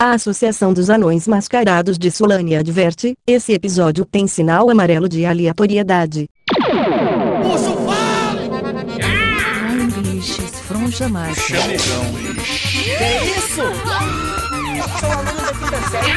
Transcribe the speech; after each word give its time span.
A 0.00 0.12
Associação 0.12 0.72
dos 0.72 0.90
Anões 0.90 1.26
Mascarados 1.26 1.98
de 1.98 2.08
Solânia 2.08 2.60
adverte: 2.60 3.16
esse 3.26 3.52
episódio 3.52 4.04
tem 4.04 4.28
sinal 4.28 4.70
amarelo 4.70 5.08
de 5.08 5.26
aleatoriedade. 5.26 6.28
Urso 7.44 7.74
fale! 7.78 8.48
Ai, 9.02 9.86
bichos, 10.00 10.60
fronja 10.60 11.08
mais. 11.08 11.36
Chamegão. 11.36 12.04
Que 12.14 13.38
isso? 13.38 13.62
Sou 15.00 15.10
aluno 15.10 15.42
da 15.42 15.52
quinta 15.52 15.80
série. 15.90 16.12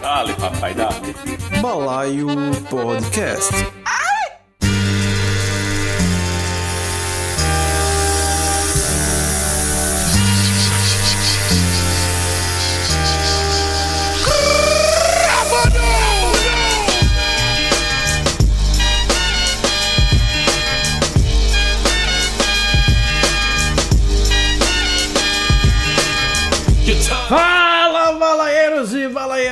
Dale, 0.00 0.32
papai, 0.32 0.72
dale. 0.72 1.14
Balaio 1.60 2.26
Podcast. 2.70 3.52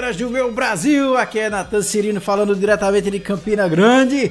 Balaeiras 0.06 0.16
do 0.16 0.30
meu 0.30 0.52
Brasil! 0.52 1.16
Aqui 1.16 1.40
é 1.40 1.50
Natan 1.50 1.82
Cirino 1.82 2.20
falando 2.20 2.54
diretamente 2.54 3.10
de 3.10 3.18
Campina 3.18 3.66
Grande 3.68 4.30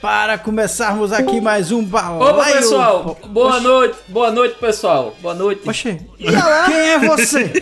para 0.00 0.38
começarmos 0.38 1.12
aqui 1.12 1.40
mais 1.40 1.72
um 1.72 1.84
balaio. 1.84 2.22
Opa, 2.22 2.44
pessoal! 2.52 3.18
Boa 3.26 3.56
Oxe, 3.56 3.64
noite, 3.64 3.98
boa 4.08 4.30
noite, 4.30 4.54
pessoal. 4.58 5.16
Boa 5.20 5.34
noite. 5.34 5.68
Oxe, 5.68 6.00
quem 6.18 6.76
é 6.76 6.98
você? 6.98 7.52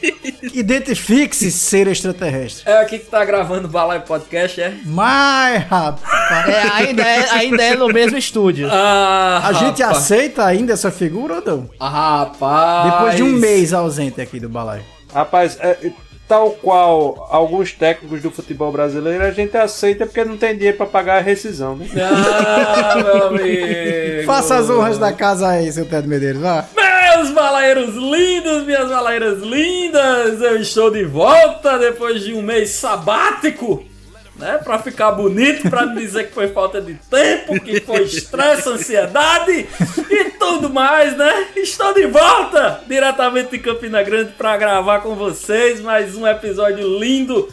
Identifique-se, 0.54 1.52
ser 1.52 1.86
extraterrestre. 1.86 2.62
É 2.70 2.78
aqui 2.78 2.98
que 2.98 3.06
tá 3.06 3.24
gravando 3.24 3.68
o 3.68 3.70
Balai 3.70 4.00
Podcast, 4.00 4.60
é? 4.60 4.74
Mas, 4.84 5.64
rapaz, 5.64 6.48
É, 6.48 6.62
ainda 6.72 7.02
é, 7.02 7.30
ainda 7.30 7.62
é 7.62 7.76
no 7.76 7.88
mesmo 7.88 8.16
estúdio. 8.16 8.68
Ah, 8.70 9.42
a 9.44 9.52
gente 9.52 9.82
rapaz. 9.82 9.98
aceita 9.98 10.44
ainda 10.44 10.72
essa 10.72 10.90
figura 10.90 11.36
ou 11.36 11.42
não? 11.44 11.70
Ah, 11.78 11.88
rapaz. 12.20 12.92
Depois 12.92 13.16
de 13.16 13.22
um 13.22 13.32
mês 13.32 13.72
ausente 13.74 14.20
aqui 14.20 14.40
do 14.40 14.48
balaio. 14.48 14.82
Rapaz, 15.12 15.56
é, 15.60 15.78
tal 16.28 16.50
qual 16.50 17.28
alguns 17.30 17.72
técnicos 17.72 18.20
do 18.22 18.30
futebol 18.30 18.72
brasileiro, 18.72 19.24
a 19.24 19.30
gente 19.30 19.56
aceita 19.56 20.06
porque 20.06 20.24
não 20.24 20.36
tem 20.36 20.54
dinheiro 20.56 20.76
pra 20.76 20.86
pagar 20.86 21.18
a 21.18 21.20
rescisão, 21.20 21.76
né? 21.76 21.86
Ah, 21.96 22.96
meu 22.96 23.26
amigo. 23.28 24.26
Faça 24.26 24.56
as 24.56 24.68
honras 24.68 24.98
da 24.98 25.12
casa 25.12 25.48
aí, 25.48 25.70
seu 25.70 25.86
Pedro 25.86 26.08
Medeiros, 26.10 26.40
vá. 26.40 26.64
Meus 26.74 27.30
balaeiros 27.30 27.94
lindos, 27.94 28.64
minhas 28.64 28.88
balaeiras 28.88 29.40
lindas, 29.40 30.40
eu 30.42 30.60
estou 30.60 30.90
de 30.90 31.04
volta 31.04 31.78
depois 31.78 32.22
de 32.22 32.34
um 32.34 32.42
mês 32.42 32.70
sabático, 32.70 33.84
né? 34.38 34.58
Pra 34.62 34.78
ficar 34.78 35.12
bonito, 35.12 35.68
pra 35.68 35.86
dizer 35.86 36.28
que 36.28 36.34
foi 36.34 36.48
falta 36.48 36.80
de 36.80 36.94
tempo, 36.94 37.60
que 37.60 37.80
foi 37.80 38.02
estresse, 38.02 38.68
ansiedade 38.68 39.66
e 40.10 40.24
tudo 40.38 40.70
mais, 40.70 41.16
né? 41.16 41.48
Estou 41.56 41.92
de 41.94 42.06
volta 42.06 42.80
diretamente 42.86 43.50
de 43.50 43.58
Campina 43.58 44.02
Grande 44.02 44.32
pra 44.36 44.56
gravar 44.56 45.00
com 45.00 45.14
vocês 45.14 45.80
mais 45.80 46.14
um 46.16 46.26
episódio 46.26 46.98
lindo 46.98 47.48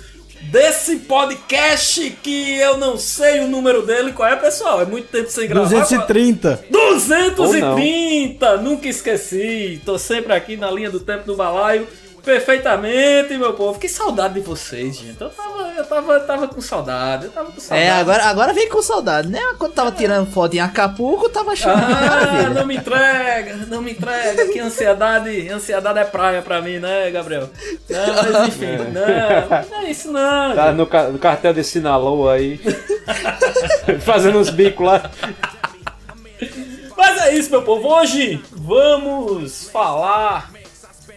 desse 0.51 0.97
podcast 0.97 2.09
que 2.21 2.57
eu 2.57 2.77
não 2.77 2.97
sei 2.97 3.39
o 3.39 3.47
número 3.47 3.85
dele. 3.85 4.11
Qual 4.11 4.27
é, 4.27 4.35
pessoal? 4.35 4.81
É 4.81 4.85
muito 4.85 5.07
tempo 5.07 5.29
sem 5.29 5.47
gravar. 5.47 5.69
230. 5.69 6.65
230! 6.69 8.57
Nunca 8.57 8.87
esqueci. 8.87 9.81
Tô 9.85 9.97
sempre 9.97 10.33
aqui 10.33 10.57
na 10.57 10.69
linha 10.69 10.89
do 10.89 10.99
tempo 10.99 11.25
do 11.25 11.35
balaio. 11.35 11.87
Perfeitamente, 12.23 13.37
meu 13.37 13.53
povo. 13.53 13.77
Que 13.77 13.89
saudade 13.89 14.35
de 14.35 14.39
vocês, 14.39 14.95
gente. 14.95 15.19
Eu 15.21 15.29
tava, 15.29 15.73
eu 15.77 15.85
tava, 15.85 16.19
tava 16.21 16.47
com 16.47 16.61
saudade. 16.61 17.25
Eu 17.25 17.31
tava 17.31 17.51
com 17.51 17.59
saudade. 17.59 17.87
É, 17.87 17.91
agora, 17.91 18.23
agora 18.25 18.53
vem 18.53 18.69
com 18.69 18.81
saudade, 18.81 19.27
né? 19.27 19.41
Quando 19.59 19.73
tava 19.73 19.91
tirando 19.91 20.31
foto 20.31 20.55
em 20.55 20.59
Acapulco, 20.61 21.27
tava 21.29 21.51
achando 21.51 21.77
que 21.85 21.91
Ah, 21.91 21.95
maravilha. 21.99 22.49
não 22.51 22.65
me 22.65 22.77
entrega, 22.77 23.55
não 23.67 23.81
me 23.81 23.91
entrega. 23.91 24.47
Que 24.47 24.59
ansiedade, 24.59 25.49
ansiedade 25.49 25.99
é 25.99 26.05
praia 26.05 26.41
pra 26.41 26.61
mim, 26.61 26.79
né, 26.79 27.11
Gabriel? 27.11 27.49
Não, 27.89 28.15
mas 28.15 28.47
enfim, 28.47 28.77
não, 28.77 29.69
não 29.69 29.81
é 29.81 29.91
isso 29.91 30.09
não. 30.11 30.55
Tá 30.55 30.71
no, 30.71 30.87
ca- 30.87 31.09
no 31.09 31.19
cartel 31.19 31.53
de 31.53 31.63
Sinaloa 31.63 32.33
aí. 32.35 32.57
Fazendo 34.05 34.39
uns 34.39 34.49
bicos 34.49 34.85
lá. 34.85 35.11
Mas 36.95 37.21
é 37.23 37.33
isso, 37.35 37.49
meu 37.51 37.63
povo. 37.63 37.87
Hoje 37.89 38.41
vamos 38.51 39.67
falar 39.69 40.51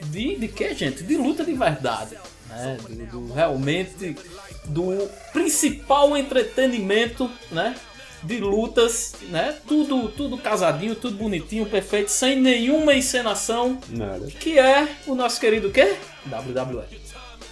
de, 0.06 0.36
de 0.36 0.48
que, 0.48 0.74
gente? 0.74 1.02
De 1.02 1.16
luta 1.16 1.44
de 1.44 1.52
verdade. 1.52 2.16
Né? 2.48 2.76
Do, 2.88 3.06
do- 3.26 3.32
realmente 3.34 4.16
do 4.64 5.08
principal 5.32 6.16
entretenimento, 6.16 7.30
né? 7.50 7.74
De 8.22 8.38
lutas, 8.38 9.14
né? 9.28 9.54
Tudo, 9.68 10.08
tudo 10.08 10.38
casadinho, 10.38 10.94
tudo 10.96 11.16
bonitinho, 11.16 11.66
perfeito, 11.66 12.10
sem 12.10 12.40
nenhuma 12.40 12.94
encenação, 12.94 13.78
Nada. 13.88 14.26
que 14.26 14.58
é 14.58 14.88
o 15.06 15.14
nosso 15.14 15.38
querido 15.38 15.70
quê? 15.70 15.96
WWE. 16.26 16.84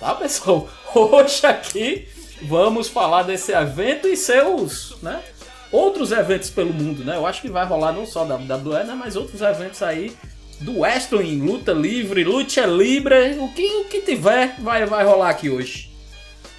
Tá, 0.00 0.14
pessoal? 0.14 0.68
Hoje 0.94 1.46
aqui 1.46 2.08
vamos 2.42 2.88
falar 2.88 3.22
desse 3.22 3.52
evento 3.52 4.08
e 4.08 4.16
seus, 4.16 4.96
né? 5.02 5.22
Outros 5.70 6.12
eventos 6.12 6.50
pelo 6.50 6.72
mundo, 6.72 7.04
né? 7.04 7.16
Eu 7.16 7.26
acho 7.26 7.40
que 7.42 7.48
vai 7.48 7.64
rolar 7.66 7.92
não 7.92 8.06
só 8.06 8.24
WWE, 8.24 8.84
né? 8.84 8.94
Mas 8.98 9.16
outros 9.16 9.40
eventos 9.42 9.82
aí 9.82 10.16
do 10.60 10.80
wrestling, 10.80 11.40
luta 11.40 11.72
livre, 11.72 12.24
luta 12.24 12.66
livre, 12.66 13.38
o 13.38 13.48
que, 13.52 13.66
o 13.76 13.84
que 13.84 14.00
tiver 14.00 14.56
vai, 14.60 14.86
vai 14.86 15.04
rolar 15.04 15.30
aqui 15.30 15.50
hoje. 15.50 15.90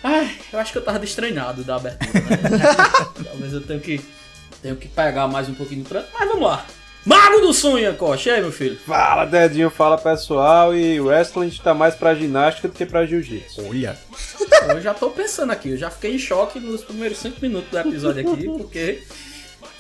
Ai, 0.04 0.38
eu 0.54 0.60
acho 0.60 0.72
que 0.72 0.78
eu 0.78 0.84
tava 0.84 1.00
destreinado 1.00 1.64
da 1.64 1.78
abertura, 1.78 2.20
né? 2.20 2.60
Talvez 3.26 3.54
eu 3.54 3.62
tenha 3.62 3.80
que, 3.80 4.00
tenho 4.62 4.76
que 4.76 4.88
pegar 4.88 5.28
mais 5.28 5.50
um 5.50 5.56
pouquinho 5.56 5.84
do 5.84 5.90
trânsito, 5.90 6.14
mas 6.18 6.28
vamos 6.28 6.48
lá. 6.48 6.66
Mago 7.06 7.40
do 7.40 7.54
Sonho, 7.54 7.96
Coxa, 7.96 8.30
e 8.30 8.34
aí, 8.34 8.42
meu 8.42 8.52
filho? 8.52 8.80
Fala, 8.80 9.26
Dedinho, 9.26 9.70
fala 9.70 9.96
pessoal. 9.96 10.76
E 10.76 11.00
o 11.00 11.06
wrestling 11.06 11.52
tá 11.64 11.72
mais 11.72 11.94
pra 11.94 12.16
ginástica 12.16 12.68
do 12.68 12.74
que 12.74 12.84
pra 12.84 13.06
jiu-jitsu. 13.06 13.64
Olha. 13.68 13.96
Eu 14.70 14.82
já 14.82 14.92
tô 14.92 15.12
pensando 15.12 15.52
aqui, 15.52 15.70
eu 15.70 15.78
já 15.78 15.92
fiquei 15.92 16.16
em 16.16 16.20
choque 16.20 16.60
nos 16.60 16.84
primeiros 16.84 17.20
5 17.20 17.40
minutos 17.40 17.70
do 17.70 17.78
episódio 17.78 18.28
aqui, 18.28 18.46
porque 18.46 19.04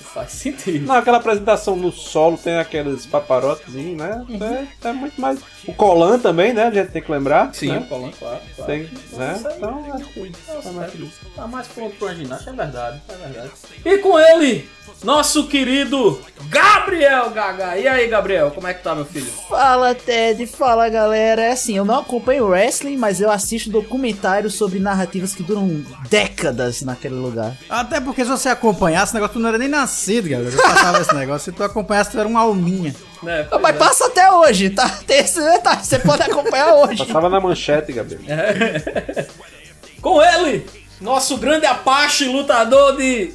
faz 0.05 0.31
sentido. 0.31 0.85
Não, 0.85 0.95
aquela 0.95 1.17
apresentação 1.17 1.75
no 1.75 1.91
solo 1.91 2.37
tem 2.37 2.57
aqueles 2.57 3.05
paparotezinhos, 3.05 3.97
né? 3.97 4.67
É, 4.83 4.89
é 4.89 4.93
muito 4.93 5.19
mais. 5.19 5.39
O 5.67 5.73
Colan 5.73 6.19
também, 6.19 6.53
né? 6.53 6.65
A 6.65 6.71
gente 6.71 6.91
tem 6.91 7.01
que 7.01 7.11
lembrar. 7.11 7.53
Sim, 7.53 7.71
né? 7.71 7.79
o 7.79 7.87
Colão, 7.87 8.11
claro. 8.17 8.39
claro. 8.55 8.71
Tem, 8.71 8.83
né? 9.13 9.33
Isso 9.35 9.47
aí 9.47 9.57
Então, 9.57 9.85
é 9.85 9.89
é 9.89 10.19
ruim. 10.19 10.31
Nossa, 10.47 10.69
é, 10.69 11.07
tá 11.35 11.47
mais 11.47 11.67
pronto 11.67 11.95
pra 11.97 12.13
ginástica, 12.13 12.51
é 12.51 12.53
verdade, 12.53 13.01
é 13.09 13.15
verdade. 13.15 13.51
E 13.83 13.97
com 13.97 14.19
ele, 14.19 14.69
nosso 15.03 15.47
querido 15.47 16.19
Gabriel 16.49 17.29
Gaga. 17.29 17.77
E 17.77 17.87
aí, 17.87 18.07
Gabriel, 18.07 18.51
como 18.51 18.67
é 18.67 18.73
que 18.73 18.83
tá, 18.83 18.95
meu 18.95 19.05
filho? 19.05 19.31
Fala, 19.49 19.93
Ted, 19.93 20.45
fala, 20.47 20.89
galera. 20.89 21.41
É 21.41 21.51
assim, 21.51 21.77
eu 21.77 21.85
não 21.85 21.99
acompanho 21.99 22.47
wrestling, 22.47 22.97
mas 22.97 23.21
eu 23.21 23.31
assisto 23.31 23.69
documentários 23.69 24.55
sobre 24.55 24.79
narrativas 24.79 25.33
que 25.33 25.43
duram 25.43 25.83
décadas 26.09 26.81
naquele 26.81 27.15
lugar. 27.15 27.55
Até 27.69 27.99
porque 27.99 28.23
se 28.23 28.31
você 28.31 28.49
acompanhasse, 28.49 29.05
esse 29.05 29.13
negócio 29.15 29.33
tu 29.33 29.39
não 29.39 29.49
era 29.49 29.57
nem 29.57 29.67
nascido, 29.67 30.29
galera. 30.29 30.49
Eu 30.49 30.61
passava 30.61 30.99
esse 30.99 31.15
negócio. 31.15 31.51
Se 31.51 31.57
tu 31.57 31.63
acompanhasse, 31.63 32.11
tu 32.11 32.19
era 32.19 32.27
uma 32.27 32.41
alminha. 32.41 32.95
Pois 33.19 33.61
Mas 33.61 33.75
é. 33.75 33.79
passa 33.79 34.05
até 34.07 34.31
hoje, 34.31 34.69
tá? 34.69 34.87
Tem 35.05 35.19
esse 35.19 35.41
detalhe, 35.41 35.83
você 35.83 35.99
pode 35.99 36.23
acompanhar 36.23 36.73
hoje. 36.73 37.05
Passava 37.05 37.29
na 37.29 37.39
manchete, 37.39 37.91
Gabriel. 37.93 38.21
Com 40.01 40.21
ele, 40.21 40.65
nosso 41.01 41.37
grande 41.37 41.65
Apache, 41.65 42.25
lutador 42.25 42.95
de 42.97 43.33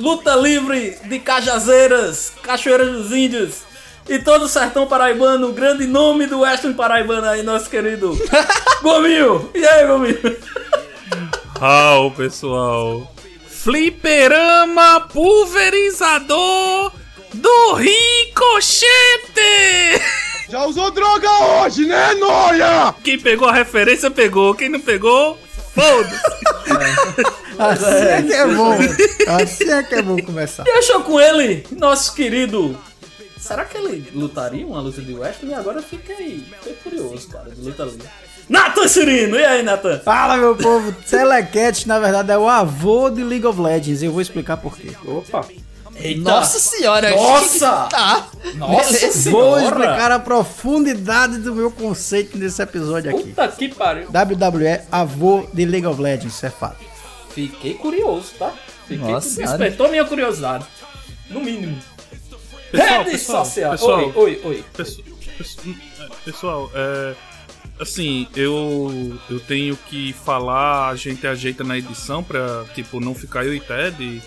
luta 0.00 0.34
livre 0.34 0.96
de 1.04 1.18
Cajazeiras, 1.18 2.32
Cachoeiras 2.42 2.90
dos 2.90 3.12
Índios 3.12 3.58
e 4.08 4.18
todo 4.18 4.46
o 4.46 4.48
sertão 4.48 4.86
paraibano, 4.86 5.50
o 5.50 5.52
grande 5.52 5.86
nome 5.86 6.26
do 6.26 6.40
western 6.40 6.74
paraibano 6.74 7.28
aí, 7.28 7.42
nosso 7.42 7.68
querido 7.68 8.18
Gominho. 8.82 9.50
E 9.54 9.64
aí, 9.64 9.86
Gominho? 9.86 10.36
Au, 11.60 12.10
pessoal. 12.12 13.12
Fliperama 13.46 15.00
pulverizador 15.12 16.92
do 17.34 17.74
Ricochete! 17.74 19.10
Já 20.48 20.64
usou 20.64 20.90
droga 20.90 21.28
hoje, 21.30 21.84
né, 21.86 22.14
Noia? 22.14 22.94
Quem 23.04 23.18
pegou 23.18 23.46
a 23.46 23.52
referência 23.52 24.10
pegou, 24.10 24.54
quem 24.54 24.70
não 24.70 24.80
pegou, 24.80 25.38
foda-se. 25.74 27.30
Assim 27.58 28.06
é 28.06 28.22
que 28.22 28.32
é 28.32 28.46
bom. 28.46 28.78
Assim 29.42 29.70
é 29.70 29.82
que 29.82 29.94
é 29.94 30.02
bom 30.02 30.16
começar. 30.22 30.64
E 30.66 30.70
achou 30.70 31.02
com 31.02 31.20
ele, 31.20 31.66
nosso 31.76 32.14
querido. 32.14 32.78
Será 33.38 33.64
que 33.64 33.76
ele 33.76 34.10
lutaria 34.14 34.66
uma 34.66 34.80
luta 34.80 35.00
de 35.00 35.14
western? 35.14 35.52
E 35.52 35.54
agora 35.54 35.78
eu 35.78 35.82
fiquei, 35.82 36.44
fiquei 36.58 36.74
curioso, 36.74 37.28
cara, 37.28 37.50
de 37.50 37.60
luta 37.60 37.84
livre. 37.84 38.06
Nathan 38.48 38.88
Cirino, 38.88 39.36
e 39.36 39.44
aí, 39.44 39.62
Nathan? 39.62 40.00
Fala, 40.00 40.36
meu 40.36 40.56
povo. 40.56 40.92
Telecat, 41.08 41.86
na 41.86 41.98
verdade, 42.00 42.32
é 42.32 42.38
o 42.38 42.48
avô 42.48 43.08
de 43.08 43.22
League 43.22 43.46
of 43.46 43.60
Legends. 43.60 44.02
Eu 44.02 44.12
vou 44.12 44.20
explicar 44.20 44.56
por 44.56 44.76
quê. 44.76 44.90
Opa! 45.04 45.46
Eita. 46.02 46.20
Nossa 46.20 46.58
senhora! 46.58 47.10
Nossa! 47.14 47.86
Tá. 47.90 48.28
Nossa 48.54 48.92
Beleza. 48.92 49.30
Vou 49.30 49.58
explicar 49.58 50.10
a 50.12 50.18
profundidade 50.18 51.38
do 51.38 51.54
meu 51.54 51.70
conceito 51.70 52.36
nesse 52.38 52.60
episódio 52.62 53.10
aqui. 53.14 53.28
Puta 53.28 53.48
que 53.48 53.68
pariu. 53.68 54.08
WWE, 54.08 54.80
avô 54.90 55.46
de 55.52 55.64
League 55.64 55.86
of 55.86 56.00
Legends, 56.00 56.34
isso 56.34 56.46
é 56.46 56.50
fato. 56.50 56.78
Fiquei 57.34 57.74
curioso, 57.74 58.32
tá? 58.38 58.52
Fiquei 58.88 58.98
Nossa. 59.12 59.40
Despertou 59.42 59.88
minha 59.88 60.04
curiosidade. 60.04 60.64
No 61.28 61.40
mínimo. 61.40 61.78
Pessoal, 62.72 62.98
Rede 62.98 63.10
pessoal, 63.10 63.44
social. 63.44 63.70
pessoal. 63.72 63.98
Oi, 63.98 64.12
oi, 64.16 64.40
oi. 64.44 64.64
Pesso- 64.76 65.02
pesso- 65.36 65.58
é, 66.00 66.08
Pessoal, 66.24 66.70
é, 66.74 67.14
assim, 67.80 68.28
eu 68.36 69.18
eu 69.28 69.40
tenho 69.40 69.76
que 69.88 70.12
falar, 70.24 70.88
a 70.88 70.96
gente 70.96 71.26
ajeita 71.26 71.64
na 71.64 71.76
edição 71.78 72.22
pra, 72.22 72.64
tipo, 72.74 73.00
não 73.00 73.14
ficar 73.14 73.44
eu 73.44 73.54
e 73.54 73.60
Ted, 73.60 74.22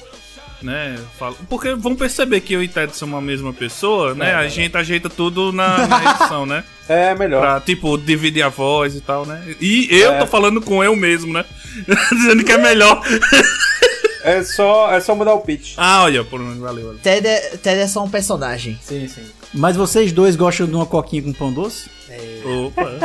né? 0.64 0.98
fala- 1.20 1.36
Porque 1.50 1.74
vão 1.76 1.96
perceber 1.96 2.40
que 2.42 2.54
eu 2.54 2.64
e 2.64 2.68
Ted 2.68 2.96
somos 2.96 3.18
a 3.18 3.22
mesma 3.22 3.52
pessoa, 3.54 4.14
né? 4.16 4.34
a 4.36 4.48
gente 4.48 4.76
ajeita 4.78 5.10
tudo 5.10 5.52
na, 5.52 5.88
na 5.88 6.12
edição, 6.12 6.46
né? 6.46 6.64
É 6.90 7.16
melhor. 7.16 7.40
Pra, 7.42 7.60
tipo, 7.62 7.98
dividir 7.98 8.44
a 8.44 8.50
voz 8.50 8.94
e 8.96 9.00
tal, 9.02 9.26
né? 9.26 9.42
E 9.62 9.88
eu 9.90 10.12
É. 10.14 10.20
tô 10.20 10.28
falando 10.28 10.60
com 10.62 10.84
eu 10.84 10.96
mesmo, 10.98 11.32
né? 11.32 11.46
Dizendo 12.12 12.44
que 12.44 12.52
é 12.52 12.58
melhor. 12.58 13.02
É 14.26 14.42
só, 14.42 14.90
é 14.90 15.02
só 15.02 15.14
mudar 15.14 15.34
o 15.34 15.42
pitch. 15.42 15.74
ah, 15.76 16.04
olha, 16.04 16.24
por 16.24 16.40
valeu, 16.42 16.62
valeu. 16.86 17.00
Ted 17.04 17.28
é, 17.28 17.58
Ted 17.58 17.82
é 17.82 17.88
só 17.88 18.02
um 18.02 18.10
personagem. 18.10 18.80
Sim, 18.82 19.06
sim. 19.06 19.22
Mas 19.54 19.76
vocês 19.76 20.14
dois 20.14 20.38
gostam 20.38 20.66
de 20.66 20.74
uma 20.74 20.86
coquinha 20.86 21.22
com 21.24 21.34
pão 21.34 21.52
doce? 21.52 21.90
Opa. 22.66 23.00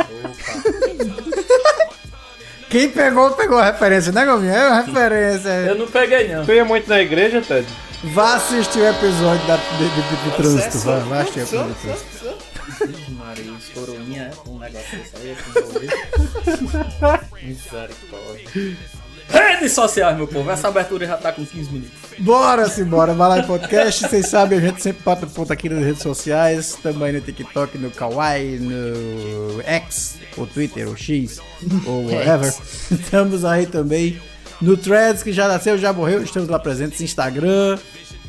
Quem 2.69 2.89
pegou, 2.89 3.31
pegou 3.31 3.57
a 3.57 3.65
referência, 3.65 4.11
né, 4.11 4.25
Gominho? 4.25 4.53
É 4.53 4.67
uma 4.67 4.81
referência. 4.81 5.49
Eu 5.49 5.75
não 5.75 5.87
peguei, 5.87 6.27
não. 6.33 6.45
Tu 6.45 6.51
ia 6.53 6.63
muito 6.65 6.87
na 6.89 7.01
igreja, 7.01 7.41
Ted? 7.41 7.67
Vá 8.13 8.35
assistir 8.35 8.79
o 8.79 8.87
episódio 8.87 9.45
da, 9.47 9.55
de, 9.55 9.89
de, 9.89 10.01
de- 10.01 10.23
de 10.29 10.37
trânsito. 10.37 10.77
Vai, 10.79 10.99
vai 11.01 11.21
assistir 11.21 11.39
o 11.39 11.43
episódio 11.43 11.73
de 11.73 11.79
trânsito. 11.81 12.49
Maria, 13.11 13.51
os 13.51 13.69
coroinha, 13.69 14.31
é 14.31 14.49
um 14.49 14.57
negócio 14.59 14.97
desse 14.97 15.15
aí, 15.17 15.35
é 17.41 17.45
Misericórdia. 17.45 18.77
Redes 19.31 19.73
sociais, 19.73 20.15
meu 20.17 20.27
povo. 20.27 20.49
Essa 20.49 20.69
abertura 20.69 21.05
já 21.05 21.17
tá 21.17 21.31
com 21.31 21.45
15 21.45 21.71
minutos. 21.71 21.91
Bora 22.19 22.67
simbora, 22.69 23.13
vai 23.13 23.29
lá 23.29 23.35
no 23.37 23.47
podcast. 23.47 24.07
Vocês 24.07 24.27
sabem, 24.27 24.57
a 24.57 24.61
gente 24.61 24.81
sempre 24.81 25.03
bate 25.03 25.25
ponto 25.27 25.51
aqui 25.53 25.69
nas 25.69 25.83
redes 25.83 26.01
sociais. 26.01 26.77
Também 26.81 27.13
no 27.13 27.21
TikTok, 27.21 27.77
no 27.77 27.91
Kawaii, 27.91 28.57
no 28.59 29.61
X, 29.63 30.17
ou 30.37 30.45
Twitter, 30.47 30.87
ou 30.87 30.95
X, 30.95 31.39
ou 31.85 32.05
whatever. 32.11 32.53
Estamos 32.91 33.43
aí 33.45 33.65
também 33.65 34.19
no 34.61 34.75
Threads, 34.77 35.23
que 35.23 35.31
já 35.33 35.47
nasceu, 35.47 35.77
já 35.77 35.93
morreu. 35.93 36.21
Estamos 36.23 36.49
lá 36.49 36.59
presentes, 36.59 36.99
Instagram, 37.01 37.77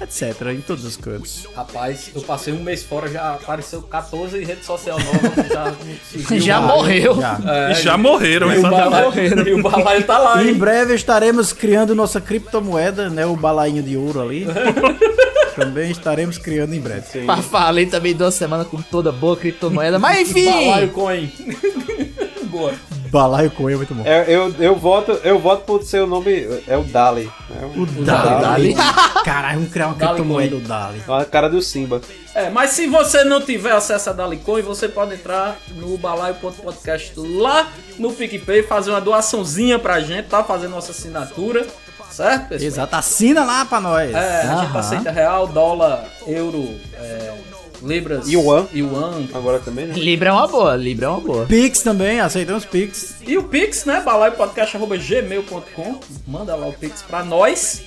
etc. 0.00 0.40
Em 0.52 0.60
todos 0.60 0.84
os 0.84 0.96
cantos. 0.96 1.46
Rapaz, 1.56 2.10
eu 2.14 2.22
passei 2.22 2.52
um 2.52 2.62
mês 2.62 2.82
fora, 2.84 3.08
já 3.08 3.34
apareceu 3.34 3.82
14 3.82 4.42
redes 4.44 4.64
sociais 4.64 5.04
novas. 5.04 5.48
Já, 5.48 5.74
surgiu 6.10 6.40
Já 6.40 6.60
morreu. 6.60 7.20
Já. 7.20 7.38
É, 7.44 7.72
E 7.72 7.74
já 7.82 7.98
morreram, 7.98 8.52
e 8.52 8.56
exatamente. 8.56 8.90
balaio, 8.90 9.48
e 9.48 9.54
o 9.54 9.62
balaio 9.62 10.04
tá 10.04 10.18
lá, 10.18 10.42
Em 10.44 10.48
hein? 10.48 10.54
breve 10.54 10.94
estaremos 10.94 11.52
criando 11.52 11.94
nossa 11.94 12.20
criptomoeda, 12.20 13.10
né? 13.10 13.26
O 13.26 13.34
balainho 13.36 13.82
de 13.82 13.96
ouro 13.96 14.20
ali. 14.22 14.46
Também 15.54 15.90
estaremos 15.90 16.38
criando 16.38 16.74
em 16.74 16.80
breve. 16.80 17.24
Pá, 17.26 17.36
Falei 17.38 17.86
também 17.86 18.14
duas 18.14 18.34
semanas 18.34 18.66
com 18.66 18.80
toda 18.80 19.10
boa 19.12 19.36
criptomoeda, 19.36 19.98
mas 19.98 20.20
enfim! 20.30 20.46
Balaio 20.46 20.88
coin. 20.90 21.32
Boa. 22.50 22.74
Balaio 23.10 23.50
coelho 23.52 23.74
é 23.74 23.76
muito 23.76 23.94
bom. 23.94 24.02
É, 24.04 24.24
eu, 24.28 24.52
eu, 24.58 24.74
voto, 24.76 25.12
eu 25.24 25.38
voto 25.38 25.64
por 25.64 25.82
ser 25.84 26.02
o 26.02 26.06
nome. 26.06 26.46
É 26.66 26.76
o 26.76 26.82
Dali. 26.82 27.30
É 27.60 27.64
o, 27.64 27.82
O 27.82 27.86
Dali. 27.86 28.74
Dali. 28.74 28.74
Caralho, 29.24 29.58
vamos 29.58 29.72
criar 29.72 29.86
uma 29.86 29.94
Dali 29.94 30.14
criptomoeda 30.14 30.50
Coin. 30.50 30.60
do 30.60 30.68
Dali. 30.68 31.02
a 31.08 31.24
cara 31.24 31.48
do 31.48 31.60
Simba. 31.62 32.00
É, 32.34 32.50
mas 32.50 32.70
se 32.70 32.86
você 32.86 33.22
não 33.24 33.40
tiver 33.40 33.72
acesso 33.72 34.10
a 34.10 34.12
Dalicoin, 34.12 34.62
você 34.62 34.88
pode 34.88 35.14
entrar 35.14 35.58
no 35.74 35.96
balaio.podcast 35.98 37.12
lá 37.16 37.68
no 37.98 38.12
PicPay, 38.12 38.62
fazer 38.62 38.90
uma 38.90 39.00
doaçãozinha 39.00 39.78
pra 39.78 40.00
gente, 40.00 40.26
tá? 40.28 40.42
Fazer 40.44 40.68
nossa 40.68 40.92
assinatura, 40.92 41.66
certo, 42.20 42.48
pessoal? 42.48 42.68
Exato, 42.68 42.96
assina 42.96 43.44
lá 43.44 43.64
pra 43.64 43.80
nós. 43.80 44.14
É, 44.14 44.42
a 44.42 44.64
gente 44.64 44.76
aceita 44.76 45.10
real, 45.10 45.46
dólar, 45.46 46.04
euro, 46.26 46.68
é, 46.94 47.34
libras, 47.82 48.28
Yuan. 48.28 48.66
yuan. 48.74 49.26
Agora 49.34 49.58
também, 49.58 49.86
né? 49.86 49.94
Libra 49.94 50.30
é 50.30 50.32
uma 50.32 50.46
boa, 50.46 50.76
Libra 50.76 51.06
é 51.06 51.08
uma 51.08 51.20
boa. 51.20 51.46
Pix 51.46 51.80
também, 51.82 52.20
aceitamos 52.20 52.64
Pix. 52.64 53.16
E 53.26 53.38
o 53.38 53.44
Pix, 53.44 53.84
né? 53.84 54.00
balaiopodcast.gmail.com. 54.04 56.00
Manda 56.26 56.54
lá 56.54 56.66
o 56.66 56.72
Pix 56.72 57.02
pra 57.02 57.24
nós, 57.24 57.82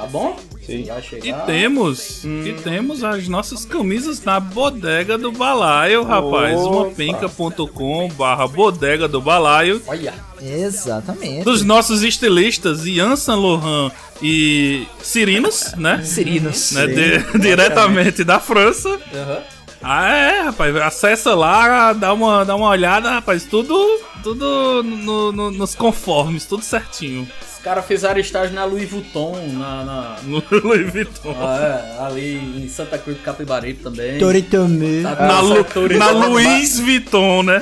tá 0.00 0.06
bom? 0.06 0.36
Sim. 0.64 0.86
E 1.24 1.32
temos, 1.46 2.24
e 2.24 2.52
temos 2.62 3.02
as 3.02 3.26
nossas 3.28 3.64
camisas 3.64 4.22
na 4.22 4.38
bodega 4.38 5.18
do 5.18 5.32
balaio, 5.32 6.04
rapaz. 6.04 6.58
Opa. 6.58 6.76
Umapinca.com 6.76 8.08
barra 8.16 8.46
bodega 8.46 9.08
do 9.08 9.20
balaio. 9.20 9.82
Olha, 9.86 10.12
Exatamente. 10.40 11.44
Dos 11.44 11.62
nossos 11.64 12.02
estilistas 12.02 12.86
Ian 12.86 13.14
San 13.16 13.34
Lohan 13.36 13.90
e 14.22 14.86
Cirinos, 15.02 15.74
né? 15.76 16.02
Sirinos. 16.02 16.72
Né, 16.72 16.86
de- 16.86 17.38
diretamente 17.38 18.24
da 18.24 18.38
França. 18.40 18.88
aham. 19.14 19.38
Ah, 19.82 20.08
é, 20.14 20.40
rapaz. 20.42 20.76
Acessa 20.76 21.34
lá, 21.34 21.94
dá 21.94 22.12
uma, 22.12 22.44
dá 22.44 22.54
uma 22.54 22.68
olhada, 22.68 23.10
rapaz. 23.12 23.44
Tudo, 23.44 23.74
tudo 24.22 24.82
no- 24.82 25.32
no- 25.32 25.50
nos 25.50 25.74
conformes, 25.74 26.44
tudo 26.44 26.62
certinho. 26.62 27.26
Caras 27.60 27.84
fizeram 27.86 28.18
estágio 28.20 28.54
na 28.54 28.64
Louis 28.64 28.88
Vuitton, 28.90 29.36
na, 29.52 29.84
na- 29.84 30.16
No 30.24 30.42
Louis 30.64 30.92
Vuitton. 30.92 31.36
ah, 31.40 31.58
é, 31.60 32.04
ali 32.04 32.36
em 32.64 32.68
Santa 32.68 32.98
Cruz 32.98 33.16
do 33.18 33.22
Capibaribe 33.22 33.82
também. 33.82 34.18
Toritomê. 34.18 35.02
Tá 35.02 35.14
Na, 35.26 35.40
Lu, 35.40 35.66
na 35.98 36.10
Louis 36.10 36.78
Vuitton, 36.80 37.42
né? 37.42 37.60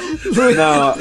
Não, 0.57 0.97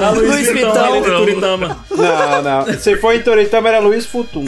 Na 0.00 0.10
Louis 0.10 0.28
Louis 0.30 0.46
Vuitton, 0.52 0.72
Vuitton. 0.72 0.84
ali 0.84 1.00
de 1.02 1.10
Turitama. 1.10 1.84
não, 1.90 2.42
não. 2.42 2.78
Se 2.78 2.96
for 2.96 3.14
em 3.14 3.22
Toritama, 3.22 3.68
era 3.68 3.78
Luiz 3.80 4.06
Futum. 4.06 4.44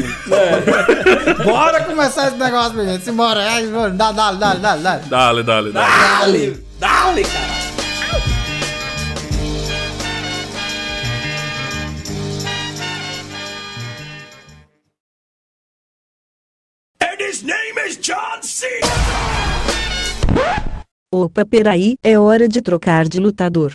Bora 1.44 1.84
começar 1.84 2.28
esse 2.28 2.36
negócio, 2.36 2.74
meu 2.74 2.86
gente. 2.86 3.04
Simbora. 3.04 3.40
Dá, 3.94 4.12
dá, 4.12 4.32
dá, 4.32 4.54
dá. 4.54 4.76
Dale, 4.76 5.42
dale, 5.42 5.72
dale. 5.72 5.72
Dale, 5.72 6.64
dale, 6.78 7.22
cara. 7.24 7.57
Opa, 21.10 21.42
peraí, 21.42 21.96
é 22.02 22.18
hora 22.18 22.46
de 22.46 22.60
trocar 22.60 23.08
de 23.08 23.18
lutador. 23.18 23.74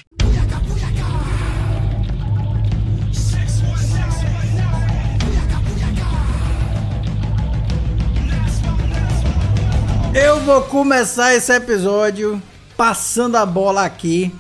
Eu 10.14 10.42
vou 10.42 10.62
começar 10.66 11.34
esse 11.34 11.52
episódio 11.52 12.40
passando 12.78 13.36
a 13.38 13.48
bola 13.48 13.84
aqui 13.84 14.32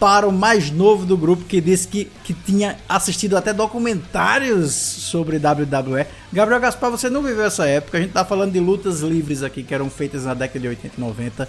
para 0.00 0.26
o 0.26 0.32
mais 0.32 0.68
novo 0.68 1.06
do 1.06 1.16
grupo 1.16 1.44
que 1.44 1.60
disse 1.60 1.86
que, 1.86 2.06
que 2.24 2.34
tinha 2.34 2.76
assistido 2.88 3.36
até 3.36 3.52
documentários 3.52 4.72
sobre 4.72 5.36
WWE. 5.36 6.08
Gabriel 6.32 6.60
Gaspar, 6.60 6.90
você 6.90 7.08
não 7.08 7.22
viveu 7.22 7.44
essa 7.44 7.68
época, 7.68 7.98
a 7.98 8.00
gente 8.00 8.12
tá 8.12 8.24
falando 8.24 8.50
de 8.50 8.58
lutas 8.58 8.98
livres 8.98 9.44
aqui 9.44 9.62
que 9.62 9.72
eram 9.72 9.88
feitas 9.88 10.24
na 10.24 10.34
década 10.34 10.58
de 10.58 10.66
80 10.66 10.94
e 10.98 11.00
90. 11.00 11.48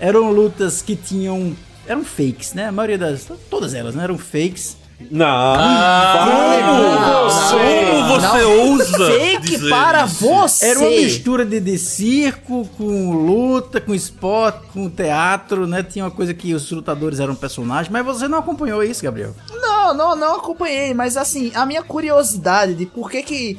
Eram 0.00 0.32
lutas 0.32 0.80
que 0.80 0.96
tinham. 0.96 1.54
eram 1.86 2.02
fakes, 2.02 2.54
né? 2.54 2.66
A 2.66 2.72
maioria 2.72 2.98
das. 2.98 3.30
todas 3.50 3.74
elas, 3.74 3.94
né? 3.94 4.04
Eram 4.04 4.18
fakes. 4.18 4.80
Não. 5.10 5.56
Como 7.50 8.20
você 8.20 8.44
ousa 8.44 9.06
Fake 9.06 9.40
dizer 9.46 9.70
para 9.70 10.04
isso? 10.04 10.16
você! 10.16 10.66
Era 10.66 10.80
uma 10.80 10.90
mistura 10.90 11.44
de, 11.46 11.60
de 11.60 11.78
circo 11.78 12.68
com 12.76 13.12
luta, 13.12 13.80
com 13.80 13.94
esporte, 13.94 14.66
com 14.72 14.90
teatro, 14.90 15.66
né? 15.66 15.82
Tinha 15.82 16.04
uma 16.04 16.10
coisa 16.10 16.34
que 16.34 16.52
os 16.52 16.70
lutadores 16.70 17.20
eram 17.20 17.34
personagens, 17.34 17.88
mas 17.90 18.04
você 18.04 18.28
não 18.28 18.38
acompanhou 18.38 18.82
isso, 18.82 19.02
Gabriel. 19.02 19.34
Não, 19.50 19.94
não, 19.94 20.16
não 20.16 20.36
acompanhei, 20.36 20.92
mas 20.92 21.16
assim, 21.16 21.50
a 21.54 21.64
minha 21.64 21.82
curiosidade 21.82 22.74
de 22.74 22.84
por 22.84 23.10
que 23.10 23.22
que 23.22 23.58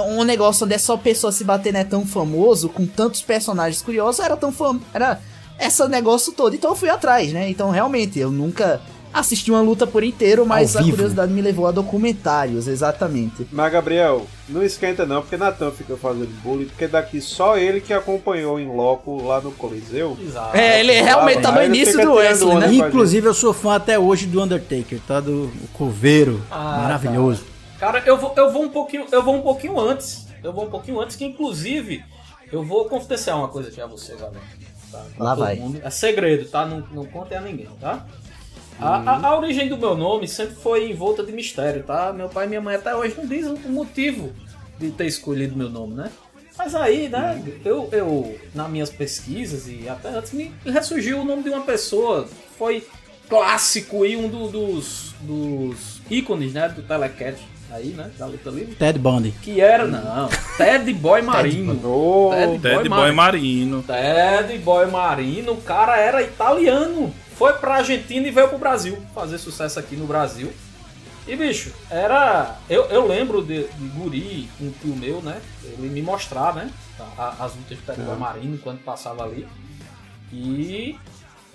um 0.00 0.24
negócio 0.24 0.64
onde 0.64 0.74
é 0.74 0.78
só 0.78 0.96
pessoa 0.96 1.32
se 1.32 1.44
bater 1.44 1.72
não 1.72 1.80
é 1.80 1.84
tão 1.84 2.06
famoso, 2.06 2.68
com 2.68 2.86
tantos 2.86 3.22
personagens 3.22 3.82
curiosos, 3.82 4.24
era 4.24 4.36
tão 4.36 4.52
famoso, 4.52 4.84
era 4.92 5.20
esse 5.66 5.86
negócio 5.88 6.32
todo, 6.32 6.54
então 6.54 6.70
eu 6.70 6.76
fui 6.76 6.88
atrás, 6.88 7.32
né? 7.32 7.48
Então 7.48 7.70
realmente, 7.70 8.18
eu 8.18 8.30
nunca 8.30 8.80
assisti 9.12 9.50
uma 9.50 9.60
luta 9.60 9.86
por 9.86 10.02
inteiro, 10.02 10.46
mas 10.46 10.74
a 10.74 10.82
curiosidade 10.82 11.32
me 11.32 11.42
levou 11.42 11.66
a 11.66 11.70
documentários, 11.70 12.66
exatamente. 12.66 13.46
Mas, 13.52 13.72
Gabriel, 13.72 14.26
não 14.48 14.62
esquenta 14.62 15.04
não, 15.04 15.20
porque 15.20 15.36
Natan 15.36 15.70
fica 15.70 15.96
fazendo 15.96 16.30
bullying, 16.42 16.66
porque 16.66 16.86
daqui 16.86 17.20
só 17.20 17.58
ele 17.58 17.80
que 17.80 17.92
acompanhou 17.92 18.58
em 18.58 18.74
loco 18.74 19.22
lá 19.22 19.40
no 19.40 19.52
Coliseu. 19.52 20.16
Exato. 20.20 20.56
É, 20.56 20.80
ele 20.80 20.92
realmente 21.00 21.42
tá 21.42 21.52
no 21.52 21.62
início 21.62 22.00
do 22.00 22.12
onda 22.12 22.66
né? 22.66 22.74
Inclusive, 22.74 23.26
eu 23.26 23.34
sou 23.34 23.52
fã 23.52 23.74
até 23.74 23.98
hoje 23.98 24.26
do 24.26 24.42
Undertaker, 24.42 24.98
tá? 25.06 25.20
Do 25.20 25.44
o 25.44 25.68
Coveiro. 25.74 26.42
Ah, 26.50 26.78
Maravilhoso. 26.82 27.44
Cara, 27.78 28.02
eu 28.06 28.16
vou, 28.16 28.32
eu 28.36 28.50
vou 28.50 28.62
um 28.62 28.68
pouquinho, 28.68 29.06
eu 29.10 29.22
vou 29.22 29.36
um 29.36 29.42
pouquinho 29.42 29.78
antes. 29.78 30.26
Eu 30.42 30.52
vou 30.52 30.64
um 30.64 30.70
pouquinho 30.70 31.00
antes 31.00 31.16
que 31.16 31.24
inclusive 31.24 32.04
eu 32.50 32.64
vou 32.64 32.84
confidenciar 32.86 33.36
uma 33.38 33.48
coisa 33.48 33.68
aqui 33.68 33.80
a 33.80 33.86
você, 33.86 34.14
galera. 34.14 34.40
Tá? 34.92 35.04
Pra 35.16 35.24
Lá 35.24 35.34
vai. 35.34 35.56
mundo. 35.56 35.80
É 35.82 35.90
segredo, 35.90 36.48
tá? 36.48 36.64
Não, 36.66 36.80
não 36.92 37.04
contem 37.06 37.36
a 37.36 37.40
ninguém, 37.40 37.68
tá? 37.80 38.06
A, 38.80 38.96
a- 38.98 39.26
a 39.28 39.36
origem 39.38 39.68
do 39.68 39.76
meu 39.78 39.96
nome 39.96 40.28
sempre 40.28 40.54
foi 40.56 40.90
envolta 40.90 41.22
de 41.24 41.32
mistério, 41.32 41.82
tá? 41.82 42.12
Meu 42.12 42.28
pai 42.28 42.46
e 42.46 42.48
minha 42.48 42.60
mãe 42.60 42.74
até 42.76 42.94
hoje 42.94 43.14
não 43.16 43.26
dizem 43.26 43.52
o 43.52 43.68
motivo 43.70 44.32
de 44.78 44.90
ter 44.90 45.06
escolhido 45.06 45.56
meu 45.56 45.68
nome, 45.70 45.94
né? 45.94 46.10
Mas 46.58 46.74
aí, 46.74 47.08
né, 47.08 47.42
eu, 47.64 47.88
eu, 47.92 48.38
nas 48.54 48.68
minhas 48.70 48.90
pesquisas 48.90 49.66
e 49.68 49.88
até 49.88 50.10
antes, 50.10 50.32
me 50.32 50.52
ressurgiu 50.66 51.20
o 51.20 51.24
nome 51.24 51.42
de 51.42 51.48
uma 51.50 51.62
pessoa 51.62 52.24
que 52.24 52.34
foi 52.58 52.86
clássico 53.28 54.04
e 54.04 54.16
um 54.16 54.28
do- 54.28 54.48
dos, 54.48 55.14
dos 55.22 56.02
ícones, 56.10 56.52
né, 56.52 56.68
do 56.68 56.82
Telecat 56.82 57.38
aí, 57.72 57.88
né, 57.88 58.10
da 58.18 58.26
luta 58.26 58.50
livre. 58.50 58.74
Ted 58.74 58.98
Bundy. 58.98 59.32
Que 59.42 59.60
era, 59.60 59.86
não, 59.86 60.28
Ted 60.56 60.92
Boy 60.94 61.22
Marino. 61.22 61.74
Ô, 61.86 62.30
Ted 62.30 62.58
Ted 62.58 62.88
Mar- 62.88 63.00
Boy 63.00 63.12
Marino. 63.12 63.82
Ted 63.82 64.58
Boy 64.58 64.86
Marino, 64.90 65.52
o 65.52 65.60
cara 65.62 65.96
era 65.96 66.22
italiano. 66.22 67.12
Foi 67.36 67.54
pra 67.54 67.76
Argentina 67.76 68.26
e 68.26 68.30
veio 68.30 68.48
pro 68.48 68.58
Brasil 68.58 68.96
fazer 69.14 69.38
sucesso 69.38 69.78
aqui 69.78 69.96
no 69.96 70.06
Brasil. 70.06 70.52
E 71.26 71.36
bicho, 71.36 71.72
era. 71.90 72.56
Eu, 72.68 72.84
eu 72.86 73.06
lembro 73.06 73.42
de, 73.42 73.64
de 73.68 73.88
Guri, 73.88 74.48
um 74.60 74.70
tio 74.70 74.94
meu, 74.96 75.22
né? 75.22 75.40
Ele 75.64 75.88
me 75.88 76.02
mostrar, 76.02 76.54
né? 76.54 76.70
as 77.18 77.54
lutas 77.56 77.78
de 77.78 77.84
Ted 77.84 78.00
Boy 78.02 78.16
Marino 78.16 78.58
quando 78.58 78.78
passava 78.84 79.24
ali. 79.24 79.46
E. 80.32 80.96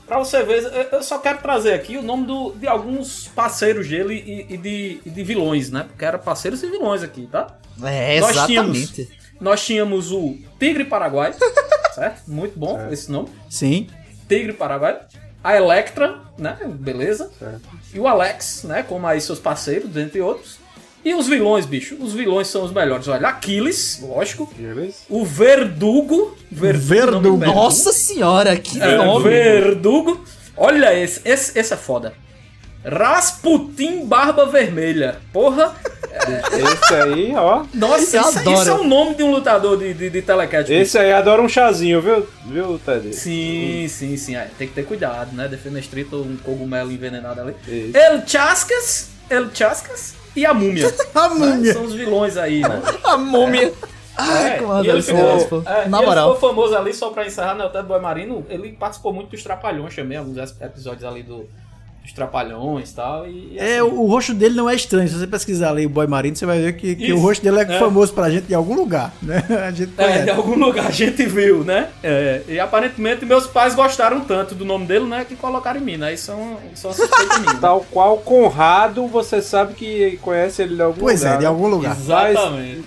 Pra 0.07 0.17
você 0.19 0.41
ver, 0.43 0.63
eu- 0.91 1.03
só 1.03 1.17
quero 1.19 1.39
trazer 1.39 1.73
aqui 1.73 1.97
o 1.97 2.01
nome 2.01 2.25
do, 2.25 2.51
de 2.53 2.65
alguns 2.67 3.27
parceiros 3.27 3.87
dele 3.89 4.13
e, 4.15 4.53
e 4.53 4.57
de, 4.57 5.01
e 5.05 5.09
de 5.09 5.23
vilões, 5.23 5.69
né? 5.69 5.85
Porque 5.87 6.05
era 6.05 6.17
parceiros 6.17 6.63
e 6.63 6.67
vilões 6.69 7.03
aqui, 7.03 7.27
tá? 7.27 7.47
É, 7.83 8.19
Nós 8.21 8.45
tínhamos, 8.45 8.77
exatamente. 8.77 9.09
nós 9.39 9.65
tínhamos 9.65 10.11
o 10.11 10.37
Tigre 10.59 10.85
Paraguai, 10.85 11.33
certo? 11.93 12.23
Muito 12.27 12.57
bom 12.57 12.87
esse 12.89 13.11
nome. 13.11 13.29
Sim. 13.49 13.87
Tigre 14.29 14.53
Paraguai. 14.53 14.99
A 15.43 15.55
Electra, 15.55 16.19
né? 16.37 16.57
Beleza. 16.65 17.29
Certo. 17.37 17.61
E 17.93 17.99
o 17.99 18.07
Alex, 18.07 18.63
né? 18.63 18.83
Como 18.83 19.05
aí 19.05 19.21
seus 19.21 19.39
parceiros, 19.39 19.89
dentre 19.89 20.19
outros. 20.21 20.57
E 21.05 21.13
os 21.13 21.27
vilões, 21.27 21.65
bicho. 21.65 21.95
Os 21.99 22.13
vilões 22.13 22.47
são 22.47 22.63
os 22.63 22.71
melhores. 22.71 23.07
Olha, 23.07 23.29
Aquiles, 23.29 23.99
lógico. 24.01 24.51
O 25.09 25.25
Verdugo. 25.25 25.25
Verdugo. 25.25 26.37
Verdugo. 26.51 27.37
Verdugo. 27.37 27.45
Nossa 27.45 27.93
senhora, 27.93 28.57
que 28.57 28.81
É, 28.81 28.97
nome. 28.97 29.29
Verdugo. 29.29 30.25
Olha 30.55 30.93
esse, 30.93 31.21
esse, 31.23 31.57
esse 31.57 31.73
é 31.73 31.77
foda. 31.77 32.13
Rasputin 32.83 34.05
Barba 34.05 34.45
Vermelha. 34.45 35.17
Porra. 35.31 35.75
Esse 36.27 36.93
aí, 36.95 37.33
ó. 37.35 37.63
Nossa, 37.73 38.17
isso, 38.17 38.39
adoro. 38.39 38.59
isso 38.59 38.69
é 38.69 38.73
o 38.73 38.83
nome 38.83 39.13
de 39.13 39.21
um 39.21 39.29
lutador 39.29 39.77
de, 39.77 39.93
de, 39.93 40.09
de 40.09 40.21
telecat. 40.23 40.67
bicho. 40.67 40.81
Esse 40.81 40.97
aí 40.97 41.13
adora 41.13 41.41
um 41.41 41.47
chazinho, 41.47 42.01
viu? 42.01 42.27
Viu, 42.45 42.79
Ted? 42.83 43.15
Sim, 43.15 43.85
sim, 43.87 44.17
sim. 44.17 44.35
É, 44.35 44.49
tem 44.57 44.67
que 44.67 44.73
ter 44.73 44.83
cuidado, 44.83 45.35
né? 45.35 45.47
Defender 45.47 45.79
estrito 45.79 46.17
um 46.17 46.35
cogumelo 46.37 46.91
envenenado 46.91 47.41
ali. 47.41 47.55
Isso. 47.67 47.95
El 47.95 48.25
Chascas, 48.25 49.09
El 49.29 49.53
Chascas 49.53 50.15
e 50.37 50.45
a 50.45 50.53
Múmia. 50.53 50.93
A 51.15 51.29
né? 51.29 51.35
múmia. 51.35 51.73
São 51.73 51.83
os 51.83 51.93
vilões 51.93 52.37
aí, 52.37 52.61
né? 52.61 52.81
A 53.03 53.17
múmia. 53.17 53.73
Ai, 54.17 54.47
É, 54.55 54.57
como 54.59 54.73
eu 54.73 54.83
e 54.83 54.89
ele 54.89 54.99
esse 54.99 55.11
ficou, 55.11 55.23
negócio, 55.25 55.47
pô. 55.49 55.57
é, 55.69 55.87
Na 55.87 55.97
e 55.97 55.99
ele 56.01 56.05
moral. 56.07 56.33
ficou 56.35 56.49
famoso 56.49 56.75
ali, 56.75 56.93
só 56.93 57.09
pra 57.11 57.25
encerrar, 57.25 57.53
né? 57.55 57.65
O 57.65 57.69
Ted 57.69 57.85
Boy 57.87 57.99
Marino, 57.99 58.45
ele 58.49 58.71
participou 58.73 59.13
muito 59.13 59.29
dos 59.29 59.43
Trapalhões 59.43 59.95
também, 59.95 60.17
alguns 60.17 60.37
episódios 60.59 61.03
ali 61.03 61.21
do, 61.23 61.47
dos 62.07 62.13
Trapalhões 62.13 62.91
e 62.91 62.95
tal. 62.95 63.27
E, 63.27 63.49
e 63.53 63.59
É, 63.59 63.79
assim, 63.79 63.81
o, 63.89 64.01
o 64.01 64.07
rosto 64.07 64.33
dele 64.33 64.55
não 64.55 64.69
é 64.69 64.75
estranho. 64.75 65.07
Se 65.09 65.15
você 65.15 65.27
pesquisar 65.27 65.69
ali 65.71 65.85
o 65.85 65.89
Boy 65.89 66.07
Marino, 66.07 66.35
você 66.35 66.45
vai 66.45 66.59
ver 66.61 66.73
que, 66.77 66.95
que 66.95 67.11
o 67.11 67.19
rosto 67.19 67.43
dele 67.43 67.59
é, 67.59 67.61
é. 67.63 67.79
famoso 67.79 68.13
pra 68.13 68.29
gente 68.29 68.45
de 68.47 68.55
algum 68.55 68.75
lugar, 68.75 69.13
né? 69.21 69.43
A 69.67 69.71
gente 69.71 69.91
É, 69.97 70.25
em 70.25 70.29
algum 70.29 70.57
lugar 70.57 70.87
a 70.87 70.91
gente 70.91 71.25
viu, 71.25 71.63
né? 71.63 71.89
É, 72.01 72.41
e 72.47 72.59
aparentemente 72.59 73.25
meus 73.25 73.45
pais 73.47 73.75
gostaram 73.75 74.21
tanto 74.21 74.55
do 74.55 74.63
nome 74.63 74.85
dele, 74.85 75.05
né? 75.05 75.25
Que 75.27 75.35
colocaram 75.35 75.79
em 75.79 75.83
mim, 75.83 75.97
né? 75.97 76.13
Isso 76.13 76.31
suspeitas 76.75 77.39
minhas. 77.39 77.59
Tal 77.59 77.85
qual 77.91 78.17
Conrado, 78.19 79.07
você 79.07 79.41
sabe 79.41 79.73
que 79.73 80.17
conhece 80.21 80.61
ele 80.61 80.75
de 80.75 80.81
algum 80.81 80.99
Pois 81.01 81.19
lugar. 81.19 81.33
é, 81.33 81.37
de 81.37 81.43
né? 81.43 81.49
algum 81.49 81.67
lugar. 81.67 81.95
Exatamente. 81.97 82.83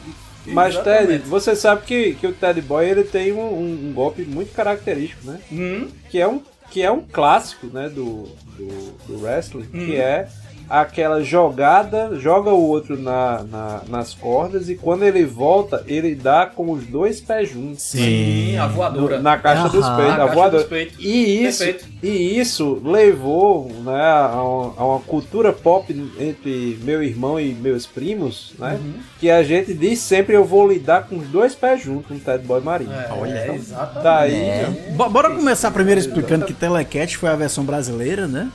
Mas, 0.46 0.74
Exatamente. 0.74 1.06
Ted, 1.06 1.24
você 1.28 1.54
sabe 1.54 1.82
que, 1.84 2.14
que 2.14 2.26
o 2.26 2.32
Ted 2.32 2.60
Boy 2.62 2.88
ele 2.88 3.04
tem 3.04 3.32
um, 3.32 3.40
um- 3.40 3.88
um 3.88 3.92
golpe 3.92 4.22
muito 4.22 4.52
característico, 4.54 5.26
né? 5.30 5.38
Hum, 5.52 5.88
Que 6.08 6.18
é 6.18 6.26
um, 6.26 6.40
que 6.70 6.82
é 6.82 6.90
um 6.90 7.00
clássico, 7.02 7.66
né? 7.66 7.88
Do, 7.88 8.26
do, 8.66 9.06
do 9.06 9.22
wrestling, 9.22 9.66
Hum. 9.72 9.86
que 9.86 9.96
é 9.96 10.28
aquela 10.70 11.22
jogada, 11.22 12.10
joga 12.18 12.50
o 12.50 12.62
outro 12.68 12.96
na, 12.96 13.42
na- 13.42 13.80
nas 13.88 14.14
cordas 14.14 14.68
e 14.70 14.76
quando 14.76 15.02
ele 15.02 15.24
volta, 15.24 15.82
ele 15.88 16.14
dá 16.14 16.46
com 16.46 16.70
os 16.70 16.86
dois 16.86 17.20
pés 17.20 17.50
juntos. 17.50 17.82
sim, 17.82 18.56
a 18.56 18.66
voadora. 18.68 19.16
No- 19.16 19.22
na 19.24 19.36
caixa 19.36 19.68
dos 19.68 19.84
Aham. 19.84 19.96
peitos, 19.96 20.16
Na 20.16 20.22
a 20.22 20.26
caixa 20.26 20.34
voadora. 20.34 20.62
dos 20.62 20.68
peitos. 20.70 20.96
E 21.00 21.44
isso, 21.44 21.64
Perfeito. 21.64 21.88
e 22.02 22.38
isso 22.38 22.80
levou 22.84 23.68
né, 23.84 24.00
a, 24.00 24.42
uma, 24.42 24.74
a 24.76 24.84
uma 24.86 25.00
cultura 25.00 25.52
pop 25.52 25.92
entre 26.20 26.78
meu 26.84 27.02
irmão 27.02 27.38
e 27.40 27.52
meus 27.52 27.84
primos, 27.86 28.52
né? 28.58 28.78
Uhum. 28.80 28.92
Que 29.18 29.28
a 29.30 29.42
gente 29.42 29.74
diz 29.74 29.98
sempre 29.98 30.36
eu 30.36 30.44
vou 30.44 30.68
lidar 30.68 31.08
com 31.08 31.16
os 31.18 31.26
dois 31.28 31.54
pés 31.54 31.82
juntos 31.82 32.10
no 32.10 32.20
Ted 32.20 32.44
Boy 32.46 32.60
Marinho. 32.60 32.92
É, 32.92 33.08
Olha, 33.12 33.32
é, 33.38 33.54
exatamente. 33.56 34.04
Daí, 34.04 34.34
É. 34.34 34.66
Bo- 34.94 35.08
Bora 35.10 35.30
começar 35.34 35.70
primeiro 35.72 36.00
explicando 36.00 36.46
que 36.46 36.52
Telecat 36.54 37.16
foi 37.16 37.28
a 37.28 37.34
versão 37.36 37.64
brasileira, 37.64 38.26
né? 38.28 38.48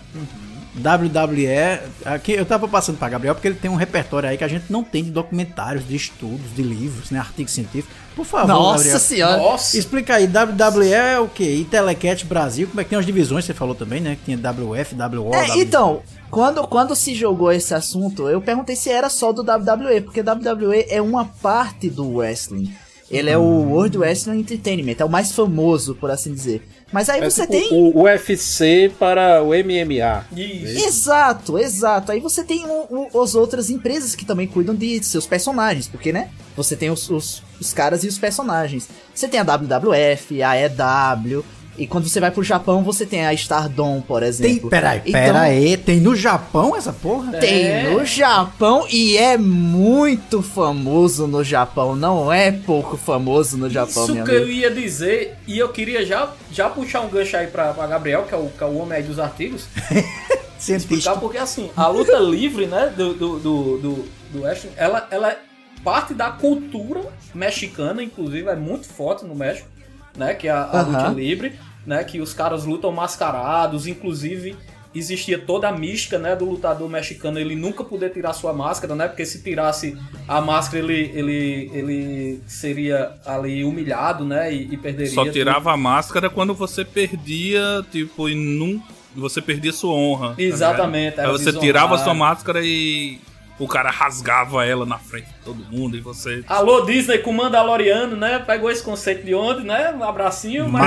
WWE, 0.78 1.80
aqui 2.06 2.34
eu 2.34 2.46
tava 2.46 2.68
passando 2.68 2.98
pra 2.98 3.08
Gabriel 3.10 3.34
porque 3.34 3.48
ele 3.48 3.56
tem 3.56 3.72
um 3.72 3.76
repertório 3.76 4.30
aí 4.30 4.38
que 4.38 4.44
a 4.44 4.48
gente 4.48 4.66
não 4.70 4.84
tem 4.84 5.04
de 5.04 5.12
documentários, 5.12 5.88
de 5.88 5.96
estudos, 5.96 6.54
de 6.56 6.62
livros, 6.62 7.12
né, 7.12 7.20
artigos 7.20 7.54
científicos. 7.54 7.96
Por 8.16 8.26
favor, 8.26 8.48
Nossa 8.48 8.78
Gabriel. 8.84 9.00
senhora. 9.00 9.38
Nossa, 9.38 9.78
Explica 9.78 10.16
aí, 10.16 10.26
WWE 10.28 10.92
é 10.92 11.20
o 11.20 11.28
quê? 11.28 11.56
E 11.62 11.66
Telecat 11.66 12.26
Brasil, 12.26 12.68
como 12.68 12.80
é 12.82 12.84
que 12.84 12.90
tem 12.90 13.00
as 13.00 13.06
divisões, 13.06 13.46
você 13.46 13.54
falou 13.54 13.76
também, 13.76 14.00
né? 14.02 14.16
Que 14.16 14.26
tinha 14.26 14.38
WF, 14.38 14.96
WO, 14.96 15.34
É, 15.34 15.48
W- 15.48 15.62
então, 15.62 16.02
quando, 16.30 16.66
quando 16.68 16.96
se 16.96 17.14
jogou 17.16 17.52
esse 17.52 17.74
assunto, 17.74 18.30
eu 18.30 18.42
perguntei 18.42 18.76
se 18.76 18.90
era 18.90 19.10
só 19.10 19.32
do 19.32 19.42
WWE, 19.42 20.02
porque 20.02 20.22
WWE 20.22 20.86
é 20.90 21.02
uma 21.02 21.26
parte 21.26 21.90
do 21.90 22.16
wrestling. 22.18 22.74
Ele 23.12 23.30
é 23.30 23.38
o 23.38 23.44
World 23.70 23.98
Wrestling 24.00 24.40
Entertainment, 24.40 24.96
é 25.00 25.06
o 25.06 25.10
mais 25.10 25.32
famoso, 25.32 25.94
por 25.96 26.10
assim 26.10 26.34
dizer. 26.34 26.68
Mas 26.92 27.10
aí 27.10 27.20
é 27.20 27.30
você 27.30 27.42
tipo 27.42 27.52
tem. 27.54 27.70
o 27.74 28.04
UFC 28.04 28.92
para 29.00 29.42
o 29.44 29.50
MMA. 29.54 30.26
isso. 30.36 30.86
Exato, 30.88 31.58
exato. 31.58 32.12
Aí 32.12 32.20
você 32.20 32.44
tem 32.44 32.64
o- 32.66 33.10
o- 33.14 33.22
as 33.22 33.36
outras 33.36 33.70
empresas 33.70 34.16
que 34.16 34.24
também 34.26 34.48
cuidam 34.48 34.74
de 34.76 35.04
seus 35.04 35.26
personagens, 35.26 35.88
porque, 35.88 36.14
né? 36.14 36.30
Você 36.56 36.76
tem 36.76 36.90
os, 36.90 37.10
os, 37.10 37.44
os 37.60 37.74
caras 37.74 38.04
e 38.04 38.08
os 38.08 38.18
personagens. 38.18 38.88
Você 39.14 39.28
tem 39.28 39.40
a 39.40 39.44
WWF, 39.44 40.42
a 40.44 40.56
EW, 40.58 41.44
e 41.78 41.86
quando 41.88 42.08
você 42.08 42.20
vai 42.20 42.32
pro 42.32 42.44
Japão, 42.44 42.84
você 42.84 43.06
tem 43.06 43.26
a 43.26 43.34
Stardom, 43.34 44.02
por 44.02 44.20
Tem, 44.22 44.30
exemplo. 44.30 44.70
peraí, 44.70 45.02
Então, 45.06 45.12
peraí, 45.22 45.78
tem 45.78 46.00
no 46.00 46.16
Japão 46.16 46.76
essa 46.76 46.94
porra? 46.94 47.34
Tem 47.34 47.66
É. 47.68 47.90
no 47.90 48.06
Japão 48.06 48.86
e 48.90 49.18
é 49.18 49.38
muito 49.38 50.42
famoso 50.42 51.28
no 51.28 51.44
Japão, 51.44 51.96
não 51.96 52.32
é 52.32 52.52
pouco 52.52 52.98
famoso 52.98 53.58
no 53.58 53.70
Japão, 53.70 54.04
Isso 54.06 54.14
que 54.14 54.32
eu 54.32 54.44
amigo. 54.44 54.50
ia 54.52 54.72
dizer, 54.72 55.36
e 55.48 55.58
eu 55.58 55.70
queria 55.70 56.06
já, 56.06 56.32
já 56.52 56.70
puxar 56.70 57.02
um 57.02 57.10
gancho 57.10 57.36
aí 57.38 57.48
pra, 57.48 57.74
pra 57.74 57.88
Gabriel, 57.88 58.24
que 58.24 58.34
é, 58.34 58.38
o, 58.38 58.48
que 58.50 58.64
é 58.64 58.68
o 58.68 58.78
homem 58.78 58.98
aí 58.98 59.04
dos 59.04 59.20
artigos, 59.20 59.68
explicar 60.68 61.18
porque 61.20 61.38
assim, 61.38 61.70
a 61.76 61.88
luta 61.88 62.18
livre, 62.18 62.66
né, 62.66 62.92
do, 62.96 63.14
do, 63.14 63.40
do, 63.40 63.78
do, 63.78 64.06
do 64.32 64.44
ela, 64.78 65.08
ela 65.12 65.32
é 65.32 65.38
parte 65.84 66.14
da 66.14 66.32
cultura 66.32 67.02
mexicana, 67.34 68.02
inclusive, 68.02 68.50
é 68.50 68.56
muito 68.56 68.88
forte 68.88 69.24
no 69.26 69.36
México, 69.36 69.68
né, 70.16 70.34
que 70.34 70.48
é 70.48 70.52
a, 70.52 70.62
a 70.64 70.80
Aham. 70.82 70.92
luta 70.92 71.08
livre, 71.10 71.54
né, 71.86 72.04
que 72.04 72.20
os 72.20 72.34
caras 72.34 72.66
lutam 72.66 72.92
mascarados, 72.92 73.88
inclusive 73.88 74.56
existia 74.94 75.38
toda 75.38 75.68
a 75.68 75.72
mística, 75.74 76.18
né, 76.18 76.36
do 76.38 76.46
lutador 76.46 76.88
mexicano, 76.90 77.38
ele 77.38 77.54
nunca 77.54 77.84
poder 77.84 78.12
tirar 78.12 78.32
sua 78.32 78.54
máscara, 78.54 78.96
né, 78.96 79.08
porque 79.10 79.26
se 79.26 79.44
tirasse 79.44 79.98
a 80.26 80.40
máscara 80.40 80.82
ele, 80.84 81.12
ele, 81.14 81.70
ele 81.74 82.42
seria 82.48 83.12
ali 83.26 83.66
humilhado, 83.66 84.24
né, 84.24 84.54
e, 84.54 84.74
e 84.74 84.78
perderia. 84.78 85.12
Só 85.14 85.24
tudo. 85.24 85.34
tirava 85.34 85.74
a 85.74 85.78
máscara 85.78 86.30
quando 86.30 86.54
você 86.54 86.86
perdia, 86.86 87.86
tipo, 87.92 88.30
e 88.30 88.36
não. 88.36 88.82
Você 89.18 89.42
perdia 89.42 89.72
sua 89.72 89.94
honra. 89.94 90.30
tá 90.36 90.42
Exatamente, 90.42 91.20
era 91.20 91.28
Aí 91.28 91.32
você 91.32 91.46
desonrado. 91.46 91.66
tirava 91.66 91.98
sua 91.98 92.14
máscara 92.14 92.60
e 92.64 93.20
o 93.58 93.68
cara 93.68 93.90
rasgava 93.90 94.66
ela 94.66 94.86
na 94.86 94.98
frente 94.98 95.28
de 95.28 95.46
todo 95.46 95.64
mundo 95.72 95.96
e 95.96 96.02
você. 96.02 96.44
Alô, 96.48 96.82
Disney 96.86 97.20
com 97.20 97.32
Mandaloriano, 97.32 98.16
né? 98.16 98.40
Pegou 98.40 98.70
esse 98.70 98.84
conceito 98.84 99.26
de 99.26 99.34
onde, 99.34 99.66
né? 99.66 99.92
Um 99.92 100.04
abracinho, 100.04 100.68
mas. 100.68 100.86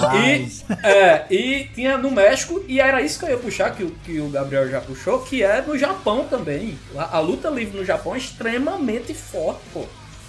Mas, 0.00 0.64
E, 0.82 0.86
é, 0.86 1.26
e 1.30 1.68
tinha 1.74 1.98
no 1.98 2.10
México, 2.10 2.62
e 2.68 2.80
era 2.80 3.02
isso 3.02 3.18
que 3.18 3.24
eu 3.24 3.30
ia 3.30 3.36
puxar, 3.36 3.70
que 3.70 3.82
o, 3.82 3.90
que 4.04 4.20
o 4.20 4.28
Gabriel 4.28 4.68
já 4.70 4.80
puxou, 4.80 5.20
que 5.20 5.42
é 5.42 5.60
no 5.60 5.76
Japão 5.76 6.26
também. 6.28 6.78
A, 6.96 7.16
a 7.16 7.20
luta 7.20 7.48
livre 7.48 7.76
no 7.76 7.84
Japão 7.84 8.14
é 8.14 8.18
extremamente 8.18 9.12
forte, 9.12 9.60
pô. 9.72 9.84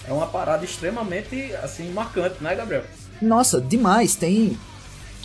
É 0.08 0.12
uma 0.12 0.28
parada 0.28 0.66
extremamente, 0.66 1.54
assim, 1.62 1.92
marcante, 1.92 2.36
né, 2.42 2.56
Gabriel? 2.56 2.84
Nossa, 3.22 3.62
demais. 3.62 4.16
Tem, 4.16 4.58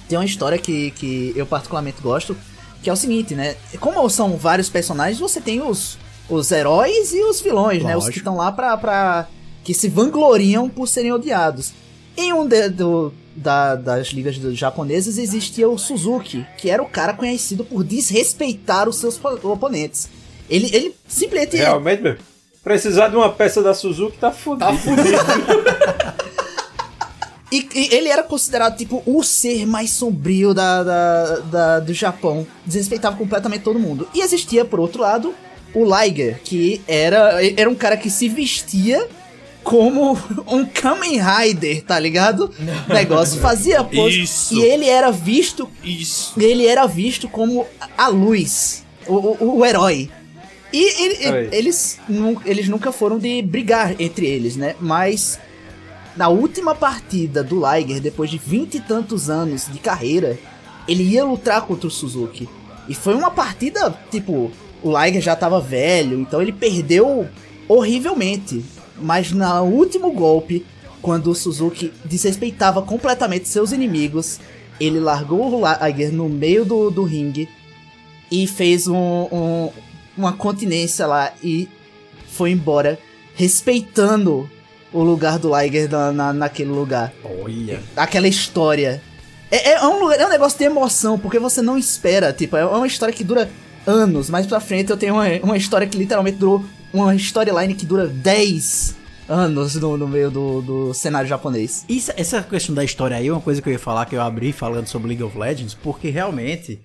tem 0.09 0.19
uma 0.19 0.25
história 0.25 0.59
que, 0.59 0.91
que 0.93 1.33
eu 1.35 1.47
particularmente 1.47 2.01
gosto, 2.01 2.37
que 2.83 2.89
é 2.89 2.93
o 2.93 2.97
seguinte, 2.97 3.35
né? 3.35 3.57
Como 3.81 4.09
são 4.09 4.37
vários 4.37 4.69
personagens, 4.69 5.19
você 5.19 5.41
tem 5.41 5.61
os, 5.61 5.99
os 6.29 6.51
heróis 6.53 7.13
e 7.13 7.23
os 7.23 7.41
vilões, 7.41 7.83
né? 7.83 7.91
Os 7.97 8.05
Lógico. 8.05 8.13
que 8.13 8.19
estão 8.19 8.37
lá 8.37 8.51
pra, 8.53 8.77
pra. 8.77 9.27
que 9.65 9.73
se 9.75 9.89
vangloriam 9.89 10.69
por 10.69 10.87
serem 10.89 11.13
odiados. 11.13 11.73
Em 12.17 12.33
um 12.33 12.47
de- 12.47 12.69
do- 12.71 13.13
da- 13.37 13.75
das 13.77 14.09
ligas 14.09 14.37
do- 14.39 14.55
japonesas 14.55 15.19
existia 15.19 15.69
o 15.69 15.79
Suzuki, 15.79 16.45
que 16.57 16.69
era 16.71 16.83
o 16.83 16.89
cara 16.89 17.13
conhecido 17.15 17.65
por 17.65 17.85
desrespeitar 17.85 18.89
os 18.89 18.97
seus 18.97 19.17
po- 19.17 19.39
oponentes. 19.51 20.09
Ele, 20.51 20.69
ele 20.75 20.95
simplesmente. 21.07 21.57
Realmente, 21.57 22.03
meu. 22.03 22.17
Precisar 22.65 23.09
de 23.09 23.17
uma 23.17 23.31
peça 23.31 23.63
da 23.63 23.73
Suzuki 23.73 24.19
tá 24.19 24.31
fudido. 24.33 24.67
Tá 24.67 24.75
fudido. 24.75 25.19
E, 27.51 27.67
e 27.75 27.95
ele 27.95 28.11
era 28.11 28.23
considerado, 28.23 28.77
tipo, 28.77 29.03
o 29.07 29.23
ser 29.23 29.67
mais 29.67 29.89
sombrio 29.91 30.53
da, 30.53 30.83
da, 30.83 31.37
da- 31.39 31.81
do 31.81 31.95
Japão. 31.95 32.47
Desrespeitava 32.67 33.17
completamente 33.17 33.63
todo 33.63 33.79
mundo. 33.79 34.07
E 34.15 34.21
existia, 34.21 34.67
por 34.67 34.79
outro 34.79 35.01
lado, 35.01 35.35
o 35.75 35.85
Liger, 35.85 36.41
que 36.43 36.81
era, 36.89 37.39
era 37.57 37.69
um 37.69 37.75
cara 37.75 37.97
que 37.97 38.09
se 38.11 38.29
vestia 38.29 39.07
como 39.63 40.19
um 40.47 40.65
Kamen 40.65 41.21
Rider, 41.21 41.83
tá 41.85 41.99
ligado? 41.99 42.51
Negócio. 42.89 43.41
Fazia 43.41 43.85
pose. 43.85 44.23
Isso. 44.23 44.55
E 44.55 44.63
ele 44.65 44.87
era 44.89 45.11
visto 45.11 45.69
Isso. 45.85 46.33
ele 46.41 46.67
era 46.67 46.87
visto 46.87 47.29
como 47.29 47.67
a 47.97 48.09
luz, 48.09 48.85
o, 49.07 49.15
o, 49.15 49.59
o 49.59 49.65
herói. 49.67 50.11
E 50.73 51.03
ele- 51.03 51.49
eles, 51.57 51.99
eles 52.45 52.69
nunca 52.69 52.93
foram 52.93 53.19
de 53.19 53.41
brigar 53.43 53.95
entre 54.01 54.27
eles, 54.27 54.55
né? 54.57 54.75
Mas 54.81 55.39
na 56.17 56.29
última 56.29 56.75
partida 56.75 57.43
do 57.43 57.57
Liger, 57.57 58.01
depois 58.01 58.29
de 58.31 58.37
vinte 58.39 58.75
e 58.77 58.81
tantos 58.81 59.31
anos 59.31 59.67
de 59.73 59.79
carreira, 59.79 60.39
ele 60.87 61.03
ia 61.05 61.25
lutar 61.25 61.63
contra 61.63 61.87
o 61.87 61.91
Suzuki. 61.91 62.49
E 62.89 62.95
foi 62.95 63.15
uma 63.15 63.31
partida, 63.31 63.97
tipo, 64.11 64.51
o 64.83 64.97
Liger 64.97 65.21
já 65.23 65.35
tava 65.37 65.61
velho, 65.61 66.21
então 66.21 66.41
ele 66.43 66.53
perdeu 66.53 67.27
horrivelmente. 67.69 68.65
Mas 69.01 69.31
no 69.31 69.63
último 69.65 70.11
golpe, 70.13 70.65
quando 71.01 71.31
o 71.31 71.35
Suzuki 71.35 71.93
desrespeitava 72.05 72.83
completamente 72.83 73.49
seus 73.49 73.71
inimigos, 73.73 74.41
ele 74.81 74.99
largou 75.01 75.53
o 75.55 75.63
Liger 75.87 76.13
no 76.13 76.29
meio 76.29 76.65
do, 76.65 76.91
do 76.91 77.05
ringue 77.05 77.49
e 78.31 78.47
fez 78.47 78.87
um, 78.89 78.97
um- 78.97 79.71
uma 80.17 80.33
continência 80.33 81.07
lá 81.07 81.33
e 81.43 81.69
foi 82.27 82.51
embora, 82.51 82.99
respeitando 83.35 84.49
o 84.93 85.03
lugar 85.03 85.39
do 85.39 85.51
Liger 85.57 85.91
na, 85.91 86.13
na- 86.13 86.33
naquele 86.33 86.71
lugar. 86.71 87.13
Olha. 87.43 87.81
Aquela 87.97 88.27
história. 88.29 89.01
É, 89.51 89.73
é 89.73 89.87
um, 89.87 90.11
é 90.13 90.27
um 90.27 90.31
negócio 90.31 90.59
de 90.59 90.65
emoção, 90.65 91.19
porque 91.19 91.39
você 91.39 91.63
não 91.63 91.77
espera. 91.79 92.33
Tipo, 92.33 92.57
é 92.57 92.65
uma 92.67 92.87
história 92.87 93.15
que 93.15 93.25
dura 93.25 93.49
anos. 93.88 94.28
Mais 94.30 94.47
pra 94.47 94.61
frente 94.61 94.90
eu 94.90 94.97
tenho 94.97 95.14
uma, 95.14 95.25
uma 95.42 95.57
história 95.57 95.87
que 95.87 95.97
literalmente 95.97 96.37
durou. 96.37 96.64
Uma 96.92 97.14
storyline 97.16 97.75
que 97.75 97.85
dura 97.85 98.07
10 98.07 98.97
anos 99.28 99.75
no, 99.75 99.97
no 99.97 100.09
meio 100.09 100.30
do, 100.30 100.62
do 100.62 100.95
cenário 100.95 101.28
japonês. 101.28 101.85
Isso, 101.88 102.11
essa 102.16 102.42
questão 102.42 102.75
da 102.75 102.83
história 102.85 103.16
aí 103.16 103.28
é 103.28 103.33
uma 103.33 103.40
coisa 103.40 103.61
que 103.61 103.68
eu 103.68 103.73
ia 103.73 103.78
falar, 103.78 104.07
que 104.07 104.14
eu 104.16 104.23
abri 104.23 104.52
falando 104.52 104.87
sobre 104.87 105.09
League 105.09 105.23
of 105.23 105.37
Legends, 105.37 105.75
porque 105.75 106.09
realmente 106.09 106.80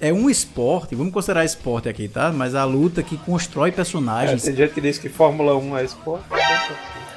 é 0.00 0.12
um 0.12 0.30
esporte, 0.30 0.94
vamos 0.94 1.12
considerar 1.12 1.44
esporte 1.44 1.88
aqui, 1.88 2.06
tá? 2.06 2.30
Mas 2.32 2.54
a 2.54 2.64
luta 2.64 3.02
que 3.02 3.16
constrói 3.16 3.70
É, 3.70 3.72
personagens. 3.72 4.42
tem 4.42 4.54
gente 4.54 4.72
que 4.72 4.80
diz 4.80 4.98
que 4.98 5.08
Fórmula 5.08 5.56
1 5.56 5.78
é 5.78 5.84
esporte. 5.84 6.24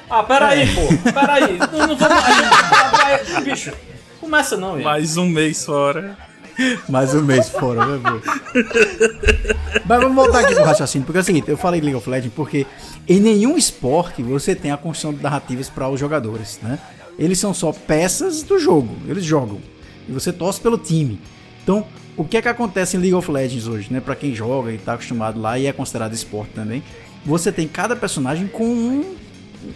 Ah, 0.09 0.23
peraí, 0.23 0.67
pô. 0.73 1.11
Peraí. 1.11 1.57
Não, 1.71 1.87
não 1.87 1.95
vamos. 1.95 2.23
aí, 2.25 3.43
Bicho, 3.43 3.71
começa 4.19 4.57
não, 4.57 4.73
velho. 4.73 4.83
Mais 4.85 5.17
um 5.17 5.27
mês 5.27 5.63
fora. 5.63 6.17
Mais 6.87 7.13
um 7.13 7.21
mês 7.23 7.49
fora, 7.49 7.85
né, 7.85 8.01
pô? 8.03 8.21
Mas 9.85 10.01
vamos 10.01 10.15
voltar 10.15 10.39
aqui 10.39 10.55
pro 10.55 10.63
raciocínio, 10.63 11.05
porque 11.05 11.17
é 11.17 11.21
o 11.21 11.23
seguinte, 11.23 11.49
eu 11.49 11.57
falei 11.57 11.81
League 11.81 11.95
of 11.95 12.09
Legends 12.09 12.33
porque 12.35 12.65
em 13.07 13.19
nenhum 13.19 13.57
esporte 13.57 14.21
você 14.21 14.55
tem 14.55 14.71
a 14.71 14.77
construção 14.77 15.13
de 15.13 15.21
narrativas 15.21 15.69
para 15.69 15.89
os 15.89 15.99
jogadores, 15.99 16.59
né? 16.61 16.79
Eles 17.17 17.39
são 17.39 17.53
só 17.53 17.71
peças 17.71 18.43
do 18.43 18.57
jogo, 18.57 18.95
eles 19.07 19.23
jogam. 19.23 19.59
E 20.07 20.11
você 20.11 20.31
torce 20.31 20.59
pelo 20.59 20.77
time. 20.77 21.19
Então, 21.63 21.85
o 22.17 22.23
que 22.23 22.37
é 22.37 22.41
que 22.41 22.47
acontece 22.47 22.97
em 22.97 22.99
League 22.99 23.15
of 23.15 23.29
Legends 23.31 23.67
hoje, 23.67 23.91
né? 23.91 23.99
Para 23.99 24.15
quem 24.15 24.33
joga 24.33 24.71
e 24.71 24.77
tá 24.77 24.93
acostumado 24.93 25.39
lá 25.39 25.57
e 25.57 25.65
é 25.65 25.73
considerado 25.73 26.13
esporte 26.13 26.51
também, 26.53 26.83
você 27.25 27.51
tem 27.51 27.67
cada 27.67 27.95
personagem 27.95 28.47
com 28.47 28.65
um 28.65 29.15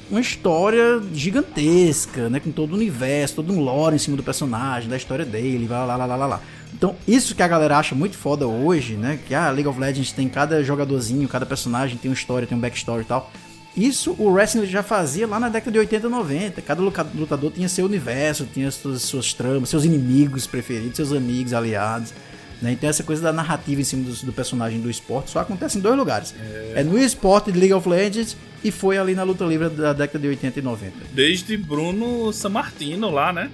uma 0.10 0.20
história 0.20 1.02
gigantesca, 1.14 2.30
né? 2.30 2.40
Com 2.40 2.52
todo 2.52 2.74
o 2.74 2.76
universo, 2.76 3.36
todo 3.36 3.54
um 3.54 3.62
lore 3.62 3.96
em 3.96 4.00
cima 4.00 4.18
do 4.18 4.24
personagem, 4.24 4.90
da 4.90 4.98
história 4.98 5.26
dele, 5.26 5.68
lá, 5.68 5.86
lá, 5.86 5.96
lá, 5.96 6.06
lá, 6.06 6.26
lá. 6.26 6.42
Então, 6.78 6.96
isso 7.08 7.34
que 7.34 7.42
a 7.42 7.48
galera 7.48 7.80
acha 7.80 7.96
muito 7.96 8.16
foda 8.16 8.48
hoje, 8.48 8.94
né? 8.94 9.20
Que 9.28 9.34
a 9.34 9.50
League 9.50 9.68
of 9.68 9.80
Legends 9.80 10.12
tem 10.12 10.30
cada 10.30 10.64
jogadorzinho, 10.64 11.28
cada 11.28 11.44
personagem 11.44 11.98
tem 11.98 12.12
uma 12.12 12.14
história, 12.14 12.48
tem 12.48 12.56
um 12.56 12.62
backstory 12.62 13.02
e 13.02 13.06
tal. 13.06 13.32
Isso 13.76 14.16
o 14.20 14.30
wrestling 14.30 14.68
já 14.68 14.84
fazia 14.84 15.26
lá 15.26 15.40
na 15.40 15.50
década 15.50 15.72
de 15.72 15.80
80 15.80 16.06
e 16.06 16.10
90. 16.10 16.62
Cada 16.62 16.80
lutador 16.82 17.52
tinha 17.52 17.68
seu 17.68 17.86
universo, 17.86 18.48
tinha 18.54 18.70
suas, 18.70 19.02
suas 19.02 19.34
tramas, 19.34 19.70
seus 19.70 19.86
inimigos 19.86 20.46
preferidos, 20.46 20.98
seus 20.98 21.12
amigos, 21.12 21.52
aliados. 21.52 22.14
Né? 22.62 22.74
Então 22.74 22.88
essa 22.88 23.04
coisa 23.04 23.24
da 23.24 23.34
narrativa 23.34 23.82
em 23.82 23.84
cima 23.84 24.04
do, 24.04 24.26
do 24.28 24.34
personagem 24.34 24.80
do 24.80 24.90
esporte 24.90 25.32
só 25.32 25.40
acontece 25.40 25.80
em 25.80 25.82
dois 25.82 25.98
lugares. 25.98 26.34
É, 26.76 26.84
no 26.84 26.98
esporte 27.00 27.52
de 27.52 27.58
League 27.58 27.74
of 27.74 27.90
Legends 27.90 28.38
e 28.64 28.70
foi 28.70 29.00
ali 29.00 29.16
na 29.16 29.24
luta 29.24 29.44
livre 29.46 29.70
da 29.70 29.94
década 29.94 30.20
de 30.20 30.28
80 30.28 30.60
e 30.60 30.62
90. 30.62 30.94
Desde 31.12 31.58
Bruno 31.58 32.32
Sammartino 32.32 33.10
lá, 33.10 33.34
né? 33.34 33.50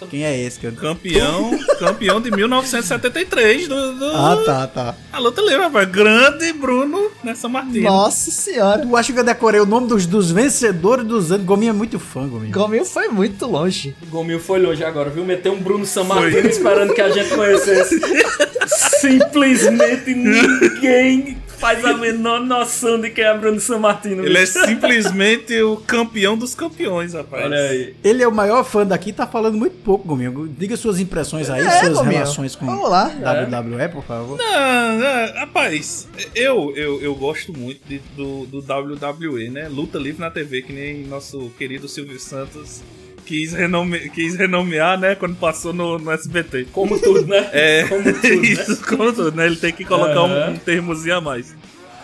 É 0.00 0.06
Sammartino? 0.06 0.10
Quem 0.10 0.24
é 0.24 0.40
esse? 0.40 0.58
Que 0.58 0.66
eu... 0.66 0.72
Campeão, 0.72 1.50
campeão 1.78 2.20
de 2.20 2.30
1973 2.30 3.68
do, 3.68 3.98
do 3.98 4.04
Ah, 4.06 4.42
tá, 4.44 4.66
tá. 4.66 4.94
a 5.12 5.18
luta 5.18 5.40
livre, 5.42 5.58
rapaz. 5.58 5.88
Grande 5.88 6.52
Bruno 6.52 7.10
nessa 7.22 7.48
Martina. 7.48 7.90
Nossa 7.90 8.30
senhora. 8.30 8.82
Tu 8.82 8.96
acha 8.96 9.12
que 9.12 9.18
eu 9.18 9.24
decorei 9.24 9.60
o 9.60 9.66
nome 9.66 9.86
dos, 9.88 10.06
dos 10.06 10.30
vencedores 10.30 11.04
dos 11.04 11.30
anos? 11.32 11.46
Gominho 11.46 11.70
é 11.70 11.74
muito 11.74 11.98
fã, 11.98 12.26
Gominho. 12.26 12.52
Gomil 12.52 12.84
foi 12.84 13.08
muito 13.08 13.46
longe. 13.46 13.94
Gomil 14.08 14.40
foi 14.40 14.60
longe 14.60 14.84
agora, 14.84 15.10
viu? 15.10 15.24
Meteu 15.24 15.52
um 15.52 15.60
Bruno 15.60 15.84
Sammartino 15.86 16.48
esperando 16.48 16.94
que 16.94 17.00
a 17.00 17.10
gente 17.10 17.34
conhecesse. 17.34 18.00
Simplesmente 19.00 20.14
ninguém 20.14 21.38
faz 21.60 21.84
a 21.84 21.94
menor 21.94 22.40
noção 22.40 23.00
de 23.00 23.10
quem 23.10 23.22
é 23.24 23.36
Bruno 23.36 23.60
Sammartino. 23.60 24.24
Ele 24.24 24.38
é 24.38 24.46
simplesmente 24.46 25.60
o 25.62 25.76
campeão 25.76 26.36
dos 26.36 26.54
campeões, 26.54 27.12
rapaz. 27.14 27.44
Olha 27.44 27.56
aí. 27.58 27.94
Ele 28.02 28.22
é 28.22 28.26
o 28.28 28.32
maior 28.32 28.64
fã 28.64 28.86
daqui, 28.86 29.12
tá 29.12 29.26
falando 29.26 29.56
muito 29.56 29.76
pouco, 29.84 30.08
Gominho. 30.08 30.48
Diga 30.58 30.76
suas 30.76 30.98
impressões 30.98 31.50
aí, 31.50 31.60
É, 31.66 31.70
suas 31.80 31.98
Gominho. 31.98 32.12
relações 32.14 32.56
com 32.56 32.66
Vamos 32.66 32.88
lá. 32.90 33.04
WWE, 33.08 33.88
por 33.92 34.04
favor. 34.04 34.38
Não, 34.38 34.98
não, 34.98 35.34
rapaz, 35.34 36.08
eu, 36.34 36.72
eu, 36.76 37.00
eu 37.02 37.14
gosto 37.14 37.52
muito 37.56 37.80
de- 37.86 38.00
do, 38.16 38.46
do 38.46 38.58
WWE, 38.60 39.50
né? 39.50 39.68
Luta 39.68 39.98
livre 39.98 40.20
na 40.20 40.30
TV, 40.30 40.62
que 40.62 40.72
nem 40.72 41.04
nosso 41.06 41.50
querido 41.58 41.86
Silvio 41.88 42.18
Santos 42.18 42.82
quis, 43.30 43.52
renome, 43.52 44.10
quis 44.10 44.34
renomear, 44.34 44.98
né? 44.98 45.14
Quando 45.14 45.36
passou 45.36 45.72
no, 45.72 45.98
no 46.00 46.10
SBT. 46.10 46.66
Como 46.72 46.98
tudo, 46.98 47.28
né? 47.28 47.48
É, 47.52 47.84
Como 47.88 48.02
tudo, 48.02 48.28
né? 48.28 48.34
isso, 48.42 48.84
como 48.84 49.12
tudo, 49.12 49.36
né? 49.36 49.46
Ele 49.46 49.56
tem 49.56 49.72
que 49.72 49.84
colocar 49.84 50.24
um, 50.24 50.32
Aham. 50.32 50.50
um 50.50 50.56
termozinho 50.56 51.18
a 51.18 51.20
mais. 51.20 51.54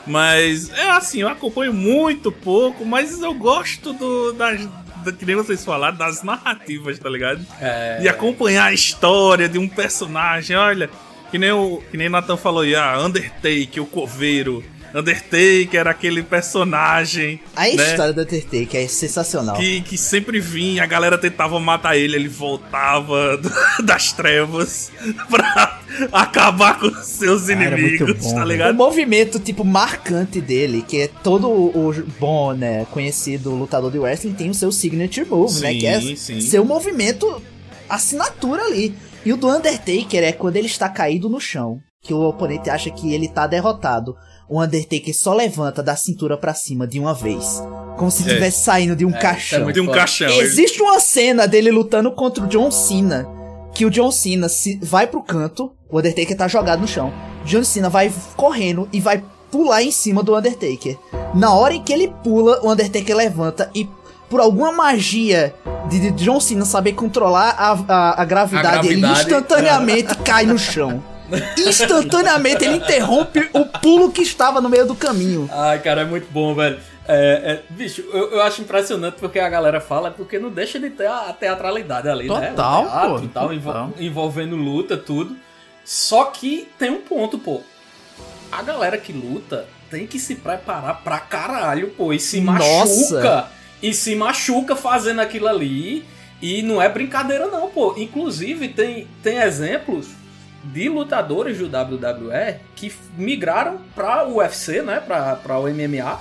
Mas, 0.06 0.70
é 0.70 0.88
assim, 0.90 1.22
eu 1.22 1.28
acompanho 1.28 1.72
muito 1.74 2.30
pouco, 2.30 2.86
mas 2.86 3.20
eu 3.20 3.34
gosto 3.34 3.92
do, 3.92 4.32
das, 4.34 4.68
da, 5.04 5.10
que 5.10 5.26
nem 5.26 5.34
vocês 5.34 5.64
falaram, 5.64 5.96
das 5.96 6.22
narrativas, 6.22 6.96
tá 6.96 7.10
ligado? 7.10 7.44
É. 7.60 7.98
De 7.98 8.08
acompanhar 8.08 8.66
a 8.66 8.72
história 8.72 9.48
de 9.48 9.58
um 9.58 9.68
personagem, 9.68 10.54
olha, 10.54 10.88
que 11.32 11.38
nem 11.38 11.50
o 11.50 11.82
que 11.90 11.96
nem 11.96 12.08
Nathan 12.08 12.36
falou, 12.36 12.62
aí, 12.62 12.76
ah, 12.76 13.00
Undertaker, 13.00 13.82
o 13.82 13.86
coveiro. 13.86 14.62
Undertaker 14.94 15.80
era 15.80 15.90
aquele 15.90 16.22
personagem 16.22 17.40
A 17.54 17.62
né, 17.62 17.68
história 17.70 18.12
do 18.12 18.22
Undertaker 18.22 18.80
é 18.84 18.88
sensacional. 18.88 19.56
que, 19.56 19.80
que 19.82 19.96
sempre 19.98 20.40
vinha, 20.40 20.82
a 20.82 20.86
galera 20.86 21.18
tentava 21.18 21.58
matar 21.60 21.96
ele, 21.96 22.16
ele 22.16 22.28
voltava 22.28 23.36
do- 23.38 23.50
das 23.84 24.12
trevas 24.12 24.90
pra 25.30 25.80
acabar 26.12 26.78
com 26.78 26.90
seus 27.02 27.48
era 27.48 27.76
muito 27.76 28.02
inimigos, 28.02 28.22
bom, 28.24 28.28
tá 28.30 28.34
velho. 28.36 28.44
O 28.46 28.48
ligado? 28.48 28.74
movimento, 28.74 29.38
tipo, 29.40 29.64
marcante 29.64 30.40
dele, 30.40 30.84
que 30.86 31.02
é 31.02 31.08
todo 31.08 31.48
o 31.50 31.92
bom, 32.18 32.52
né, 32.52 32.86
conhecido 32.90 33.50
lutador 33.54 33.90
de 33.90 33.98
wrestling, 33.98 34.32
tem 34.34 34.50
o 34.50 34.54
seu 34.54 34.70
signature 34.72 35.26
move, 35.28 35.60
né? 35.60 35.72
Sim, 35.72 35.78
Que 35.78 35.86
é 35.86 36.00
sim. 36.16 36.40
seu 36.40 36.64
movimento, 36.64 37.42
assinatura 37.88 38.62
ali. 38.64 38.94
E 39.24 39.32
o 39.32 39.36
do 39.36 39.48
Undertaker 39.48 40.22
é 40.22 40.32
quando 40.32 40.56
ele 40.56 40.66
está 40.68 40.88
caído 40.88 41.28
no 41.28 41.40
chão, 41.40 41.80
que 42.06 42.14
o 42.14 42.20
oponente 42.22 42.70
acha 42.70 42.90
que 42.90 43.12
ele 43.12 43.28
tá 43.28 43.46
derrotado. 43.46 44.16
O 44.48 44.62
Undertaker 44.62 45.12
só 45.16 45.34
levanta 45.34 45.82
da 45.82 45.96
cintura 45.96 46.36
pra 46.36 46.54
cima 46.54 46.86
de 46.86 47.00
uma 47.00 47.12
vez. 47.12 47.60
Como 47.96 48.10
se 48.10 48.22
É. 48.22 48.26
estivesse 48.28 48.62
saindo 48.64 48.94
de 48.94 49.04
um 49.04 49.08
isso 49.08 49.18
é 49.18 49.20
caixão. 49.20 49.72
De 49.72 49.80
um 49.80 49.86
caixão. 49.88 50.28
ele- 50.28 50.40
Existe 50.42 50.80
uma 50.80 51.00
cena 51.00 51.46
dele 51.48 51.70
lutando 51.70 52.12
contra 52.12 52.44
o 52.44 52.46
John 52.46 52.70
Cena. 52.70 53.26
Que 53.74 53.84
o 53.84 53.90
John 53.90 54.10
Cena 54.12 54.48
se 54.48 54.78
vai 54.82 55.06
pro 55.06 55.22
canto, 55.22 55.72
o 55.90 55.98
Undertaker 55.98 56.36
tá 56.36 56.46
jogado 56.48 56.80
no 56.80 56.88
chão. 56.88 57.12
John 57.44 57.64
Cena 57.64 57.88
vai 57.90 58.12
correndo 58.36 58.88
e 58.92 59.00
vai 59.00 59.22
pular 59.50 59.82
em 59.82 59.90
cima 59.90 60.22
do 60.22 60.36
Undertaker. 60.36 60.96
Na 61.34 61.52
hora 61.54 61.74
em 61.74 61.82
que 61.82 61.92
ele 61.92 62.08
pula, 62.22 62.60
o 62.62 62.70
Undertaker 62.70 63.16
levanta 63.16 63.68
e, 63.74 63.88
por 64.30 64.40
alguma 64.40 64.70
magia 64.72 65.54
de, 65.88 65.98
de 66.10 66.24
John 66.24 66.40
Cena 66.40 66.64
saber 66.64 66.92
controlar 66.92 67.50
a, 67.58 67.72
a, 67.88 68.22
a 68.22 68.24
gravidade, 68.24 68.88
A 68.88 68.90
ele 68.92 69.00
gravidade, 69.00 69.20
instantaneamente 69.20 70.14
cai 70.18 70.46
no 70.46 70.58
chão. 70.58 71.02
Instantaneamente 71.58 72.64
ele 72.64 72.76
interrompe 72.76 73.48
o 73.52 73.64
pulo 73.66 74.10
que 74.12 74.22
estava 74.22 74.60
no 74.60 74.68
meio 74.68 74.86
do 74.86 74.94
caminho. 74.94 75.48
Ai, 75.52 75.80
cara, 75.80 76.02
é 76.02 76.04
muito 76.04 76.30
bom, 76.30 76.54
velho. 76.54 76.78
É, 77.08 77.62
é, 77.68 77.72
bicho, 77.72 78.04
eu, 78.12 78.32
eu 78.32 78.42
acho 78.42 78.62
impressionante 78.62 79.16
porque 79.20 79.38
a 79.38 79.48
galera 79.48 79.80
fala, 79.80 80.10
porque 80.10 80.38
não 80.38 80.50
deixa 80.50 80.78
de 80.78 80.90
ter 80.90 81.06
a, 81.06 81.28
a 81.28 81.32
teatralidade 81.32 82.08
ali, 82.08 82.28
né? 82.28 82.48
Total, 82.50 82.82
teatro 82.84 83.20
pô, 83.20 83.28
tal, 83.28 83.48
total. 83.48 83.92
envolvendo 83.98 84.56
luta, 84.56 84.96
tudo. 84.96 85.36
Só 85.84 86.24
que 86.26 86.68
tem 86.78 86.90
um 86.90 87.00
ponto, 87.00 87.38
pô. 87.38 87.60
A 88.50 88.62
galera 88.62 88.98
que 88.98 89.12
luta 89.12 89.66
tem 89.88 90.06
que 90.06 90.18
se 90.18 90.34
preparar 90.36 91.02
pra 91.02 91.20
caralho, 91.20 91.90
pô, 91.90 92.12
e 92.12 92.18
se 92.18 92.40
Nossa. 92.40 93.14
machuca. 93.14 93.48
E 93.80 93.94
se 93.94 94.16
machuca 94.16 94.74
fazendo 94.74 95.20
aquilo 95.20 95.46
ali. 95.46 96.04
E 96.42 96.60
não 96.62 96.82
é 96.82 96.88
brincadeira, 96.88 97.46
não, 97.46 97.68
pô. 97.70 97.94
Inclusive, 97.96 98.68
tem, 98.68 99.06
tem 99.22 99.38
exemplos 99.38 100.08
de 100.72 100.88
lutadores 100.88 101.58
do 101.58 101.66
WWE 101.66 102.56
que 102.74 102.92
migraram 103.16 103.78
pra 103.94 104.26
UFC, 104.26 104.82
né? 104.82 105.00
Pra, 105.00 105.36
pra 105.36 105.58
o 105.58 105.68
MMA. 105.68 106.20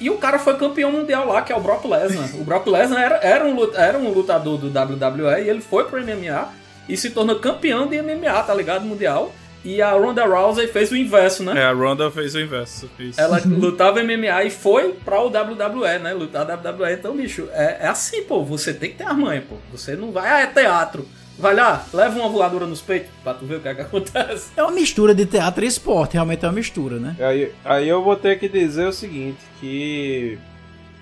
E 0.00 0.10
o 0.10 0.18
cara 0.18 0.38
foi 0.38 0.56
campeão 0.56 0.90
mundial 0.90 1.26
lá, 1.28 1.42
que 1.42 1.52
é 1.52 1.56
o 1.56 1.60
Brock 1.60 1.84
Lesnar. 1.84 2.34
O 2.36 2.44
Brock 2.44 2.66
Lesnar 2.66 3.00
era, 3.00 3.16
era, 3.16 3.44
um, 3.44 3.74
era 3.74 3.98
um 3.98 4.12
lutador 4.12 4.58
do 4.58 4.66
WWE 4.66 5.44
e 5.44 5.48
ele 5.48 5.60
foi 5.60 5.84
pro 5.84 6.02
MMA 6.02 6.48
e 6.88 6.96
se 6.96 7.10
tornou 7.10 7.38
campeão 7.38 7.86
de 7.86 8.00
MMA, 8.02 8.42
tá 8.42 8.54
ligado? 8.54 8.84
Mundial. 8.84 9.32
E 9.64 9.80
a 9.80 9.92
Ronda 9.92 10.26
Rousey 10.26 10.66
fez 10.68 10.92
o 10.92 10.96
inverso, 10.96 11.42
né? 11.42 11.58
É, 11.58 11.64
a 11.64 11.72
Ronda 11.72 12.10
fez 12.10 12.34
o 12.34 12.40
inverso. 12.40 12.90
Isso. 12.98 13.18
Ela 13.18 13.40
lutava 13.46 14.02
MMA 14.04 14.44
e 14.44 14.50
foi 14.50 14.92
pra 14.92 15.22
o 15.22 15.28
WWE, 15.28 15.98
né? 16.02 16.12
Lutar 16.12 16.46
WWE. 16.46 16.92
Então, 16.92 17.16
bicho, 17.16 17.48
é, 17.52 17.78
é 17.80 17.86
assim, 17.86 18.24
pô. 18.24 18.44
Você 18.44 18.74
tem 18.74 18.90
que 18.90 18.98
ter 18.98 19.04
as 19.04 19.16
manhas, 19.16 19.44
pô. 19.44 19.56
Você 19.72 19.96
não 19.96 20.12
vai, 20.12 20.28
ah, 20.28 20.40
é 20.40 20.46
teatro. 20.48 21.08
Vai 21.38 21.54
lá, 21.54 21.84
leva 21.92 22.18
uma 22.20 22.28
voadora 22.28 22.64
nos 22.66 22.80
peitos 22.80 23.10
pra 23.22 23.34
tu 23.34 23.44
ver 23.44 23.56
o 23.56 23.60
que, 23.60 23.68
é 23.68 23.74
que 23.74 23.80
acontece. 23.80 24.50
É 24.56 24.62
uma 24.62 24.70
mistura 24.70 25.14
de 25.14 25.26
teatro 25.26 25.64
e 25.64 25.66
esporte, 25.68 26.12
realmente 26.14 26.44
é 26.44 26.48
uma 26.48 26.54
mistura, 26.54 26.96
né? 26.96 27.16
Aí, 27.18 27.52
aí 27.64 27.88
eu 27.88 28.02
vou 28.04 28.14
ter 28.16 28.38
que 28.38 28.48
dizer 28.48 28.86
o 28.86 28.92
seguinte, 28.92 29.38
que 29.60 30.38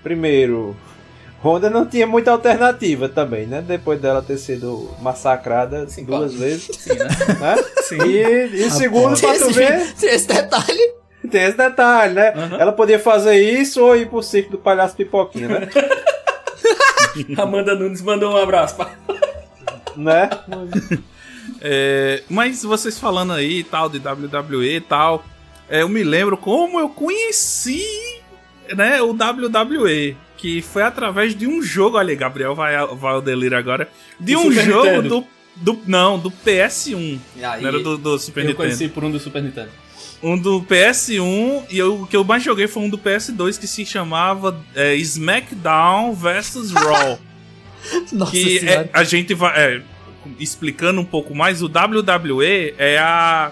primeiro, 0.01 0.75
Honda 1.43 1.69
não 1.69 1.85
tinha 1.85 2.07
muita 2.07 2.31
alternativa 2.31 3.07
também, 3.07 3.45
né? 3.45 3.61
Depois 3.65 4.01
dela 4.01 4.23
ter 4.23 4.37
sido 4.37 4.89
massacrada 5.01 5.87
Sim, 5.87 6.03
duas 6.05 6.31
claro. 6.33 6.43
vezes, 6.45 6.69
Sim, 6.77 6.95
né? 6.95 7.05
né? 7.39 7.63
Sim. 7.83 8.01
E, 8.01 8.65
e 8.65 8.71
segundo, 8.71 9.19
pra 9.19 9.33
tu 9.37 9.51
ver, 9.51 9.93
esse 10.01 10.27
detalhe. 10.27 10.93
tem 11.29 11.43
esse 11.43 11.57
detalhe, 11.57 12.13
né? 12.15 12.33
Aham. 12.35 12.57
Ela 12.59 12.71
podia 12.71 12.97
fazer 12.99 13.35
isso 13.35 13.83
ou 13.83 13.95
ir 13.95 14.09
pro 14.09 14.23
circo 14.23 14.51
do 14.51 14.57
palhaço 14.57 14.95
pipoquinha, 14.95 15.47
né? 15.47 15.69
Amanda 17.37 17.75
Nunes 17.75 18.01
mandou 18.01 18.33
um 18.33 18.37
abraço 18.37 18.75
pra. 18.75 18.89
Né? 19.95 20.29
É, 21.65 22.23
mas 22.29 22.63
vocês 22.63 22.99
falando 22.99 23.31
aí 23.33 23.59
e 23.59 23.63
tal, 23.63 23.89
de 23.89 23.97
WWE 23.97 24.75
e 24.77 24.81
tal, 24.81 25.25
é, 25.69 25.81
eu 25.81 25.89
me 25.89 26.03
lembro 26.03 26.35
como 26.37 26.79
eu 26.79 26.89
conheci 26.89 27.85
né, 28.75 29.01
o 29.01 29.11
WWE. 29.11 30.15
Que 30.37 30.61
foi 30.61 30.83
através 30.83 31.33
de 31.35 31.47
um 31.47 31.61
jogo. 31.61 31.97
Olha, 31.97 32.13
Gabriel 32.15 32.53
vai, 32.53 32.75
vai 32.95 33.13
ao 33.13 33.21
delírio 33.21 33.57
agora. 33.57 33.89
De 34.19 34.35
um 34.35 34.43
Super 34.51 34.65
jogo 34.65 34.85
Nintendo. 34.85 35.09
do, 35.55 35.73
do. 35.73 35.79
Não, 35.87 36.19
do 36.19 36.29
PS1. 36.29 37.17
E 37.37 37.45
aí, 37.45 37.61
Não 37.61 37.69
era 37.69 37.79
do, 37.79 37.97
do 37.97 38.19
Super 38.19 38.41
eu 38.41 38.47
Nintendo. 38.47 38.57
conheci 38.57 38.89
por 38.89 39.03
um 39.05 39.11
do 39.11 39.19
Super 39.19 39.41
Nintendo. 39.41 39.69
Um 40.21 40.37
do 40.37 40.61
PS1 40.63 41.63
e 41.69 41.77
eu- 41.77 42.01
o 42.01 42.07
que 42.07 42.15
eu 42.17 42.23
mais 42.25 42.43
joguei 42.43 42.67
foi 42.67 42.83
um 42.83 42.89
do 42.89 42.97
PS2 42.97 43.57
que 43.57 43.67
se 43.67 43.85
chamava 43.85 44.59
é, 44.75 44.95
SmackDown 44.95 46.13
vs 46.13 46.71
Raw. 46.71 47.19
Nossa 48.11 48.31
que 48.31 48.57
é, 48.57 48.59
senhora. 48.59 48.89
a 48.93 49.03
gente 49.03 49.33
vai 49.33 49.59
é, 49.59 49.81
explicando 50.39 51.01
um 51.01 51.05
pouco 51.05 51.35
mais. 51.35 51.61
O 51.61 51.65
WWE 51.67 52.73
é 52.77 52.97
a 52.97 53.51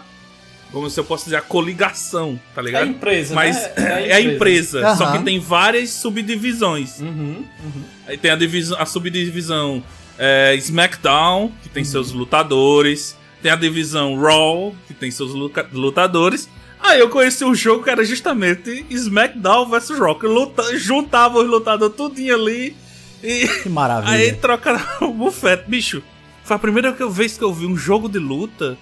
como 0.72 0.90
se 0.90 0.98
eu 0.98 1.04
posso 1.04 1.26
dizer 1.26 1.36
a 1.36 1.42
coligação, 1.42 2.40
tá 2.56 2.62
É 2.62 2.64
a 2.64 2.66
ligado? 2.66 2.88
empresa, 2.88 3.36
Mas 3.36 3.58
né? 3.76 4.08
é 4.08 4.14
a 4.14 4.22
empresa, 4.22 4.96
só 4.96 5.04
Aham. 5.04 5.18
que 5.18 5.26
tem 5.26 5.38
várias 5.38 5.90
subdivisões. 5.90 7.00
Uhum, 7.02 7.44
uhum. 7.62 7.84
Aí 8.08 8.18
tem 8.18 8.32
a, 8.32 8.36
divisão, 8.38 8.80
a 8.80 8.86
subdivisão 8.86 9.84
é, 10.18 10.56
SmackDown, 10.56 11.52
que 11.62 11.68
tem 11.68 11.84
seus 11.84 12.14
lutadores. 12.14 13.18
Tem 13.42 13.52
a 13.52 13.56
divisão 13.56 14.16
Raw, 14.22 14.74
que 14.88 14.94
tem 14.94 15.10
seus 15.12 15.34
lutadores. 15.74 16.48
Aí 16.80 17.00
eu 17.00 17.10
conheci 17.10 17.44
um 17.44 17.54
jogo 17.56 17.84
que 17.84 17.90
era 17.90 18.06
justamente 18.06 18.86
SmackDown 18.90 19.68
vs 19.68 19.90
Raw, 20.00 20.18
que 20.18 20.28
luta, 20.28 20.78
juntava 20.78 21.40
os 21.40 21.50
lutadores 21.50 21.96
tudinho 21.96 22.36
ali 22.36 22.76
e 23.24 23.48
Que 23.64 23.70
maravilha. 23.70 24.14
aí 24.14 24.34
troca 24.34 24.80
o 25.02 25.14
bufete. 25.14 25.64
Bicho, 25.68 26.02
foi 26.44 26.56
a 26.56 26.60
primeira 26.60 26.92
vez 26.92 27.38
que 27.38 27.44
eu 27.44 27.54
vi 27.54 27.66
um 27.66 27.78
jogo 27.78 28.10
de 28.10 28.20
luta 28.20 28.78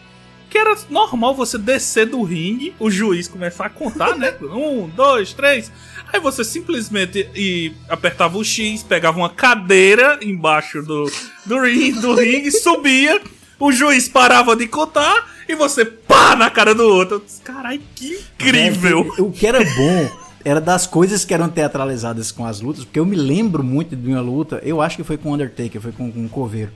que 0.49 0.57
era 0.57 0.75
normal 0.89 1.35
você 1.35 1.57
descer 1.59 2.07
do 2.07 2.23
ringue, 2.23 2.73
o 2.79 2.89
juiz 2.89 3.27
começar 3.27 3.67
a 3.67 3.69
contar, 3.69 4.15
né? 4.17 4.33
Um, 4.41 4.89
dois, 4.89 5.31
três. 5.31 5.71
Aí 6.11 6.19
você 6.19 6.43
simplesmente 6.43 7.29
e 7.35 7.71
apertava 7.87 8.37
o 8.37 8.43
X, 8.43 8.81
pegava 8.81 9.19
uma 9.19 9.29
cadeira 9.29 10.17
embaixo 10.23 10.81
do, 10.81 11.11
do, 11.45 11.61
ringue, 11.61 11.99
do 11.99 12.15
ringue, 12.15 12.49
subia, 12.59 13.21
o 13.59 13.71
juiz 13.71 14.09
parava 14.09 14.55
de 14.55 14.67
contar 14.67 15.29
e 15.47 15.53
você 15.53 15.85
pá 15.85 16.35
na 16.35 16.49
cara 16.49 16.73
do 16.73 16.83
outro. 16.83 17.23
Caralho, 17.43 17.81
que 17.93 18.19
incrível! 18.35 19.13
É, 19.17 19.21
O 19.21 19.31
que 19.31 19.45
era 19.45 19.59
bom 19.63 20.28
era 20.45 20.61
das 20.61 20.87
coisas 20.87 21.25
que 21.25 21.33
eram 21.33 21.49
teatralizadas 21.49 22.31
com 22.31 22.45
as 22.45 22.61
lutas, 22.61 22.83
porque 22.85 22.99
eu 22.99 23.05
me 23.05 23.15
lembro 23.15 23.63
muito 23.63 23.95
de 23.95 24.09
uma 24.09 24.21
luta, 24.21 24.59
eu 24.63 24.81
acho 24.81 24.95
que 24.97 25.03
foi 25.03 25.17
com 25.17 25.31
o 25.31 25.33
Undertaker, 25.33 25.81
foi 25.81 25.91
com, 25.91 26.11
com 26.11 26.25
o 26.25 26.29
Coveiro, 26.29 26.71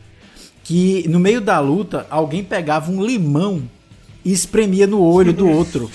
que 0.64 1.06
no 1.08 1.20
meio 1.20 1.40
da 1.42 1.60
luta 1.60 2.06
alguém 2.10 2.44
pegava 2.44 2.92
um 2.92 3.04
limão 3.04 3.64
e 4.26 4.32
espremia 4.32 4.88
no 4.88 5.02
olho 5.02 5.34
do 5.34 5.48
outro. 5.50 5.90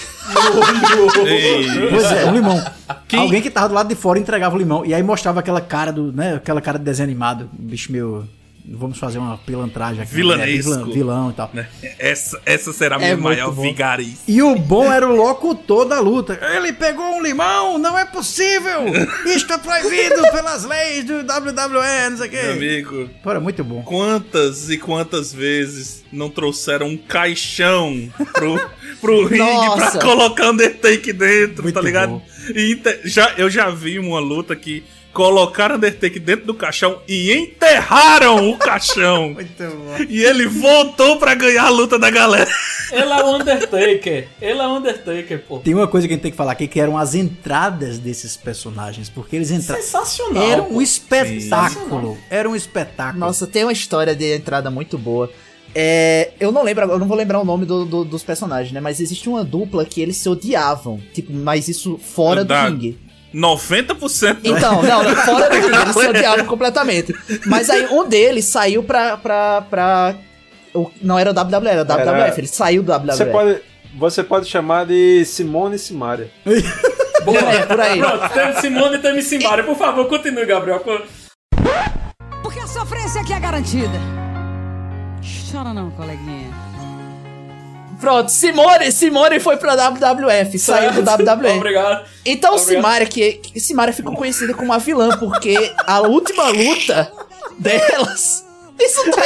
Pois 1.90 2.12
é, 2.12 2.26
um 2.26 2.34
limão. 2.34 2.62
Quem- 3.06 3.20
Alguém 3.20 3.40
que 3.42 3.50
tava 3.50 3.68
do 3.68 3.74
lado 3.74 3.88
de 3.88 3.94
fora 3.94 4.18
entregava 4.18 4.54
o 4.54 4.58
limão. 4.58 4.84
E 4.84 4.92
aí 4.92 5.02
mostrava 5.02 5.40
aquela 5.40 5.60
cara 5.62 5.90
do, 5.92 6.12
né? 6.12 6.34
Aquela 6.34 6.60
cara 6.60 6.78
de 6.78 6.84
desenho 6.84 7.08
animado. 7.08 7.48
Bicho 7.52 7.90
meio. 7.90 8.28
Vamos 8.70 8.98
fazer 8.98 9.18
uma 9.18 9.38
pilantragem 9.38 10.02
aqui. 10.02 10.10
né, 10.12 10.16
Vilanesco. 10.16 10.70
vilão, 10.70 10.92
vilão 10.92 11.30
e 11.30 11.32
tal. 11.32 11.50
né? 11.54 11.66
essa, 11.98 12.40
essa 12.44 12.72
será 12.72 12.96
a 12.96 12.98
minha 12.98 13.10
É 13.12 13.16
maior 13.16 13.50
vigarice. 13.50 14.18
E 14.28 14.42
o 14.42 14.56
bom 14.56 14.92
era 14.92 15.08
o 15.08 15.16
locutor 15.16 15.86
da 15.86 15.98
luta. 16.00 16.38
Ele 16.54 16.72
pegou 16.72 17.04
um 17.16 17.22
limão, 17.22 17.78
não 17.78 17.96
é 17.98 18.04
possível! 18.04 18.84
Isto 19.26 19.52
é 19.54 19.58
proibido 19.58 20.20
pelas 20.32 20.64
leis 20.64 21.04
do 21.04 21.14
WWE, 21.20 22.10
não 22.10 22.16
sei 22.18 22.28
o 22.28 22.30
Meu 22.32 22.42
quê. 22.42 22.46
amigo, 22.50 23.10
Pô, 23.22 23.30
era 23.30 23.40
muito 23.40 23.64
bom. 23.64 23.82
quantas 23.82 24.68
e 24.68 24.76
quantas 24.76 25.32
vezes 25.32 26.04
não 26.12 26.28
trouxeram 26.28 26.88
um 26.88 26.96
caixão 26.96 28.10
pro, 28.32 28.70
pro 29.00 29.24
ringue 29.26 29.76
pra 29.76 29.92
colocar 30.00 30.50
Undertaker 30.50 31.14
dentro, 31.14 31.62
Muito 31.62 31.74
tá 31.74 31.80
ligado? 31.80 32.10
bom. 32.10 32.22
E 32.54 32.78
já, 33.04 33.32
eu 33.36 33.48
já 33.50 33.70
vi 33.70 33.98
uma 33.98 34.18
luta 34.20 34.54
que 34.56 34.82
colocaram 35.18 35.74
Undertaker 35.74 36.22
dentro 36.22 36.46
do 36.46 36.54
caixão 36.54 37.02
e 37.08 37.32
enterraram 37.32 38.48
o 38.50 38.56
caixão. 38.56 39.30
Muito 39.34 39.52
bom. 39.64 39.96
e 40.08 40.22
ele 40.22 40.46
voltou 40.46 41.18
pra 41.18 41.34
ganhar 41.34 41.64
a 41.64 41.68
luta 41.68 41.98
da 41.98 42.08
galera. 42.08 42.48
Ele 42.92 43.02
é 43.12 43.24
o 43.24 43.34
Undertaker. 43.34 44.28
Ele 44.40 44.60
é 44.60 44.66
o 44.66 44.76
Undertaker, 44.76 45.42
pô. 45.46 45.58
Tem 45.58 45.74
uma 45.74 45.88
coisa 45.88 46.06
que 46.06 46.12
a 46.12 46.16
gente 46.16 46.22
tem 46.22 46.30
que 46.30 46.36
falar 46.36 46.52
aqui, 46.52 46.68
que 46.68 46.78
eram 46.80 46.96
as 46.96 47.16
entradas 47.16 47.98
desses 47.98 48.36
personagens. 48.36 49.08
Porque 49.08 49.34
eles 49.34 49.50
entraram. 49.50 49.82
Sensacional. 49.82 50.42
Era 50.42 50.62
um 50.62 50.80
espetáculo. 50.80 52.16
Era 52.30 52.48
um 52.48 52.54
espetáculo. 52.54 53.18
Nossa, 53.18 53.44
tem 53.46 53.64
uma 53.64 53.72
história 53.72 54.14
de 54.14 54.36
entrada 54.36 54.70
muito 54.70 54.96
boa. 54.96 55.28
É, 55.74 56.30
eu 56.40 56.50
não 56.52 56.62
lembro, 56.62 56.84
eu 56.86 56.98
não 56.98 57.06
vou 57.08 57.16
lembrar 57.16 57.40
o 57.40 57.44
nome 57.44 57.66
do- 57.66 57.84
do- 57.84 58.04
dos 58.04 58.22
personagens, 58.22 58.72
né? 58.72 58.80
Mas 58.80 59.00
existe 59.00 59.28
uma 59.28 59.44
dupla 59.44 59.84
que 59.84 60.00
eles 60.00 60.16
se 60.16 60.28
odiavam. 60.28 60.98
Tipo, 61.12 61.32
mas 61.32 61.68
isso 61.68 61.98
fora 61.98 62.44
do 62.44 62.48
Da- 62.48 62.68
ringue. 62.68 62.96
90% 63.34 64.34
da- 64.34 64.38
Então, 64.48 64.82
não, 64.82 65.02
não, 65.02 65.14
fora 65.24 65.48
do 65.50 65.56
eles 65.56 65.92
se 65.94 66.06
odiavam 66.08 66.46
completamente. 66.46 67.14
Mas 67.46 67.68
aí 67.70 67.86
um 67.86 68.08
deles 68.08 68.44
saiu 68.44 68.82
pra. 68.82 69.16
pra, 69.16 69.62
pra 69.62 70.14
o, 70.74 70.90
não 71.02 71.18
era 71.18 71.30
o 71.30 71.34
WWE, 71.34 71.68
era 71.68 71.82
o 71.84 71.92
Era- 71.92 72.12
WWF. 72.12 72.40
Ele 72.40 72.46
saiu 72.46 72.82
do 72.82 72.92
WWE. 72.92 73.16
Você 73.16 73.24
pode, 73.26 73.60
você 73.98 74.22
pode 74.22 74.46
chamar 74.46 74.86
de 74.86 75.24
Simone 75.24 75.76
e 75.76 75.78
Simaria. 75.78 76.30
É, 77.28 77.66
por 77.66 77.80
aí. 77.80 77.98
Pronto, 77.98 78.28
tem 78.32 78.60
Simone 78.60 78.94
e 78.96 78.98
tem 79.00 79.20
Simbara. 79.20 79.62
Por 79.64 79.76
favor, 79.76 80.06
continue, 80.08 80.46
Gabriel. 80.46 80.82
Porque 82.42 82.60
a 82.60 82.66
sofrência 82.66 83.20
aqui 83.20 83.34
é 83.34 83.40
garantida. 83.40 83.98
Chora 85.50 85.74
não, 85.74 85.90
coleguinha. 85.90 86.48
Pronto, 88.00 88.30
Simone, 88.30 88.92
Simone 88.92 89.40
foi 89.40 89.56
pra 89.56 89.74
WWF, 89.74 90.58
saiu 90.58 90.92
do 90.92 91.00
WWE. 91.00 91.56
Obrigado. 91.56 92.04
Então 92.24 92.54
Obrigado. 92.54 92.76
Simaria, 92.76 93.06
que, 93.06 93.32
que 93.32 93.60
Simaria 93.60 93.92
ficou 93.92 94.14
conhecida 94.14 94.54
como 94.54 94.72
a 94.72 94.78
vilã, 94.78 95.16
porque 95.18 95.72
a 95.86 96.00
última 96.00 96.48
luta 96.48 97.10
delas. 97.58 98.46
Isso 98.78 99.10
tá. 99.10 99.22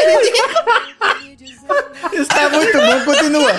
Isso 2.12 2.28
tá 2.28 2.48
muito 2.48 2.78
bom, 2.78 3.04
continua. 3.04 3.52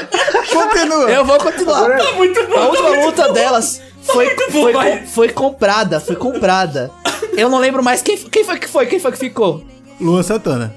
Continua. 0.51 1.09
Eu 1.11 1.25
vou 1.25 1.37
continuar. 1.37 1.97
Tá 1.97 2.11
muito 2.13 2.47
bom. 2.47 2.57
A 2.57 2.67
última 2.67 2.89
luta 3.05 3.31
delas 3.31 3.81
foi, 4.01 4.25
muito 4.25 4.51
bom, 4.51 4.71
foi, 4.71 4.97
foi 5.05 5.29
comprada, 5.29 5.99
foi 5.99 6.15
comprada. 6.15 6.91
Eu 7.37 7.49
não 7.49 7.59
lembro 7.59 7.83
mais 7.83 8.01
quem, 8.01 8.17
quem 8.17 8.43
foi 8.43 8.59
que 8.59 8.67
foi, 8.67 8.85
quem 8.87 8.99
foi 8.99 9.11
que 9.11 9.17
ficou. 9.17 9.63
Luan 9.99 10.23
Santana. 10.23 10.73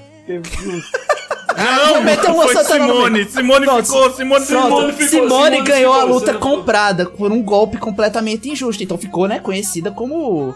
Não, 1.57 2.03
meteu 2.03 2.33
uma 2.33 2.47
foi 2.47 2.63
Simone. 2.63 3.25
Simone 3.25 3.65
Pronto, 3.65 3.85
ficou, 3.85 4.13
Simone, 4.13 4.45
Simone 4.45 4.45
Simone, 4.45 4.93
ficou. 4.93 5.07
Simone 5.07 5.61
ganhou 5.63 5.93
a 5.93 6.01
ficou, 6.01 6.13
luta 6.13 6.25
Simone 6.27 6.39
ficou. 6.43 6.57
comprada 6.57 7.05
por 7.07 7.31
um 7.31 7.41
golpe 7.41 7.77
completamente 7.77 8.49
injusto. 8.49 8.83
Então 8.83 8.97
ficou, 8.97 9.27
né, 9.27 9.39
conhecida 9.39 9.89
como 9.91 10.53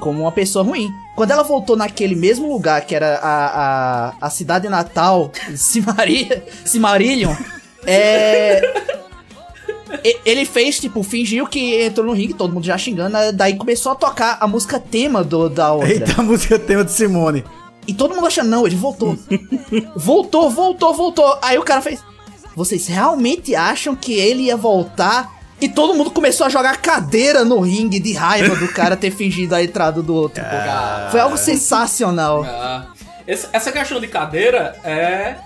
como 0.00 0.22
uma 0.22 0.32
pessoa 0.32 0.64
ruim. 0.64 0.90
Quando 1.14 1.30
ela 1.30 1.42
voltou 1.42 1.76
naquele 1.76 2.14
mesmo 2.14 2.50
lugar 2.52 2.82
que 2.82 2.94
era 2.94 3.18
a, 3.22 3.46
a, 3.46 4.14
a 4.20 4.30
cidade 4.30 4.68
natal, 4.68 5.30
Cimaria, 5.54 6.44
Cimarillion, 6.64 7.34
é. 7.86 8.92
Ele 10.24 10.46
fez, 10.46 10.80
tipo, 10.80 11.02
fingiu 11.02 11.46
que 11.46 11.82
entrou 11.84 12.06
no 12.06 12.12
ringue, 12.12 12.32
todo 12.32 12.52
mundo 12.52 12.64
já 12.64 12.78
xingando, 12.78 13.10
né, 13.10 13.30
daí 13.30 13.56
começou 13.56 13.92
a 13.92 13.94
tocar 13.94 14.38
a 14.40 14.46
música 14.46 14.80
tema 14.80 15.22
do, 15.22 15.50
da 15.50 15.72
outra. 15.72 15.90
Eita, 15.90 16.20
a 16.20 16.24
música 16.24 16.58
tema 16.58 16.82
de 16.82 16.92
Simone. 16.92 17.44
E 17.86 17.92
todo 17.94 18.14
mundo 18.14 18.26
achando, 18.26 18.48
não, 18.48 18.66
ele 18.66 18.76
voltou. 18.76 19.16
voltou, 19.96 20.50
voltou, 20.50 20.94
voltou. 20.94 21.38
Aí 21.42 21.58
o 21.58 21.62
cara 21.62 21.80
fez. 21.80 22.00
Vocês 22.54 22.86
realmente 22.86 23.54
acham 23.54 23.96
que 23.96 24.12
ele 24.12 24.42
ia 24.44 24.56
voltar? 24.56 25.40
E 25.60 25.68
todo 25.68 25.94
mundo 25.94 26.10
começou 26.10 26.46
a 26.46 26.50
jogar 26.50 26.76
cadeira 26.78 27.44
no 27.44 27.60
ringue 27.60 27.98
de 28.00 28.12
raiva 28.12 28.54
do 28.56 28.68
cara 28.68 28.96
ter 28.96 29.10
fingido 29.10 29.54
a 29.54 29.62
entrada 29.62 30.02
do 30.02 30.14
outro. 30.14 30.42
pô. 30.44 31.10
Foi 31.12 31.20
algo 31.20 31.36
sensacional. 31.38 32.44
Ah, 32.44 32.86
esse- 33.26 33.48
essa 33.52 33.70
questão 33.72 34.00
de 34.00 34.08
cadeira 34.08 34.76
é 34.84 35.36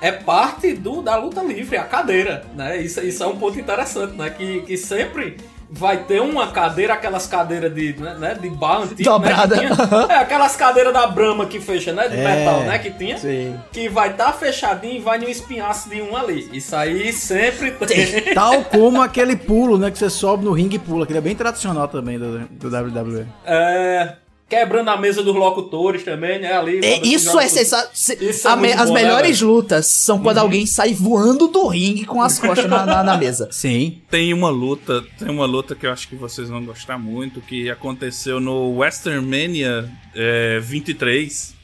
é 0.00 0.12
parte 0.12 0.74
do, 0.74 1.02
da 1.02 1.16
luta 1.16 1.42
livre, 1.42 1.76
a 1.76 1.82
cadeira, 1.82 2.44
né? 2.54 2.76
Isso, 2.76 3.00
isso 3.00 3.20
é 3.22 3.26
um 3.26 3.36
ponto 3.36 3.58
interessante, 3.58 4.14
né? 4.16 4.30
Que, 4.30 4.60
que 4.60 4.76
sempre 4.76 5.36
vai 5.70 5.98
ter 6.04 6.20
uma 6.20 6.48
cadeira, 6.48 6.94
aquelas 6.94 7.26
cadeiras 7.26 7.74
de, 7.74 7.94
né, 8.00 8.14
né, 8.18 8.34
de 8.34 8.48
bar 8.50 8.82
antigo, 8.82 9.02
Dobrada. 9.04 9.56
né? 9.56 9.68
que 9.68 9.76
tinha. 9.76 10.04
É, 10.08 10.14
aquelas 10.16 10.56
cadeiras 10.56 10.92
da 10.92 11.06
Brahma 11.06 11.46
que 11.46 11.60
fecha, 11.60 11.92
né? 11.92 12.08
De 12.08 12.16
É, 12.16 12.24
metal, 12.24 12.60
né? 12.60 12.78
Que 12.78 12.90
tinha. 12.90 13.18
Sim. 13.18 13.58
Que 13.72 13.88
vai 13.88 14.10
estar 14.10 14.32
fechadinho 14.32 14.94
e 14.96 15.00
vai 15.00 15.18
no 15.18 15.28
espinhaço 15.28 15.88
de 15.90 16.00
um 16.00 16.16
ali. 16.16 16.48
Isso 16.52 16.74
aí 16.74 17.12
sempre 17.12 17.72
tem. 17.72 18.34
Tal 18.34 18.64
como 18.64 19.02
aquele 19.02 19.36
pulo, 19.36 19.76
né? 19.78 19.90
Que 19.90 19.98
você 19.98 20.08
sobe 20.10 20.44
no 20.44 20.52
ringue 20.52 20.76
e 20.76 20.78
pula. 20.78 21.04
Aquele 21.04 21.18
é 21.18 21.22
bem 21.22 21.34
tradicional 21.34 21.88
também 21.88 22.18
do, 22.18 22.38
do 22.48 22.68
WWE. 22.68 23.26
É, 23.44 24.12
quebrando 24.48 24.88
a 24.88 24.96
mesa 24.96 25.22
dos 25.22 25.34
locutores 25.34 26.02
também, 26.02 26.38
né? 26.38 26.52
Ali. 26.54 26.80
É, 26.82 27.06
isso 27.06 27.38
é 27.38 27.46
sensacional. 27.48 28.30
Isso 28.30 28.48
é 28.48 28.56
muito 28.56 28.78
As 28.78 28.88
bom, 28.88 28.94
né, 28.94 29.02
melhores 29.02 29.40
velho? 29.40 29.52
lutas 29.52 29.86
são 29.86 30.18
quando 30.20 30.38
alguém 30.38 30.64
sai 30.64 30.94
voando 30.94 31.48
do 31.48 31.66
ringue 31.66 32.04
com 32.06 32.22
as 32.22 32.38
costas 32.38 32.68
na, 32.68 32.86
na- 32.86 33.02
na 33.04 33.16
mesa. 33.16 33.48
Sim. 33.52 34.00
Tem 34.10 34.32
uma 34.32 34.48
luta, 34.50 35.04
tem 35.18 35.28
uma 35.28 35.44
luta 35.46 35.74
que 35.74 35.86
eu 35.86 35.92
acho 35.92 36.08
que 36.08 36.16
vocês 36.16 36.48
vão 36.48 36.64
gostar 36.64 36.96
muito, 36.98 37.40
que 37.42 37.68
aconteceu 37.70 38.40
no 38.40 38.76
Western 38.78 39.20
Mania 39.26 39.88
é, 40.14 40.58
23. 40.60 41.54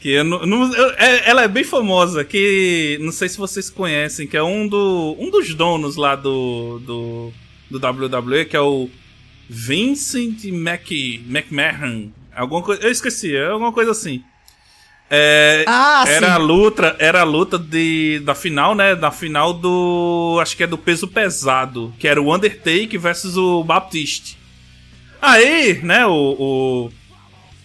Que 0.00 0.10
eu 0.10 0.24
não, 0.24 0.46
não- 0.46 0.72
eu- 0.74 0.90
é- 0.96 1.28
ela 1.30 1.42
é 1.42 1.48
bem 1.48 1.64
famosa, 1.64 2.24
que 2.24 2.98
não 3.00 3.10
sei 3.12 3.28
se 3.28 3.36
vocês 3.38 3.68
conhecem, 3.68 4.26
que 4.26 4.36
é 4.36 4.42
um, 4.42 4.66
do, 4.68 5.16
um 5.18 5.28
dos 5.30 5.52
donos 5.54 5.96
lá 5.96 6.14
do, 6.14 6.78
do, 6.80 7.32
do 7.70 7.78
WWE, 7.78 8.44
que 8.44 8.56
é 8.56 8.60
o 8.60 8.88
Vincent 9.48 10.44
Mac, 10.52 10.90
McMahon. 10.90 12.10
Alguma 12.34 12.62
coisa, 12.62 12.82
eu 12.82 12.90
esqueci, 12.90 13.34
é 13.34 13.46
alguma 13.46 13.72
coisa 13.72 13.90
assim. 13.92 14.22
É, 15.10 15.64
Ah, 15.66 16.04
era 16.06 16.26
sim. 16.26 16.32
a 16.32 16.36
luta, 16.36 16.94
era 16.98 17.20
a 17.22 17.24
luta 17.24 17.58
de, 17.58 18.20
da 18.24 18.34
final, 18.34 18.74
né? 18.74 18.94
Da 18.94 19.10
final 19.10 19.54
do. 19.54 20.38
Acho 20.42 20.54
que 20.56 20.62
é 20.62 20.66
do 20.66 20.76
peso 20.76 21.08
pesado. 21.08 21.94
Que 21.98 22.06
era 22.06 22.20
o 22.20 22.34
Undertaker 22.34 23.00
versus 23.00 23.36
o 23.36 23.64
Baptiste. 23.64 24.36
Aí, 25.20 25.80
né, 25.82 26.06
o. 26.06 26.90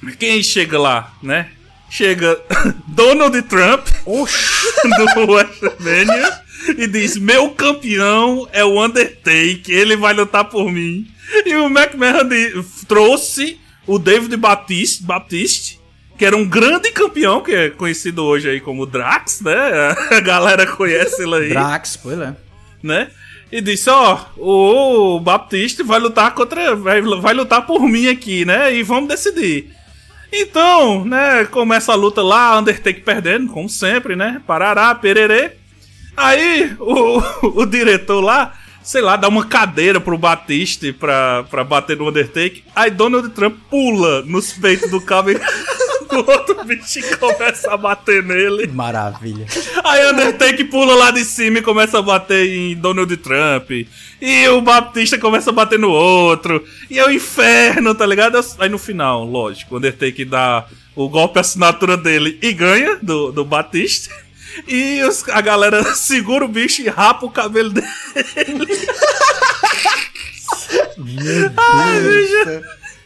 o- 0.08 0.14
quem 0.20 0.42
chega 0.42 0.80
lá, 0.80 1.14
né? 1.22 1.50
Chega 1.90 2.42
Donald 2.88 3.40
Trump 3.44 3.86
do 4.06 5.32
WrestleMania 5.32 6.42
e 6.78 6.88
diz: 6.88 7.18
Meu 7.18 7.52
campeão 7.52 8.48
é 8.52 8.64
o 8.64 8.84
Undertaker, 8.84 9.76
ele 9.76 9.96
vai 9.96 10.14
lutar 10.14 10.46
por 10.46 10.72
mim. 10.72 11.08
E 11.46 11.56
o 11.56 11.66
McMahon 11.66 12.28
trouxe 12.88 13.60
o 13.88 13.98
David 13.98 14.36
Batiste, 14.38 15.04
Baptiste, 15.04 15.80
que 16.18 16.26
era 16.26 16.38
um 16.38 16.48
grande 16.48 16.92
campeão, 16.92 17.42
que 17.42 17.52
é 17.52 17.70
conhecido 17.70 18.24
hoje 18.24 18.50
aí 18.50 18.60
como 18.60 18.86
Drax, 18.86 19.42
né? 19.42 19.96
A 20.12 20.20
galera 20.20 20.66
conhece 20.68 21.24
ele 21.24 21.36
aí 21.36 21.50
Drax, 21.50 21.98
pois 21.98 22.20
é. 22.20 22.36
né? 22.82 23.10
E 23.52 23.62
disse, 23.62 23.88
ó, 23.90 24.20
o 24.36 25.20
Baptiste 25.20 25.84
vai 25.84 26.00
lutar 26.00 26.34
contra. 26.34 26.76
Vai, 26.76 27.02
vai 27.02 27.34
lutar 27.36 27.66
por 27.66 27.88
mim 27.88 28.08
aqui, 28.08 28.46
né? 28.46 28.74
E 28.76 28.82
vamos 28.82 29.08
decidir. 29.08 29.72
Então, 30.32 31.06
né, 31.06 31.46
começa 31.46 31.92
a 31.92 31.96
luta 31.96 32.24
lá, 32.24 32.58
Undertaker 32.58 33.04
perdendo, 33.04 33.52
como 33.52 33.70
sempre, 33.70 34.16
né? 34.16 34.42
Parará, 34.48 34.96
pererê. 34.96 35.52
Aí 36.16 36.76
o, 36.80 37.22
o 37.62 37.66
diretor 37.66 38.22
lá, 38.22 38.54
sei 38.82 39.02
lá, 39.02 39.16
dá 39.16 39.28
uma 39.28 39.46
cadeira 39.46 40.00
pro 40.00 40.18
Batiste 40.18 40.94
pra, 40.94 41.44
pra 41.50 41.64
bater 41.64 41.98
no 41.98 42.08
Undertaker. 42.08 42.64
Aí 42.76 42.92
Donald 42.92 43.30
Trump 43.30 43.58
pula 43.70 44.22
nos 44.24 44.54
peitos 44.54 44.90
do 44.92 45.02
cabelo 45.02 45.40
do 46.14 46.20
outro 46.30 46.64
bicho 46.64 47.00
e 47.00 47.18
começa 47.18 47.74
a 47.74 47.78
bater 47.78 48.24
nele. 48.24 48.68
Maravilha. 48.68 49.46
Aí 49.84 50.12
Undertaker 50.12 50.70
pula 50.70 50.96
lá 50.96 51.12
de 51.12 51.26
cima 51.26 51.60
e 51.60 51.62
começa 51.62 52.00
a 52.00 52.02
bater 52.02 52.48
em 52.48 52.76
Donald 52.76 53.16
Trump. 53.18 53.72
E 54.22 54.48
o 54.50 54.62
Baptista 54.62 55.18
começa 55.18 55.50
a 55.50 55.54
bater 55.54 55.80
no 55.80 55.90
outro. 55.90 56.64
E 56.90 57.00
é 57.00 57.06
o 57.06 57.12
inferno, 57.12 57.96
tá 57.96 58.06
ligado? 58.06 58.40
Aí 58.60 58.70
no 58.70 58.78
final, 58.78 59.26
lógico, 59.26 59.76
o 59.76 59.78
Undertaker 59.78 60.28
dá 60.28 60.66
o 60.96 61.10
golpe 61.10 61.40
assinatura 61.40 61.98
dele 61.98 62.38
e 62.42 62.54
ganha 62.54 62.98
do, 63.02 63.32
do 63.32 63.44
Batista. 63.44 64.14
E 64.68 65.02
os- 65.04 65.28
a 65.30 65.42
galera 65.42 65.84
segura 65.96 66.46
o 66.46 66.48
bicho 66.48 66.82
e 66.82 66.90
rapa 66.90 67.26
o 67.26 67.32
cabelo 67.32 67.70
dele. 67.72 67.88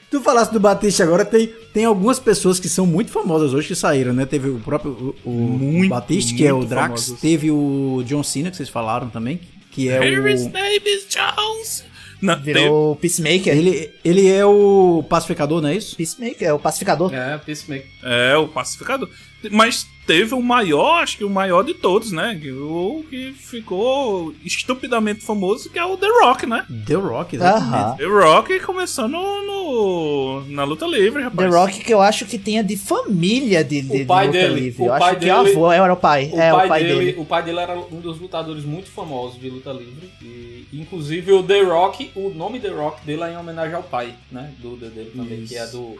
Tu 0.09 0.21
falasse 0.21 0.53
do 0.53 0.59
Batista 0.59 1.03
agora, 1.03 1.25
tem, 1.25 1.47
tem 1.73 1.83
algumas 1.83 2.17
pessoas 2.17 2.59
que 2.61 2.69
são 2.69 2.85
muito 2.85 3.11
famosas 3.11 3.53
hoje 3.53 3.67
que 3.67 3.75
saíram, 3.75 4.13
né? 4.13 4.25
Teve 4.25 4.49
o 4.49 4.59
próprio 4.59 5.13
o, 5.25 5.29
o 5.29 5.33
Muito, 5.33 5.89
Batista, 5.89 6.33
que 6.33 6.47
é 6.47 6.53
o 6.53 6.63
Drax. 6.63 6.87
famosos. 7.07 7.19
Teve 7.19 7.51
o 7.51 8.01
John 8.05 8.23
Cena, 8.23 8.49
que 8.49 8.55
vocês 8.55 8.69
falaram 8.69 9.09
também, 9.09 9.41
que 9.71 9.89
é 9.89 9.99
o... 9.99 10.03
name 10.23 10.81
is 10.85 11.05
Jones. 11.09 11.83
Não, 12.21 12.39
Virou 12.41 12.95
Peacemaker. 12.95 13.55
Ele, 13.55 13.91
ele 14.03 14.27
é 14.27 14.43
o 14.45 15.03
pacificador, 15.07 15.61
não 15.61 15.69
é 15.69 15.75
isso? 15.75 15.95
Peacemaker, 15.95 16.47
é 16.47 16.53
o 16.53 16.57
pacificador. 16.57 17.13
É, 17.13 17.37
Peacemaker. 17.37 17.85
É, 18.01 18.35
o 18.37 18.47
pacificador. 18.47 19.09
Mas 19.51 19.87
teve 20.05 20.33
o 20.33 20.41
maior, 20.41 21.03
acho 21.03 21.17
que 21.17 21.23
o 21.23 21.29
maior 21.29 21.63
de 21.63 21.73
todos, 21.73 22.11
né? 22.11 22.39
O 22.59 23.03
que 23.09 23.33
ficou 23.33 24.33
estupidamente 24.43 25.21
famoso, 25.23 25.69
que 25.69 25.77
é 25.77 25.85
o 25.85 25.95
The 25.97 26.07
Rock, 26.23 26.45
né? 26.45 26.65
The 26.85 26.93
Rock, 26.95 27.35
exatamente. 27.35 27.73
Aham. 27.73 27.95
The 27.97 28.05
Rock 28.05 28.59
começou 28.61 29.07
no, 29.07 29.21
no- 29.45 30.43
na 30.49 30.63
luta 30.63 30.85
livre, 30.87 31.21
The 31.21 31.29
rapaz. 31.29 31.53
Rock 31.53 31.79
que 31.83 31.93
eu 31.93 32.01
acho 32.01 32.25
que 32.25 32.37
tenha 32.39 32.63
de 32.63 32.75
família 32.77 33.63
de, 33.63 33.81
de, 33.81 34.01
O 34.03 34.05
pai 34.07 34.27
de 34.29 34.37
luta 34.37 34.47
dele, 34.49 34.59
livre. 34.61 34.81
o 34.81 34.85
Eu 34.85 34.89
pai 34.99 35.11
acho 35.11 35.19
dele- 35.19 35.31
o 35.31 35.35
avô 35.35 35.71
era 35.71 35.93
o 35.93 35.97
pai. 35.97 36.31
O, 36.33 36.39
é, 36.39 36.51
pai 36.51 36.65
o 36.65 36.69
pai 36.69 36.83
dele, 36.83 37.05
dele. 37.05 37.15
o 37.19 37.25
pai 37.25 37.43
dele 37.43 37.59
era 37.59 37.77
um 37.79 37.99
dos 37.99 38.19
lutadores 38.19 38.63
muito 38.65 38.89
famosos 38.89 39.39
de 39.39 39.49
luta 39.49 39.71
livre. 39.71 40.09
E, 40.21 40.65
inclusive 40.73 41.31
o 41.33 41.43
The 41.43 41.61
Rock, 41.63 42.11
o 42.15 42.29
nome 42.29 42.59
The 42.59 42.69
Rock 42.69 43.05
dele 43.05 43.23
é 43.23 43.33
em 43.33 43.37
homenagem 43.37 43.75
ao 43.75 43.83
pai, 43.83 44.13
né? 44.31 44.51
Do, 44.59 44.75
do- 44.77 44.89
dele 44.89 45.11
também, 45.15 45.45
que 45.45 45.55
é 45.57 45.67
do. 45.67 45.95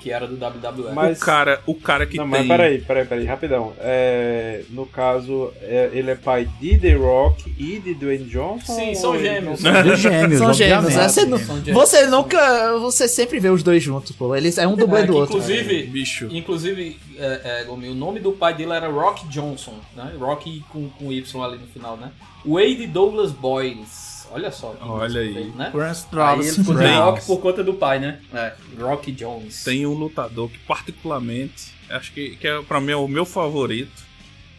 Que 0.00 0.12
era 0.12 0.26
do 0.26 0.36
WWE. 0.36 0.92
Mas- 0.94 1.18
O 1.18 1.20
cara, 1.24 1.60
o 1.66 1.74
cara 1.74 2.06
que 2.06 2.16
Não, 2.16 2.24
tem... 2.24 2.30
mas 2.40 2.46
peraí, 2.46 2.78
peraí, 2.80 3.04
peraí, 3.04 3.24
rapidão. 3.24 3.72
É, 3.80 4.62
no 4.70 4.86
caso, 4.86 5.52
é, 5.60 5.90
ele 5.92 6.10
é 6.10 6.14
pai 6.14 6.48
de 6.60 6.78
The 6.78 6.92
Rock 6.94 7.52
e 7.58 7.78
de 7.80 7.94
Dwayne 7.94 8.24
Johnson? 8.26 8.74
Sim, 8.74 8.94
são 8.94 9.18
gêmeos. 9.18 9.60
Dos 9.60 9.98
gêmeos, 10.00 10.38
São 10.38 10.52
gêmeos, 10.54 10.84
obviamente. 10.84 10.96
né? 10.96 11.08
Você, 11.08 11.26
São 11.64 11.74
você 11.74 12.06
nunca. 12.06 12.78
Você 12.78 13.08
sempre 13.08 13.40
vê 13.40 13.48
os 13.50 13.62
dois 13.62 13.82
juntos, 13.82 14.12
pô. 14.12 14.34
Eles 14.36 14.56
é 14.58 14.66
um 14.68 14.76
dublê 14.76 15.00
É, 15.00 15.06
do 15.06 15.12
que 15.12 15.18
outro. 15.18 15.36
Inclusive, 15.36 15.82
bicho. 15.84 16.28
inclusive 16.30 16.96
é, 17.18 17.64
é, 17.66 17.70
o 17.70 17.76
nome 17.94 18.20
do 18.20 18.32
pai 18.32 18.54
dele 18.54 18.72
era 18.72 18.88
Rock 18.88 19.26
Johnson, 19.28 19.74
né? 19.96 20.12
Rock 20.18 20.62
com, 20.72 20.88
com 20.90 21.12
Y 21.12 21.42
ali 21.44 21.58
no 21.58 21.66
final, 21.66 21.96
né? 21.96 22.10
Wade 22.46 22.86
Douglas 22.86 23.32
Boyles. 23.32 24.17
Olha 24.30 24.50
só. 24.50 24.76
Olha 24.80 25.20
aí. 25.20 25.32
feio, 25.34 25.52
Né? 25.54 25.70
Prince 25.70 26.04
Aí 26.04 26.10
Travis 26.10 26.46
ele 26.46 26.56
ficou 26.56 26.74
de. 26.74 26.86
Rock 26.86 27.26
por 27.26 27.40
conta 27.40 27.64
do 27.64 27.74
pai, 27.74 27.98
né? 27.98 28.18
É, 28.32 28.52
Rock 28.78 29.12
Jones. 29.12 29.64
Tem 29.64 29.86
um 29.86 29.94
lutador 29.94 30.48
que 30.48 30.58
particularmente, 30.60 31.72
acho 31.90 32.12
que, 32.12 32.36
que 32.36 32.46
é 32.46 32.60
pra 32.62 32.80
mim 32.80 32.92
é 32.92 32.96
o 32.96 33.08
meu 33.08 33.24
favorito, 33.24 34.06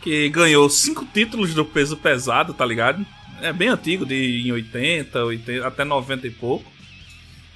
que 0.01 0.29
ganhou 0.29 0.69
cinco 0.69 1.05
títulos 1.13 1.53
do 1.53 1.65
peso 1.65 1.97
pesado, 1.97 2.53
tá 2.53 2.65
ligado? 2.65 3.05
É 3.41 3.53
bem 3.53 3.69
antigo, 3.69 4.05
de 4.05 4.43
em 4.45 4.51
80, 4.51 5.23
80 5.23 5.67
até 5.67 5.83
90 5.83 6.27
e 6.27 6.31
pouco. 6.31 6.65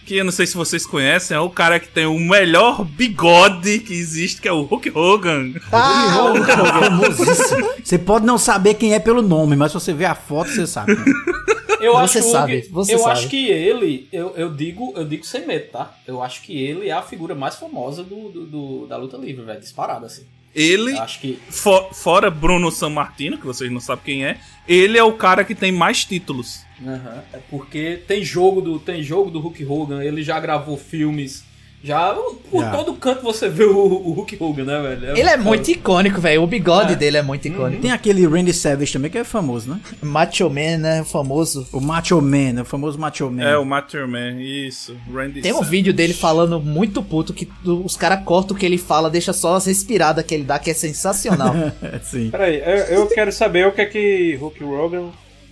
Que 0.05 0.17
eu 0.17 0.25
não 0.25 0.33
sei 0.33 0.45
se 0.45 0.55
vocês 0.57 0.85
conhecem, 0.85 1.35
é 1.35 1.39
o 1.39 1.49
cara 1.49 1.79
que 1.79 1.87
tem 1.87 2.05
o 2.05 2.19
melhor 2.19 2.83
bigode 2.83 3.79
que 3.79 3.93
existe, 3.93 4.41
que 4.41 4.47
é 4.49 4.51
o 4.51 4.63
Hulk 4.63 4.91
Hogan. 4.93 5.53
Ah, 5.71 6.33
famosíssimo. 6.45 7.69
Você 7.81 7.97
pode 7.97 8.25
não 8.25 8.37
saber 8.37 8.73
quem 8.73 8.93
é 8.93 8.99
pelo 8.99 9.21
nome, 9.21 9.55
mas 9.55 9.71
se 9.71 9.75
você 9.79 9.93
ver 9.93 10.05
a 10.05 10.15
foto, 10.15 10.49
você 10.49 10.67
sabe. 10.67 10.93
Eu 11.83 11.93
Você 11.93 12.19
acho 12.19 12.31
sabe, 12.31 12.61
que, 12.61 12.69
você 12.69 12.93
eu 12.95 12.99
sabe. 12.99 13.11
acho 13.11 13.29
que 13.29 13.47
ele, 13.49 14.07
eu, 14.11 14.33
eu 14.35 14.53
digo, 14.53 14.93
eu 14.95 15.05
digo 15.05 15.25
sem 15.25 15.45
medo, 15.45 15.69
tá? 15.71 15.95
Eu 16.07 16.21
acho 16.23 16.41
que 16.41 16.57
ele 16.61 16.87
é 16.89 16.91
a 16.93 17.01
figura 17.01 17.35
mais 17.35 17.55
famosa 17.55 18.03
do, 18.03 18.29
do- 18.29 18.45
do- 18.45 18.87
da 18.87 18.97
luta 18.97 19.17
livre, 19.17 19.43
velho, 19.43 19.59
disparado 19.59 20.05
assim. 20.05 20.23
Ele, 20.55 20.91
Acho 20.99 21.19
que. 21.19 21.39
fo- 21.49 21.89
fora 21.91 22.29
Bruno 22.29 22.69
Sammartino, 22.71 23.39
que 23.39 23.45
vocês 23.45 23.71
não 23.71 23.79
sabem 23.79 24.03
quem 24.05 24.25
é, 24.25 24.37
ele 24.67 24.99
é 24.99 25.03
o 25.03 25.13
cara 25.13 25.43
que 25.43 25.55
tem 25.55 25.71
mais 25.71 26.05
títulos. 26.05 26.61
Aham, 26.85 27.23
É 27.33 27.39
porque 27.49 27.99
tem 28.07 28.23
jogo 28.23 28.61
do 28.61 28.77
tem 28.77 29.01
jogo 29.01 29.31
do 29.31 29.39
Hulk 29.39 29.65
Hogan, 29.65 30.03
ele 30.03 30.21
já 30.21 30.39
gravou 30.39 30.77
filmes. 30.77 31.43
Já 31.83 32.15
por 32.49 32.61
Já. 32.63 32.71
todo 32.71 32.93
canto 32.93 33.21
você 33.23 33.49
vê 33.49 33.65
o, 33.65 33.75
o 33.77 34.13
Hulk 34.13 34.37
Hogan, 34.39 34.63
né, 34.63 34.81
velho? 34.81 35.17
Ele 35.17 35.29
é 35.29 35.35
muito 35.35 35.69
icônico, 35.69 36.21
velho. 36.21 36.41
O 36.41 36.47
bigode 36.47 36.93
É. 36.93 36.95
dele 36.95 37.17
é 37.17 37.21
muito 37.21 37.45
icônico. 37.45 37.81
Tem 37.81 37.91
aquele 37.91 38.25
Randy 38.25 38.53
Savage 38.53 38.93
também 38.93 39.11
que 39.11 39.17
é 39.17 39.23
famoso, 39.25 39.69
né? 39.69 39.81
Macho 40.01 40.49
Man, 40.49 40.77
né? 40.77 41.01
O 41.01 41.05
famoso. 41.05 41.67
O 41.73 41.81
Macho 41.81 42.21
Man, 42.21 42.61
o 42.61 42.65
famoso 42.65 42.97
Macho 42.97 43.29
Man. 43.29 43.43
É, 43.43 43.57
o 43.57 43.65
Matter 43.65 44.07
Man, 44.07 44.39
isso. 44.41 44.95
Randy 45.13 45.41
Tem 45.41 45.51
um 45.51 45.55
Savage. 45.55 45.71
vídeo 45.71 45.93
dele 45.93 46.13
falando 46.13 46.61
muito 46.61 47.03
puto 47.03 47.33
que 47.33 47.49
os 47.65 47.97
caras 47.97 48.23
cortam 48.23 48.55
o 48.55 48.59
que 48.59 48.65
ele 48.65 48.77
fala, 48.77 49.09
deixa 49.09 49.33
só 49.33 49.55
as 49.55 49.65
respiradas 49.65 50.25
que 50.25 50.33
ele 50.33 50.45
dá, 50.45 50.57
que 50.59 50.71
é 50.71 50.73
sensacional. 50.73 51.53
Sim. 52.01 52.29
Peraí, 52.29 52.59
eu, 52.59 53.01
eu 53.01 53.07
quero 53.07 53.31
saber 53.33 53.67
o 53.67 53.73
que 53.73 53.81
é 53.81 53.85
que 53.85 54.37
Hulk 54.39 54.63
Hogan. 54.63 55.09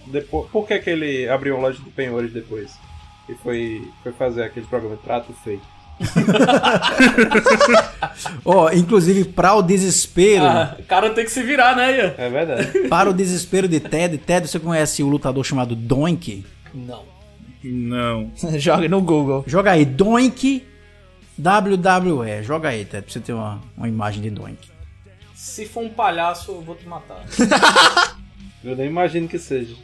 Depois, 0.08 0.50
por 0.50 0.66
que, 0.66 0.80
que 0.80 0.90
ele 0.90 1.28
abriu 1.30 1.56
uma 1.56 1.68
loja 1.68 1.82
de 1.84 1.90
penhores 1.90 2.32
depois? 2.34 2.72
E 3.30 3.34
foi, 3.36 3.82
foi 4.02 4.12
fazer 4.14 4.44
aquele 4.44 4.66
programa 4.66 4.98
Trato 5.04 5.32
Feito. 5.44 5.62
Ó, 8.46 8.72
inclusive, 8.72 9.26
para 9.26 9.54
o 9.56 9.62
desespero, 9.62 10.46
Ah, 10.46 10.76
o 10.80 10.84
cara 10.84 11.10
tem 11.12 11.26
que 11.26 11.32
se 11.32 11.42
virar, 11.44 11.76
né, 11.76 11.98
Ian? 11.98 12.14
É 12.18 12.30
verdade. 12.30 12.80
para 12.90 13.10
o 13.10 13.14
desespero 13.14 13.68
de 13.68 13.80
Ted, 13.80 14.18
Ted, 14.18 14.48
você 14.48 14.60
conhece 14.60 15.04
o 15.04 15.08
lutador 15.10 15.44
chamado 15.46 15.76
Doink? 15.76 16.46
Não. 16.74 17.04
Não. 17.64 18.32
Joga 18.58 18.88
no 18.88 19.02
Google. 19.02 19.44
Joga 19.48 19.72
aí, 19.72 19.86
Doink 19.86 20.66
WWE. 21.38 22.44
Joga 22.44 22.70
aí, 22.70 22.86
Ted, 22.86 23.04
pra 23.04 23.14
você 23.14 23.20
ter 23.20 23.34
uma, 23.34 23.62
uma 23.78 23.88
imagem 23.88 24.22
de 24.22 24.30
Doink. 24.30 24.70
Se 25.36 25.66
for 25.66 25.84
um 25.84 25.90
palhaço, 25.90 26.52
eu 26.52 26.62
vou 26.62 26.76
te 26.76 26.88
matar. 26.88 27.24
Eu 28.64 28.76
nem 28.76 28.88
imagino 28.88 29.28
que 29.28 29.40
seja. 29.40 29.76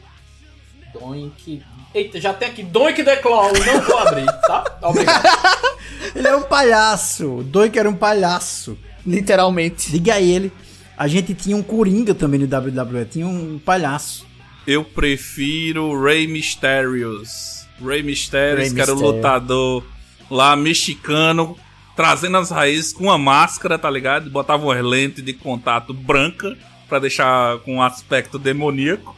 Doink. 0.92 1.62
Eita, 1.94 2.20
já 2.20 2.34
tem 2.34 2.48
aqui 2.48 2.62
Doink 2.62 3.02
the 3.02 3.16
Clown, 3.16 3.52
não 3.52 3.80
vou 3.80 3.98
abrir, 3.98 4.26
tá? 4.46 4.78
Obrigado. 4.82 5.24
Ele 6.14 6.28
é 6.28 6.36
um 6.36 6.42
palhaço. 6.42 7.42
Doink 7.44 7.78
era 7.78 7.88
um 7.88 7.96
palhaço. 7.96 8.78
Literalmente. 9.06 9.90
Diga 9.90 10.14
aí 10.14 10.30
ele. 10.30 10.52
A 10.96 11.06
gente 11.08 11.34
tinha 11.34 11.56
um 11.56 11.62
Coringa 11.62 12.14
também 12.14 12.40
no 12.40 12.46
WWE, 12.46 13.04
tinha 13.04 13.26
um 13.26 13.58
palhaço. 13.58 14.26
Eu 14.66 14.84
prefiro 14.84 16.02
Rey 16.02 16.26
Mysterios. 16.26 17.66
Rey 17.80 18.02
Mysterios, 18.02 18.66
Rey 18.66 18.74
que 18.74 18.80
era 18.80 18.92
o 18.92 19.00
lutador 19.00 19.84
lá 20.30 20.56
mexicano, 20.56 21.56
trazendo 21.96 22.36
as 22.36 22.50
raízes 22.50 22.92
com 22.92 23.04
uma 23.04 23.16
máscara, 23.16 23.78
tá 23.78 23.88
ligado? 23.88 24.28
Botava 24.28 24.64
umas 24.64 24.84
lentes 24.84 25.24
de 25.24 25.32
contato 25.32 25.94
branca 25.94 26.56
pra 26.88 26.98
deixar 26.98 27.58
com 27.60 27.76
um 27.76 27.82
aspecto 27.82 28.38
demoníaco. 28.38 29.16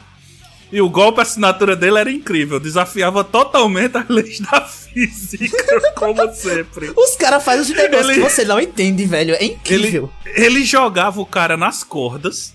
E 0.73 0.81
o 0.81 0.89
golpe, 0.89 1.19
a 1.19 1.23
assinatura 1.23 1.75
dele 1.75 1.99
era 1.99 2.11
incrível, 2.11 2.61
desafiava 2.61 3.25
totalmente 3.25 3.97
as 3.97 4.09
leis 4.09 4.39
da 4.41 4.61
física, 4.61 5.81
como 5.97 6.33
sempre. 6.33 6.93
Os 6.97 7.17
caras 7.17 7.43
fazem 7.45 7.63
os 7.63 7.71
negócios 7.71 8.09
Ele- 8.11 8.23
que 8.23 8.31
você 8.31 8.45
não 8.45 8.61
entende, 8.61 9.05
velho. 9.05 9.35
É 9.35 9.45
Ele, 9.45 9.55
incrível. 9.55 10.13
ele 10.27 10.65
jogava 10.65 11.21
o 11.21 11.27
cara 11.27 11.57
nas 11.57 11.83
cordas. 11.83 12.55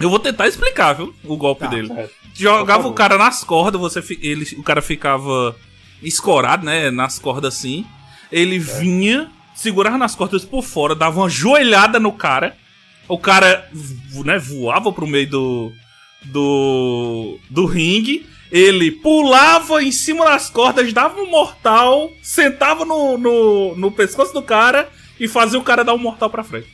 Eu 0.00 0.08
vou 0.08 0.18
tentar 0.18 0.48
explicar, 0.48 0.94
viu? 0.94 1.14
O 1.24 1.36
golpe 1.36 1.66
dele. 1.68 1.88
certo. 1.88 2.12
Jogava 2.34 2.88
o 2.88 2.94
cara 2.94 3.18
nas 3.18 3.44
cordas, 3.44 3.78
você, 3.80 4.00
fi- 4.00 4.18
ele, 4.22 4.46
o 4.56 4.62
cara 4.62 4.80
ficava 4.80 5.54
escorado, 6.02 6.64
né? 6.64 6.90
Nas 6.90 7.18
cordas 7.18 7.54
assim. 7.54 7.84
Ele 8.32 8.58
vinha, 8.58 9.30
segurava 9.54 9.98
nas 9.98 10.14
cordas 10.14 10.42
por 10.44 10.62
fora, 10.64 10.94
dava 10.94 11.20
uma 11.20 11.28
joelhada 11.28 12.00
no 12.00 12.12
cara. 12.12 12.56
O 13.06 13.18
cara 13.18 13.68
né, 14.24 14.38
voava 14.38 14.90
pro 14.90 15.06
meio 15.06 15.28
do, 15.28 15.72
do, 16.24 17.38
do 17.50 17.66
ringue. 17.66 18.26
Ele 18.50 18.90
pulava 18.90 19.82
em 19.82 19.90
cima 19.90 20.26
das 20.26 20.50
cordas, 20.50 20.92
dava 20.92 21.18
um 21.20 21.30
mortal, 21.30 22.10
sentava 22.22 22.84
no, 22.84 23.16
no, 23.16 23.74
no 23.76 23.90
pescoço 23.90 24.34
do 24.34 24.42
cara 24.42 24.90
e 25.18 25.26
fazia 25.26 25.58
o 25.58 25.62
cara 25.62 25.82
dar 25.82 25.94
um 25.94 25.98
mortal 25.98 26.28
pra 26.28 26.44
frente. 26.44 26.66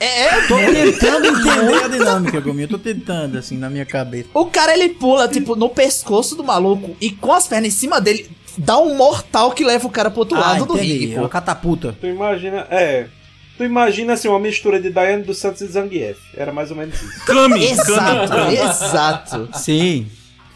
É, 0.00 0.24
é 0.24 0.46
Tô 0.48 0.56
tentando 0.56 1.26
entender 1.26 1.84
a 1.84 1.88
dinâmica, 1.88 2.40
Gominho. 2.40 2.64
Eu 2.64 2.68
tô 2.70 2.78
tentando, 2.78 3.36
assim, 3.38 3.56
na 3.58 3.68
minha 3.70 3.84
cabeça. 3.84 4.28
O 4.34 4.46
cara 4.46 4.72
ele 4.72 4.88
pula, 4.88 5.28
tipo, 5.28 5.54
no 5.54 5.68
pescoço 5.68 6.34
do 6.34 6.42
maluco 6.42 6.96
e 7.00 7.10
com 7.10 7.32
as 7.32 7.46
pernas 7.46 7.68
em 7.68 7.76
cima 7.76 8.00
dele, 8.00 8.28
dá 8.56 8.78
um 8.78 8.96
mortal 8.96 9.52
que 9.52 9.62
leva 9.62 9.86
o 9.86 9.90
cara 9.90 10.10
pro 10.10 10.20
outro 10.20 10.38
lado 10.40 10.64
do 10.64 10.72
Ah, 10.72 10.76
entendi. 10.76 10.92
ringue, 10.94 11.12
É 11.12 11.14
pô. 11.16 11.20
uma 11.22 11.28
catapulta. 11.28 11.94
Tu 12.00 12.06
imagina. 12.06 12.66
É. 12.70 13.06
Tu 13.56 13.64
imagina 13.64 14.14
assim, 14.14 14.28
uma 14.28 14.40
mistura 14.40 14.80
de 14.80 14.90
Daiane 14.90 15.22
dos 15.22 15.38
Santos 15.38 15.60
e 15.60 15.66
Zangief. 15.66 16.18
Era 16.34 16.52
mais 16.52 16.70
ou 16.70 16.76
menos 16.76 17.00
isso. 17.00 17.26
Kami! 17.26 17.64
Exato, 17.64 18.32
Kami! 18.32 18.56
exato. 18.56 19.48
Sim, 19.58 20.06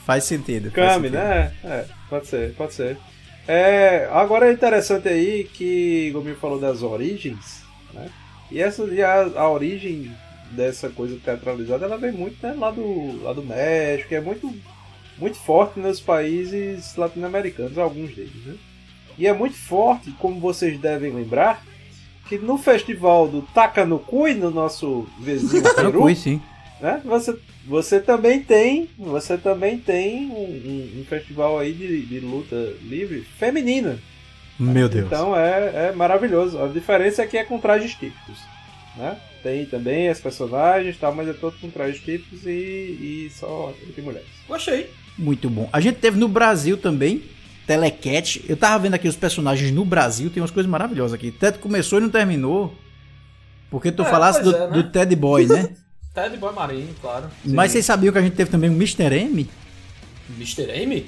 faz 0.04 0.24
sentido. 0.24 0.70
faz 0.70 0.94
Kami, 0.94 1.09
sentido. 1.09 1.22
né? 1.22 1.52
É, 1.62 1.85
pode 2.09 2.26
ser, 2.26 2.54
pode 2.54 2.74
ser. 2.74 2.96
É, 3.46 4.09
agora 4.12 4.48
é 4.48 4.52
interessante 4.52 5.09
aí 5.09 5.44
que 5.44 6.09
o 6.11 6.18
Gominho 6.18 6.37
falou 6.37 6.59
das 6.59 6.82
origens, 6.82 7.62
né? 7.92 8.09
E 8.50 8.61
essa 8.61 8.82
e 8.85 9.02
a, 9.02 9.22
a 9.37 9.48
origem 9.50 10.11
dessa 10.50 10.88
coisa 10.88 11.16
teatralizada, 11.22 11.85
ela 11.85 11.96
vem 11.96 12.12
muito 12.12 12.44
né, 12.44 12.54
lá, 12.56 12.70
do, 12.70 13.22
lá 13.22 13.32
do 13.32 13.42
México, 13.42 14.14
é 14.14 14.20
muito, 14.20 14.52
muito 15.18 15.37
forte 15.38 15.78
nos 15.78 16.00
países 16.00 16.94
latino-americanos, 16.96 17.78
alguns 17.78 18.14
deles, 18.14 18.44
né? 18.44 18.54
E 19.18 19.26
é 19.26 19.32
muito 19.32 19.56
forte, 19.56 20.11
como 20.18 20.38
vocês 20.40 20.78
devem 20.78 21.12
lembrar, 21.12 21.64
que 22.29 22.39
no 22.39 22.59
festival 22.59 23.29
do 23.29 23.43
Takanokui, 23.43 24.35
no 24.35 24.51
nosso 24.51 25.07
vizinho 25.21 25.62
Peru, 25.75 26.01
fui, 26.01 26.15
sim. 26.15 26.41
né? 26.81 27.01
Você, 27.05 27.37
você 27.67 28.01
também 28.01 28.41
tem, 28.43 28.89
você 28.99 29.37
também 29.39 29.79
tem 29.79 30.27
um, 30.27 30.33
um- 30.35 31.01
um 31.01 31.05
festival 31.05 31.59
aí 31.59 31.73
de, 31.73 32.03
de 32.07 32.21
luta 32.21 32.57
livre 32.83 33.21
feminina. 33.39 33.99
Meu 34.59 34.89
Deus. 34.89 35.07
Então 35.07 35.37
é, 35.37 35.89
é 35.89 35.93
maravilhoso. 35.93 36.59
A 36.62 36.67
diferença 36.69 37.23
é 37.23 37.27
que 37.27 37.37
é 37.37 37.45
com 37.45 37.59
trajes 37.59 37.93
típicos, 37.93 38.39
né? 38.97 39.17
Tem 39.43 39.65
também 39.67 40.09
as 40.09 40.19
personagens, 40.19 40.97
e 40.97 40.99
tal, 40.99 41.15
mas 41.15 41.29
é 41.29 41.33
todo 41.33 41.57
com 41.61 41.71
trajes 41.71 42.01
típicos 42.01 42.45
e, 42.47 42.49
e 42.51 43.31
só 43.33 43.73
entre 43.89 44.03
mulheres. 44.03 44.27
Gostei. 44.49 44.91
Muito 45.17 45.49
bom. 45.49 45.69
A 45.73 45.79
gente 45.81 45.99
teve 45.99 46.19
no 46.19 46.27
Brasil 46.27 46.77
também, 46.77 47.23
Telecat. 47.66 48.44
Eu 48.48 48.57
tava 48.57 48.79
vendo 48.79 48.94
aqui 48.94 49.09
os 49.09 49.16
personagens 49.16 49.70
no 49.72 49.85
Brasil, 49.85 50.31
tem 50.31 50.42
umas 50.42 50.50
coisas 50.50 50.70
maravilhosas 50.70 51.14
aqui. 51.14 51.31
Ted 51.31 51.59
começou 51.59 51.98
e 51.98 52.02
não 52.02 52.11
terminou. 52.11 52.74
Porque 53.70 53.90
tu 53.90 54.02
É, 54.02 54.07
falaste 54.07 54.42
pois 54.42 54.55
do, 54.55 54.62
é, 54.62 54.66
né? 54.68 54.72
do 54.72 54.83
Ted 54.90 55.16
Boy, 55.16 55.46
né? 55.46 55.70
Ted 56.14 56.37
Boy 56.37 56.55
Marinho, 56.55 56.94
claro. 57.00 57.26
Mas 57.44 57.72
vocês 57.72 57.85
sabiam 57.85 58.12
que 58.12 58.18
a 58.18 58.22
gente 58.22 58.35
teve 58.37 58.50
também 58.50 58.70
o 58.70 58.72
Mr. 58.72 59.12
M? 59.12 59.48
Mr. 60.38 60.62
M? 60.70 61.07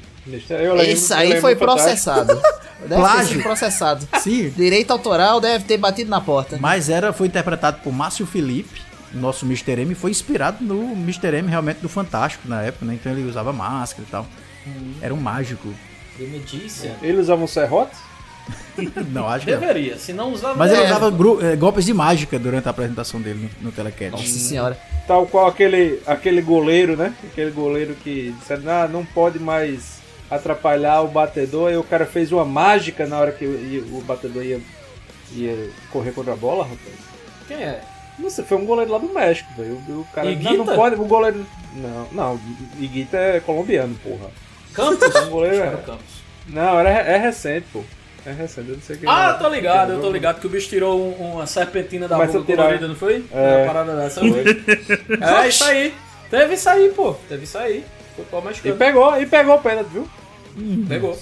Eu 0.51 0.75
lembro- 0.75 0.83
Esse 0.93 1.13
eu 1.13 1.17
aí 1.19 1.41
foi 1.41 1.57
processado. 1.57 2.35
Deve 2.81 2.89
ter 2.91 2.95
Plágio. 2.97 3.27
sido 3.29 3.43
processado. 3.43 4.09
Sim. 4.21 4.51
Direito 4.51 4.93
autoral 4.93 5.41
deve 5.41 5.65
ter 5.65 5.77
batido 5.79 6.09
na 6.11 6.21
porta. 6.21 6.59
Mas 6.61 6.89
era, 6.89 7.13
foi 7.13 7.27
interpretado 7.27 7.81
por 7.83 7.93
Márcio 7.93 8.25
Felipe. 8.25 8.81
Nosso 9.13 9.45
Mr. 9.47 9.81
M 9.81 9.95
foi 9.97 10.13
inspirado 10.13 10.63
no 10.63 10.93
Mr. 10.93 11.35
M 11.39 11.49
realmente 11.49 11.79
do 11.81 11.89
Fantástico 11.89 12.47
na 12.47 12.63
época, 12.63 12.85
né? 12.87 12.95
Então 12.95 13.11
ele 13.11 13.29
usava 13.29 13.53
máscara 13.53 14.05
e 14.07 14.11
tal. 14.11 14.27
Era 15.01 15.13
um 15.13 15.17
mágico. 15.21 15.69
Ele 17.03 17.19
usava 17.19 17.43
um 17.43 17.47
serrote? 17.47 17.97
Não, 19.11 19.29
acho 19.29 19.45
que 19.45 19.53
não. 19.53 19.61
Deveria, 19.61 19.99
se 19.99 20.13
não 20.13 20.33
usava. 20.33 20.55
Mas 20.55 20.73
ele 20.73 20.83
É. 20.83 20.87
usava 20.87 21.09
eh, 21.43 21.57
golpes 21.57 21.85
de 21.85 21.93
mágica 21.93 22.39
durante 22.39 22.67
a 22.67 22.71
apresentação 22.71 23.21
dele 23.21 23.51
no, 23.61 23.67
no 23.67 23.73
Telecat. 23.73 24.13
Nossa 24.13 24.25
senhora. 24.27 24.79
Tal 25.07 25.27
qual 25.27 25.47
aquele, 25.49 26.01
aquele 26.07 26.41
goleiro, 26.41 26.97
né? 26.97 27.13
Aquele 27.25 27.51
goleiro 27.51 27.95
que 27.97 28.33
disseram, 28.39 28.63
ah, 28.71 28.89
não 28.89 29.05
pode 29.05 29.39
mais 29.39 29.99
atrapalhar 30.31 31.03
o 31.03 31.09
batedor. 31.09 31.69
Aí 31.71 31.77
o 31.77 31.83
cara 31.83 32.07
fez 32.07 32.31
uma 32.33 32.45
mágica 32.45 33.07
na 33.07 33.19
hora 33.19 33.33
que 33.33 33.45
o, 33.45 33.99
o 33.99 34.03
batedor 34.07 34.45
ia, 34.45 34.61
ia 35.35 35.71
correr 35.91 36.13
contra 36.13 36.33
a 36.33 36.37
bola, 36.37 36.63
rapaz. 36.63 36.95
Quem 37.49 37.57
é? 37.57 37.83
Não 38.19 38.31
sei, 38.31 38.45
foi 38.45 38.59
um 38.59 38.65
goleiro 38.65 38.91
lá 38.93 38.99
do 38.99 39.09
México, 39.13 39.49
velho. 39.57 39.81
O, 39.89 40.01
o 40.01 40.07
cara 40.15 40.31
não, 40.31 40.57
não 40.59 40.67
pode, 40.67 40.95
o 40.97 41.05
goleiro. 41.05 41.45
Não, 41.75 42.09
não, 42.13 42.41
Iguita 42.79 43.17
é 43.17 43.41
colombiano, 43.41 43.95
porra. 44.03 44.31
Campos? 44.79 45.15
Um 45.27 45.31
goleiro 45.31 45.57
Era 45.57 45.67
é. 45.79 45.83
Campos. 45.83 46.19
Não, 46.49 46.79
era, 46.81 46.89
é 46.91 47.17
recente, 47.19 47.67
pô. 47.73 47.85
É 48.27 48.33
recente, 48.33 48.69
eu 48.71 48.75
não 48.77 48.83
sei 48.83 48.97
quem 48.97 49.09
Ah, 49.09 49.25
era. 49.25 49.33
eu 49.33 49.39
tô 49.39 49.49
ligado, 49.49 49.93
eu 49.93 50.01
tô 50.01 50.11
ligado 50.11 50.41
que 50.41 50.47
o 50.47 50.51
bicho 50.51 50.69
tirou 50.69 50.99
um- 51.01 51.35
uma 51.35 51.47
serpentina 51.47 52.09
da 52.09 52.17
Começa 52.17 52.39
boca 52.39 52.57
colorida, 52.57 52.89
não 52.89 52.97
foi? 52.97 53.25
É. 53.33 53.57
Uma 53.59 53.67
parada 53.67 53.97
dessa. 53.97 54.21
é, 54.21 55.49
isso 55.49 55.65
aí. 55.65 55.95
Teve 56.31 56.55
isso 56.55 56.69
aí, 56.69 56.89
pô. 56.91 57.15
Teve 57.29 57.45
isso 57.45 57.57
aí. 57.59 57.85
Futebol 58.17 58.43
E 58.43 58.47
mexicano. 58.47 58.77
pegou, 58.77 59.21
e 59.21 59.27
pegou 59.27 59.55
o 59.55 59.61
pênalti, 59.61 59.89
viu? 59.93 60.09
Pegou. 60.89 61.19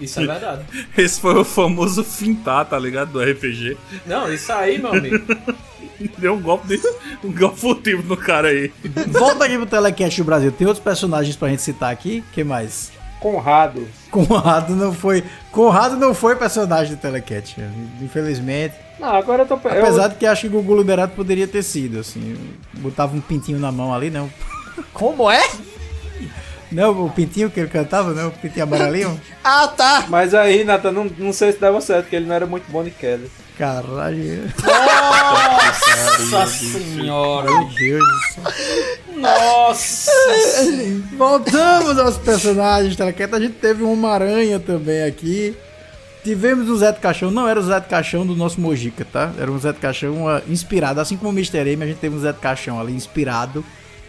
Isso 0.00 0.20
é 0.20 0.26
verdade. 0.26 0.62
Esse 0.98 1.20
foi 1.20 1.34
o 1.34 1.44
famoso 1.44 2.02
fintar, 2.02 2.64
tá 2.64 2.78
ligado? 2.78 3.12
Do 3.12 3.20
RPG. 3.22 3.76
Não, 4.06 4.32
isso 4.32 4.50
aí, 4.52 4.78
meu 4.78 4.92
amigo. 4.92 5.18
Deu 6.18 6.34
um 6.34 6.40
golpe, 6.40 6.66
de, 6.66 6.80
um 7.22 7.30
golpe 7.30 7.60
furtivo 7.60 8.02
no 8.02 8.16
cara 8.16 8.48
aí. 8.48 8.72
Volta 9.08 9.44
aqui 9.44 9.56
pro 9.58 9.66
Telecast 9.66 10.20
do 10.20 10.24
Brasil. 10.24 10.50
Tem 10.50 10.66
outros 10.66 10.82
personagens 10.82 11.36
pra 11.36 11.48
gente 11.48 11.60
citar 11.62 11.92
aqui. 11.92 12.24
que 12.32 12.42
mais? 12.42 12.90
Conrado. 13.20 13.86
Conrado 14.10 14.74
não 14.74 14.92
foi. 14.94 15.22
Conrado 15.52 15.96
não 15.96 16.14
foi 16.14 16.34
personagem 16.36 16.94
do 16.96 17.00
Telecat, 17.00 17.54
infelizmente. 18.00 18.74
Não, 18.98 19.14
agora 19.14 19.42
eu 19.42 19.46
tô. 19.46 19.54
Apesar 19.54 20.08
de 20.08 20.14
que 20.16 20.26
acho 20.26 20.42
que 20.42 20.48
Gugu 20.48 20.76
Liberato 20.76 21.14
poderia 21.14 21.46
ter 21.46 21.62
sido, 21.62 22.00
assim. 22.00 22.36
Botava 22.78 23.14
um 23.14 23.20
pintinho 23.20 23.58
na 23.58 23.70
mão 23.70 23.94
ali, 23.94 24.10
não. 24.10 24.30
Como 24.94 25.30
é? 25.30 25.46
Não, 26.72 27.06
o 27.06 27.10
pintinho 27.10 27.50
que 27.50 27.60
ele 27.60 27.68
cantava, 27.68 28.12
não? 28.14 28.28
O 28.28 28.32
pintinho 28.32 28.64
amarelinho? 28.64 29.20
Ah, 29.42 29.68
tá. 29.68 30.04
Mas 30.08 30.34
aí, 30.34 30.64
Nathan, 30.64 30.92
não, 30.92 31.10
não 31.16 31.32
sei 31.32 31.52
se 31.52 31.58
dava 31.58 31.80
certo, 31.80 32.02
porque 32.02 32.16
ele 32.16 32.26
não 32.26 32.34
era 32.34 32.46
muito 32.46 32.70
bom 32.70 32.84
de 32.84 32.90
Kelly. 32.90 33.30
Caralho. 33.56 34.50
Nossa 36.30 36.46
senhora. 36.46 37.50
Meu 37.50 37.68
Deus 37.68 38.04
do 38.04 38.20
céu. 38.34 38.52
Nossa. 39.20 40.10
Voltamos 41.16 41.98
aos 41.98 42.16
personagens 42.18 42.96
Telecat. 42.96 43.34
A 43.34 43.40
gente 43.40 43.54
teve 43.54 43.82
um 43.82 43.92
Homem-Aranha 43.92 44.58
também 44.58 45.02
aqui. 45.02 45.56
Tivemos 46.22 46.68
o 46.68 46.76
Zé 46.76 46.92
do 46.92 47.00
Caixão, 47.00 47.30
não 47.30 47.48
era 47.48 47.58
o 47.58 47.62
Zé 47.62 47.80
do 47.80 47.86
Caixão 47.86 48.26
do 48.26 48.36
nosso 48.36 48.60
Mojica, 48.60 49.06
tá? 49.10 49.32
Era 49.38 49.50
um 49.50 49.58
Zé 49.58 49.72
do 49.72 49.78
Caixão 49.78 50.26
uh, 50.26 50.42
inspirado, 50.48 51.00
assim 51.00 51.16
como 51.16 51.30
o 51.30 51.32
Mr. 51.32 51.66
M, 51.66 51.82
a 51.82 51.86
gente 51.86 51.98
teve 51.98 52.14
um 52.14 52.20
Zé 52.20 52.30
do 52.30 52.38
Caixão 52.38 52.78
ali 52.78 52.92
inspirado 52.92 53.64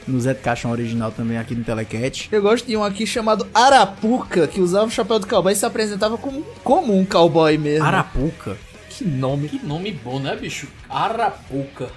no 0.06 0.20
Zé 0.20 0.34
do 0.34 0.42
Caixão 0.42 0.72
original 0.72 1.12
também 1.12 1.38
aqui 1.38 1.56
no 1.56 1.64
Telecat. 1.64 2.28
Eu 2.30 2.42
gosto 2.42 2.68
de 2.68 2.76
um 2.76 2.84
aqui 2.84 3.08
chamado 3.08 3.48
Arapuca, 3.54 4.46
que 4.46 4.60
usava 4.60 4.88
o 4.88 4.92
chapéu 4.92 5.20
de 5.20 5.26
cowboy 5.26 5.54
e 5.54 5.56
se 5.56 5.66
apresentava 5.66 6.18
como, 6.18 6.44
como 6.64 6.98
um 6.98 7.06
cowboy 7.06 7.58
mesmo. 7.58 7.86
Arapuca? 7.86 8.58
Que 8.90 9.06
nome. 9.06 9.48
Que 9.48 9.66
nome 9.66 9.92
bom, 9.92 10.20
né, 10.20 10.36
bicho? 10.36 10.68
Arapuca. 10.90 11.90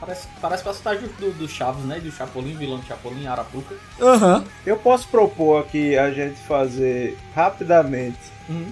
Parece, 0.00 0.26
parece 0.40 0.64
personagem 0.64 1.08
do, 1.20 1.30
do 1.32 1.46
Chaves, 1.48 1.84
né? 1.84 2.00
Do 2.00 2.10
Chapolin, 2.10 2.56
vilão 2.56 2.78
do 2.78 2.86
Chapolin, 2.86 3.26
Arapuca. 3.26 3.74
Aham. 4.00 4.38
Uhum. 4.38 4.44
Eu 4.64 4.76
posso 4.78 5.06
propor 5.08 5.60
aqui 5.60 5.96
a 5.98 6.10
gente 6.10 6.38
fazer 6.48 7.18
rapidamente 7.34 8.18
Uhum. 8.48 8.66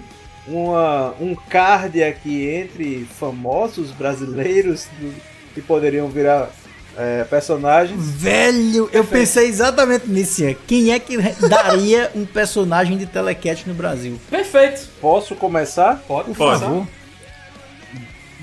uma, 0.47 1.13
um 1.21 1.35
card 1.35 2.03
aqui 2.03 2.49
entre 2.49 3.07
famosos 3.19 3.91
brasileiros 3.91 4.87
do- 4.99 5.13
que 5.53 5.61
poderiam 5.61 6.07
virar 6.09 6.49
é, 6.97 7.23
personagens. 7.23 7.97
Velho, 8.03 8.89
eu 8.91 9.05
pensei 9.05 9.47
exatamente 9.47 10.09
nisso. 10.09 10.43
Quem 10.67 10.91
é 10.91 10.99
que 10.99 11.15
daria 11.47 12.11
um 12.13 12.25
personagem 12.25 12.97
de 12.97 13.05
Telecat 13.05 13.63
no 13.67 13.73
Brasil? 13.73 14.19
Perfeito. 14.29 14.87
Posso 14.99 15.33
começar? 15.35 16.03
Pode, 16.07 16.25
Por 16.33 16.35
favor. 16.35 16.87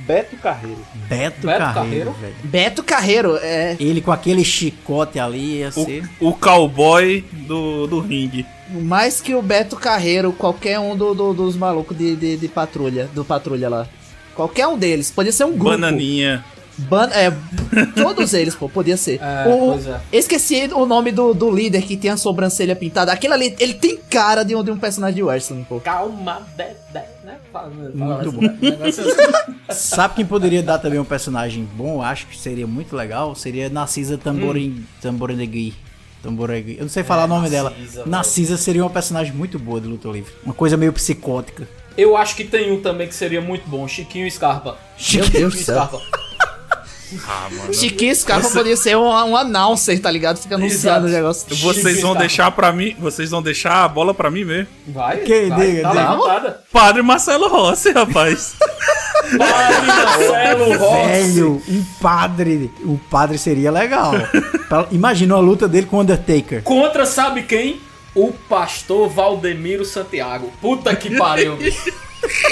Beto 0.06 0.36
Carreiro. 0.36 0.78
Beto, 1.08 1.46
Beto 1.46 1.58
Carreiro, 1.58 1.74
Carreiro. 1.74 2.12
velho. 2.12 2.34
Beto 2.44 2.82
Carreiro, 2.82 3.36
é. 3.42 3.76
Ele 3.80 4.00
com 4.00 4.12
aquele 4.12 4.44
chicote 4.44 5.18
ali 5.18 5.58
ia 5.58 5.70
ser. 5.72 6.08
O, 6.20 6.28
o 6.28 6.32
cowboy 6.34 7.24
do, 7.32 7.86
do 7.86 8.00
ringue. 8.00 8.46
Mais 8.70 9.20
que 9.20 9.34
o 9.34 9.42
Beto 9.42 9.76
Carreiro, 9.76 10.32
qualquer 10.32 10.78
um 10.78 10.96
do, 10.96 11.14
do- 11.14 11.34
dos 11.34 11.56
malucos 11.56 11.96
de, 11.96 12.14
de, 12.16 12.36
de 12.36 12.48
patrulha, 12.48 13.08
do 13.14 13.24
patrulha 13.24 13.68
lá. 13.68 13.86
Qualquer 14.34 14.66
um 14.66 14.76
deles. 14.78 15.10
Podia 15.10 15.32
ser 15.32 15.44
um 15.44 15.52
grupo. 15.52 15.64
Bananinha. 15.70 16.44
Ban 16.78 17.08
é, 17.12 17.32
todos 17.96 18.34
eles, 18.34 18.54
pô, 18.54 18.68
podia 18.68 18.96
ser. 18.96 19.18
É, 19.20 19.48
o, 19.48 19.72
pois 19.72 19.86
é. 19.86 20.00
Esqueci 20.12 20.68
o 20.74 20.84
nome 20.84 21.10
do, 21.10 21.32
do 21.32 21.50
líder 21.50 21.82
que 21.82 21.96
tem 21.96 22.10
a 22.10 22.16
sobrancelha 22.16 22.76
pintada. 22.76 23.12
Aquele 23.12 23.32
ali, 23.32 23.56
ele 23.58 23.74
tem 23.74 23.96
cara 24.10 24.42
de 24.42 24.54
um, 24.54 24.62
de 24.62 24.70
um 24.70 24.78
personagem 24.78 25.16
de 25.16 25.22
wrestling, 25.22 25.64
pô. 25.64 25.80
Calma, 25.80 26.46
Dedé, 26.56 27.08
né? 27.24 27.36
Fala- 27.52 27.70
Muito 27.70 28.28
assim, 28.28 28.30
bom. 28.30 28.84
assim. 28.86 29.02
Sabe 29.70 30.14
quem 30.16 30.26
poderia 30.26 30.62
dar 30.62 30.78
também 30.78 30.98
um 30.98 31.04
personagem 31.04 31.64
bom? 31.74 32.02
Acho 32.02 32.26
que 32.26 32.36
seria 32.38 32.66
muito 32.66 32.94
legal. 32.94 33.34
Seria 33.34 33.68
Narcisa 33.70 34.18
Tamborim, 34.18 34.84
Tamborendegui. 35.00 35.74
Tamborendegui. 36.22 36.76
Eu 36.76 36.82
não 36.82 36.88
sei 36.90 37.02
falar 37.04 37.24
o 37.24 37.28
nome 37.28 37.48
dela. 37.48 37.70
Narcisa, 37.70 37.98
velho. 38.00 38.10
Narcisa 38.10 38.56
seria 38.56 38.82
uma 38.84 38.90
personagem 38.90 39.32
muito 39.32 39.58
boa 39.58 39.80
de 39.80 39.86
luta 39.88 40.08
livre. 40.08 40.32
Uma 40.44 40.54
coisa 40.54 40.76
meio 40.76 40.92
psicótica. 40.92 41.66
Eu 41.96 42.14
acho 42.16 42.36
que 42.36 42.44
tem 42.44 42.70
um 42.70 42.82
também 42.82 43.08
que 43.08 43.14
seria 43.14 43.40
muito 43.40 43.66
bom, 43.66 43.88
Chiquinho 43.88 44.30
Scarpa. 44.30 44.76
Meu 45.14 45.28
Deus. 45.30 45.58
Scarpa. 45.60 45.98
Ah, 47.28 47.48
mano. 47.50 47.72
Chiquinho 47.74 48.14
Scarpa 48.14 48.50
podia 48.50 48.76
ser 48.76 48.96
um, 48.96 49.06
um 49.08 49.36
announcer, 49.36 50.00
tá 50.00 50.10
ligado? 50.10 50.38
Fica 50.38 50.56
anunciando 50.56 51.06
Exato. 51.06 51.06
o 51.06 51.08
negócio. 51.10 51.56
Vocês 51.56 52.00
vão 52.00 52.10
Scarpa. 52.12 52.18
deixar 52.18 52.50
pra 52.50 52.72
mim. 52.72 52.96
Vocês 52.98 53.30
vão 53.30 53.40
deixar 53.42 53.84
a 53.84 53.88
bola 53.88 54.12
pra 54.12 54.30
mim 54.30 54.44
mesmo. 54.44 54.66
Vai, 54.88 55.18
Quem? 55.18 55.48
vai, 55.50 55.66
Diga, 55.70 55.82
tá 55.82 55.90
diga. 56.40 56.60
Padre 56.72 57.02
Marcelo 57.02 57.48
Rossi, 57.48 57.92
rapaz. 57.92 58.54
Padre 59.38 59.86
Marcelo 59.86 60.78
Rossi. 60.78 61.06
Velho, 61.06 61.62
um 61.68 61.84
padre. 62.00 62.70
O 62.84 62.98
padre 63.10 63.38
seria 63.38 63.70
legal. 63.70 64.12
Imagina 64.92 65.34
a 65.34 65.40
luta 65.40 65.66
dele 65.68 65.86
com 65.86 65.96
o 65.96 66.00
Undertaker. 66.00 66.62
Contra 66.62 67.06
sabe 67.06 67.42
quem? 67.42 67.80
O 68.14 68.32
pastor 68.32 69.08
Valdemiro 69.08 69.84
Santiago. 69.84 70.50
Puta 70.60 70.94
que 70.96 71.16
pariu. 71.16 71.56
bicho. 71.56 71.92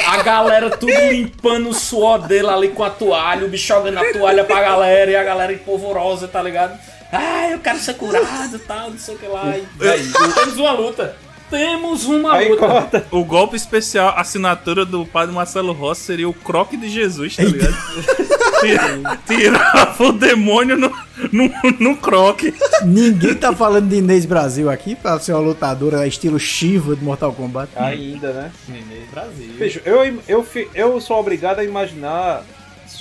A 0.06 0.22
galera 0.22 0.70
tudo 0.70 0.92
limpando 0.92 1.70
o 1.70 1.74
suor 1.74 2.18
dele 2.26 2.48
ali 2.48 2.68
com 2.68 2.84
a 2.84 2.90
toalha, 2.90 3.46
o 3.46 3.48
bicho 3.48 3.66
jogando 3.66 3.98
a 3.98 4.12
toalha 4.12 4.44
pra 4.44 4.60
galera 4.60 5.10
e 5.10 5.16
a 5.16 5.24
galera 5.24 5.52
empolvorosa, 5.52 6.28
tá 6.28 6.40
ligado? 6.42 6.78
Ah, 7.12 7.48
eu 7.50 7.58
quero 7.58 7.78
ser 7.78 7.94
curado 7.94 8.54
e 8.56 8.58
tal, 8.58 8.90
não 8.90 8.98
sei 8.98 9.14
o 9.14 9.18
que 9.18 9.26
lá. 9.26 9.56
E, 9.56 9.64
véi, 9.76 10.02
temos 10.34 10.56
uma 10.58 10.72
luta. 10.72 11.16
Temos 11.50 12.04
uma 12.06 12.34
Aí 12.34 12.48
luta. 12.48 12.66
corta. 12.66 13.06
O 13.10 13.24
golpe 13.24 13.54
especial, 13.56 14.08
a 14.08 14.20
assinatura 14.20 14.84
do 14.84 15.04
padre 15.06 15.34
Marcelo 15.34 15.72
Rossi 15.72 16.02
seria 16.02 16.28
o 16.28 16.34
croque 16.34 16.76
de 16.76 16.88
Jesus, 16.88 17.36
tá 17.36 17.44
ligado? 17.44 17.74
Tira- 18.60 19.18
Tirava 19.26 20.04
o 20.04 20.12
demônio 20.12 20.76
no, 20.76 20.92
no, 21.32 21.50
no 21.80 21.96
croque. 21.96 22.54
Ninguém 22.84 23.34
tá 23.34 23.52
falando 23.54 23.88
de 23.88 23.96
Inês 23.96 24.24
Brasil 24.26 24.70
aqui 24.70 24.94
pra 24.94 25.18
ser 25.18 25.32
uma 25.32 25.40
lutadora 25.40 26.06
estilo 26.06 26.38
Shiva 26.38 26.94
de 26.96 27.04
Mortal 27.04 27.32
Kombat. 27.32 27.70
Ainda, 27.76 28.32
né? 28.32 28.52
Nenê 28.68 29.02
Brasil. 29.10 29.54
Bicho, 29.58 29.80
eu, 29.84 30.18
eu, 30.28 30.42
fi- 30.44 30.68
eu 30.74 31.00
sou 31.00 31.18
obrigado 31.18 31.58
a 31.60 31.64
imaginar 31.64 32.42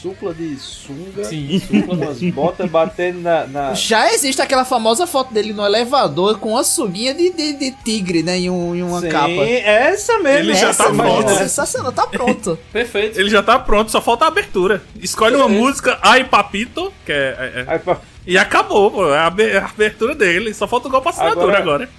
supla 0.03 0.33
de 0.33 0.55
sunga, 0.59 1.23
Sim, 1.23 1.61
umas 1.87 2.19
botas 2.33 2.69
batendo 2.69 3.21
na. 3.21 3.47
na- 3.47 3.73
Já 3.73 4.11
existe 4.13 4.41
aquela 4.41 4.65
famosa 4.65 5.07
foto 5.07 5.33
dele 5.33 5.53
no 5.53 5.65
elevador 5.65 6.37
com 6.39 6.49
uma 6.51 6.63
suguinha 6.63 7.13
de, 7.13 7.29
de, 7.31 7.53
de 7.53 7.71
tigre, 7.85 8.21
né? 8.21 8.37
Em, 8.37 8.49
um, 8.49 8.75
em 8.75 8.83
uma 8.83 8.99
Sim, 8.99 9.07
capa. 9.09 9.31
essa 9.31 10.19
mesmo. 10.19 10.49
Ele 10.51 10.53
já 10.55 10.69
Essa, 10.69 10.83
tá 10.83 10.89
mano, 10.93 11.09
pronto. 11.23 11.29
é 11.31 11.35
sensacional, 11.37 11.91
tá 11.93 12.05
pronto. 12.05 12.59
Perfeito. 12.73 13.17
Ele 13.19 13.29
já 13.29 13.41
tá 13.41 13.57
pronto, 13.57 13.89
só 13.89 14.01
falta 14.01 14.25
a 14.25 14.27
abertura. 14.27 14.81
Escolhe 15.01 15.35
uma 15.37 15.47
música, 15.47 15.97
Ai 16.01 16.25
Papito, 16.25 16.91
que 17.05 17.11
é, 17.11 17.15
é- 17.15 17.59
é- 17.61 17.65
Aí, 17.73 17.79
pá, 17.79 17.97
E 18.27 18.37
acabou, 18.37 18.91
pô. 18.91 19.13
É 19.13 19.17
a 19.19 19.27
abe- 19.27 19.55
a 19.57 19.65
abertura 19.65 20.13
dele. 20.13 20.53
Só 20.53 20.67
falta 20.67 20.87
o 20.87 20.91
golpe 20.91 21.07
assinatura 21.09 21.57
agora. 21.57 21.83
Agora- 21.85 21.89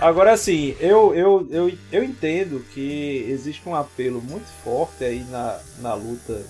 Agora 0.00 0.32
assim, 0.32 0.74
eu, 0.80 1.14
eu, 1.14 1.46
eu, 1.50 1.72
eu 1.92 2.02
entendo 2.04 2.64
que 2.72 3.26
existe 3.28 3.62
um 3.66 3.74
apelo 3.74 4.22
muito 4.22 4.46
forte 4.64 5.04
aí 5.04 5.22
na, 5.30 5.58
na 5.80 5.94
luta 5.94 6.42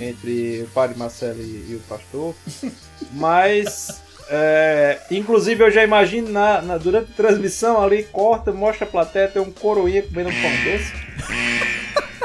entre 0.00 0.62
o 0.62 0.68
padre 0.68 0.96
Marcelo 0.96 1.40
e, 1.40 1.72
e 1.72 1.74
o 1.76 1.80
pastor, 1.88 2.34
mas 3.12 4.00
é, 4.28 4.98
inclusive 5.10 5.64
eu 5.64 5.70
já 5.70 5.82
imagino 5.82 6.30
na, 6.30 6.62
na- 6.62 6.78
durante 6.78 7.10
a 7.12 7.16
transmissão 7.16 7.82
ali, 7.82 8.04
corta, 8.04 8.52
mostra 8.52 8.86
a 8.86 8.88
plateia, 8.90 9.28
tem 9.28 9.42
um 9.42 9.50
coroinha 9.50 10.02
comendo 10.02 10.30
um 10.30 10.32
pão 10.40 10.50
doce. 10.64 10.92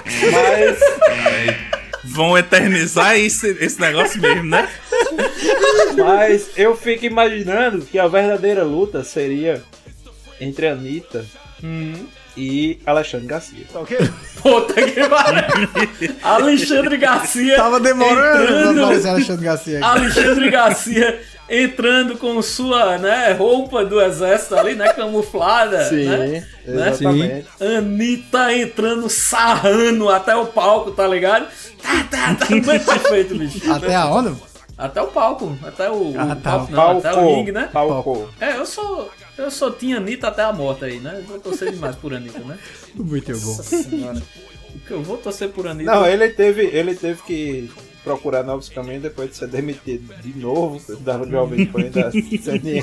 Mas 0.32 0.80
Vão 2.04 2.38
eternizar 2.38 3.18
esse, 3.18 3.50
esse 3.60 3.80
negócio 3.82 4.22
mesmo, 4.22 4.46
né? 4.46 4.70
Mas 5.98 6.50
eu 6.56 6.76
fico 6.76 7.06
imaginando 7.06 7.86
que 7.86 8.00
a 8.00 8.08
verdadeira 8.08 8.64
luta 8.64 9.04
seria 9.04 9.62
entre 10.40 10.68
a 10.68 10.74
Anitta 10.74 11.26
e 12.36 12.80
Alexandre 12.86 13.28
Garcia. 13.28 13.66
Puta 14.42 14.74
que 14.74 15.10
pariu. 15.10 15.70
Alexandre 16.22 16.98
Garcia. 16.98 17.56
Tava 17.56 17.80
demorando 17.80 18.46
pra 18.46 18.60
entrando- 18.60 18.84
aparecer 18.84 19.10
Alexandre 19.10 19.46
Garcia 19.46 19.78
aqui. 19.80 19.86
Alexandre 19.88 20.50
Garcia 20.52 21.22
entrando 21.50 22.18
com 22.18 22.42
sua 22.42 22.98
né, 22.98 23.32
roupa 23.32 23.84
do 23.86 24.02
exército 24.02 24.56
ali, 24.56 24.76
né? 24.76 24.90
Camuflada. 24.94 25.90
né? 25.92 26.46
Né? 26.66 26.90
exatamente. 26.92 27.48
Anitta 27.60 28.54
entrando, 28.54 29.10
sarrando 29.10 30.10
até 30.10 30.36
o 30.36 30.46
palco, 30.46 30.92
tá 30.92 31.08
ligado? 31.08 31.48
Tá, 31.82 32.04
tá, 32.12 32.36
tá 32.36 32.46
muito 32.50 32.86
perfeito, 32.86 33.36
bicho. 33.36 33.72
Até 33.72 33.96
aonde? 33.96 34.36
Até 34.78 35.02
o 35.02 35.08
palco. 35.08 35.58
Até 35.64 35.90
o. 35.90 36.14
Ah, 36.18 36.26
o 36.26 36.36
tá. 36.36 36.52
palco, 36.52 36.72
não, 36.72 36.98
até 37.00 37.14
o 37.14 37.36
ringue, 37.36 37.52
né? 37.52 37.70
Palco. 37.74 38.30
É, 38.40 38.58
eu 38.58 38.66
sou. 38.66 39.10
Eu 39.38 39.52
sou 39.52 39.72
tinha 39.72 39.98
Anitta 39.98 40.28
até 40.28 40.44
a 40.44 40.52
morte 40.52 40.86
aí, 40.86 41.00
né? 41.00 41.18
Eu 41.20 41.24
vou 41.24 41.40
torcer 41.40 41.72
demais 41.72 41.96
por 41.96 42.14
Anitta, 42.14 42.40
né? 42.40 42.58
Muito 42.96 43.32
bom. 43.40 43.58
Nossa 43.58 43.84
senhora. 43.84 44.22
O 44.76 44.80
que 44.80 44.92
eu 44.92 45.04
vou 45.04 45.18
torcer 45.18 45.50
por 45.50 45.68
Anitta. 45.68 45.92
Não, 45.92 46.06
ele 46.08 46.30
teve, 46.30 46.66
ele 46.66 46.96
teve 46.96 47.22
que 47.24 47.70
procurar 48.04 48.44
novos 48.44 48.70
caminhos 48.70 49.04
depois 49.04 49.30
de 49.30 49.36
ser 49.36 49.48
demitido 49.48 50.14
de 50.22 50.38
novo 50.40 50.82
da 51.02 51.24
Jovem 51.26 51.66
Pan 51.66 51.90
da 51.90 52.10
CNN. 52.12 52.82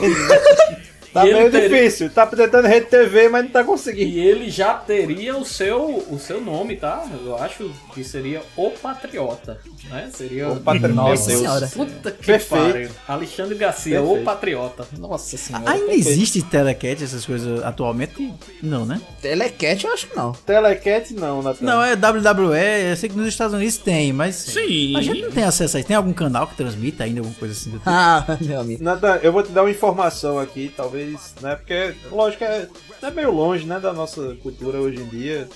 Né? 1.15 1.21
Tá 1.23 1.27
E 1.29 1.33
meio 1.35 1.51
teria- 1.51 1.69
difícil. 1.69 2.11
Tá 2.11 2.27
tentando 2.27 2.67
rede 2.67 2.87
TV, 2.87 3.29
mas 3.29 3.45
não 3.45 3.51
tá 3.51 3.63
conseguindo. 3.65 4.11
E 4.11 4.19
ele 4.21 4.51
já 4.51 4.75
teria 4.75 5.37
o 5.37 5.45
seu, 5.45 6.05
o 6.11 6.19
seu 6.19 6.41
nome, 6.41 6.77
tá? 6.77 7.05
Eu 7.25 7.37
acho 7.39 7.71
que 7.95 8.03
seria 8.03 8.43
O 8.57 8.71
Patriota, 8.71 9.59
né? 9.91 10.11
Seria... 10.13 10.49
O 10.51 10.61
Patriota. 10.61 10.95
Nossa 10.95 11.29
Deus. 11.29 11.41
senhora. 11.41 11.67
Puta 11.69 12.11
que 12.11 12.27
Perfeito. 12.27 12.63
pariu. 12.73 12.91
Alexandre 13.07 13.55
Garcia, 13.57 13.99
Perfeito. 14.01 14.21
O 14.21 14.25
Patriota. 14.25 14.87
Nossa 14.99 15.37
senhora. 15.37 15.71
Ainda 15.71 15.87
perfeito. 15.87 16.09
existe 16.09 16.43
telecat, 16.43 17.03
essas 17.03 17.25
coisas 17.25 17.63
atualmente? 17.65 18.33
Não, 18.63 18.85
né? 18.85 19.01
Telecat 19.23 19.85
eu 19.85 19.93
acho 19.93 20.07
que 20.09 20.17
não. 20.17 20.33
Telecat 20.33 21.13
não, 21.15 21.43
Natan. 21.43 21.65
Não, 21.65 21.83
é 21.83 21.95
WWE, 21.95 22.91
eu 22.91 22.97
sei 22.97 23.09
que 23.09 23.17
nos 23.17 23.29
Estados 23.29 23.55
Unidos 23.55 23.77
tem, 23.79 24.13
mas 24.13 24.35
Sim. 24.37 24.97
a 24.97 25.01
gente 25.03 25.23
não 25.23 25.31
tem 25.31 25.45
acesso 25.45 25.77
a 25.77 25.81
isso. 25.81 25.87
Tem 25.87 25.97
algum 25.97 26.13
canal 26.13 26.47
que 26.47 26.57
transmita 26.57 27.05
ainda 27.05 27.21
alguma 27.21 27.37
coisa 27.37 27.53
assim 27.55 27.71
do 27.71 27.79
tipo? 27.79 27.85
Ah, 27.91 28.37
meu 28.41 28.61
amigo. 28.61 28.83
Natan, 28.83 29.19
eu 29.23 29.33
vou 29.33 29.43
te 29.43 29.53
dar 29.53 29.63
uma 29.63 29.71
informação 29.71 30.39
aqui, 30.39 30.73
talvez, 30.77 31.04
né? 31.41 31.57
Porque, 31.57 31.95
lógico, 32.11 32.45
é, 32.45 32.69
é 33.03 33.11
meio 33.11 33.31
longe, 33.31 33.67
né, 33.67 33.79
da 33.79 33.93
nossa 33.93 34.35
cultura 34.43 34.79
hoje 34.79 35.01
em 35.01 35.07
dia. 35.07 35.49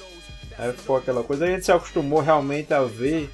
É, 0.58 0.72
ficou 0.72 0.96
aquela 0.96 1.22
coisa. 1.22 1.44
A 1.44 1.48
gente 1.48 1.64
se 1.64 1.72
acostumou 1.72 2.20
realmente 2.20 2.74
a 2.74 2.82
ver 2.82 3.30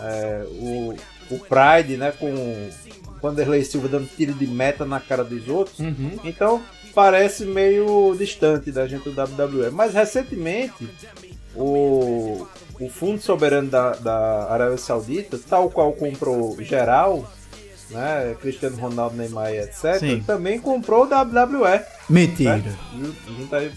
é, 0.00 0.44
o, 0.50 0.94
o 1.30 1.38
Pride, 1.38 1.96
né, 1.96 2.12
com 2.12 2.70
Vanderlei 3.22 3.64
Silva 3.64 3.88
dando 3.88 4.08
tiro 4.08 4.32
de 4.32 4.46
meta 4.46 4.84
na 4.84 5.00
cara 5.00 5.24
dos 5.24 5.48
outros. 5.48 5.78
Uhum. 5.78 6.18
Então, 6.24 6.62
parece 6.94 7.44
meio 7.44 8.14
distante 8.18 8.70
da 8.70 8.86
gente 8.86 9.08
do 9.08 9.20
WWE. 9.20 9.70
Mas, 9.70 9.94
recentemente, 9.94 10.88
o, 11.54 12.46
o 12.80 12.88
Fundo 12.88 13.20
Soberano 13.20 13.68
da, 13.68 13.92
da 13.92 14.52
Arábia 14.52 14.78
Saudita, 14.78 15.38
tal 15.38 15.70
qual 15.70 15.92
comprou 15.92 16.56
geral, 16.62 17.30
né, 17.90 18.36
Cristiano 18.40 18.76
Ronaldo, 18.76 19.16
Neymar 19.16 19.52
e 19.52 19.58
etc., 19.60 19.98
Sim. 19.98 20.22
também 20.26 20.58
comprou 20.58 21.04
o 21.04 21.08
WWE. 21.08 21.80
Mentira. 22.08 22.56
Né? 22.56 22.76
Junto 23.26 23.54
aí 23.56 23.70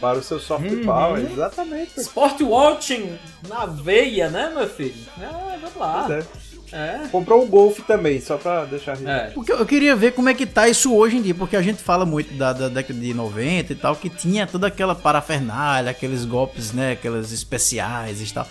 para 0.00 0.18
o 0.18 0.22
seu 0.22 0.38
soft 0.38 0.70
Uhum. 0.70 0.84
power, 0.84 1.24
exatamente. 1.32 1.98
Sport 1.98 2.40
Watching 2.42 3.18
na 3.48 3.64
veia, 3.66 4.28
né, 4.28 4.52
meu 4.54 4.68
filho? 4.68 4.94
É, 5.20 5.56
vamos 5.58 5.76
lá. 5.76 6.04
Pois 6.06 6.18
é. 6.24 6.46
É. 6.72 7.06
Comprou 7.12 7.44
o 7.44 7.46
Golf 7.46 7.78
também, 7.86 8.20
só 8.20 8.36
pra 8.36 8.64
deixar 8.64 9.00
É. 9.06 9.30
Porque 9.30 9.52
eu 9.52 9.64
queria 9.64 9.94
ver 9.94 10.12
como 10.12 10.28
é 10.28 10.34
que 10.34 10.44
tá 10.44 10.68
isso 10.68 10.92
hoje 10.92 11.16
em 11.16 11.22
dia, 11.22 11.32
porque 11.34 11.54
a 11.56 11.62
gente 11.62 11.80
fala 11.80 12.04
muito 12.04 12.34
da, 12.34 12.52
da 12.52 12.68
década 12.68 12.98
de 12.98 13.14
90 13.14 13.72
e 13.72 13.76
tal, 13.76 13.94
que 13.94 14.10
tinha 14.10 14.48
toda 14.48 14.66
aquela 14.66 14.94
parafernália, 14.94 15.92
aqueles 15.92 16.24
golpes, 16.24 16.72
né, 16.72 16.92
aquelas 16.92 17.30
especiais 17.30 18.20
e 18.20 18.34
tal. 18.34 18.46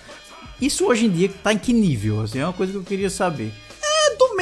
Isso 0.61 0.85
hoje 0.85 1.05
em 1.07 1.09
dia 1.09 1.29
tá 1.43 1.51
em 1.51 1.57
que 1.57 1.73
nível? 1.73 2.21
Assim, 2.21 2.39
é 2.39 2.45
uma 2.45 2.53
coisa 2.53 2.71
que 2.71 2.77
eu 2.77 2.83
queria 2.83 3.09
saber. 3.09 3.51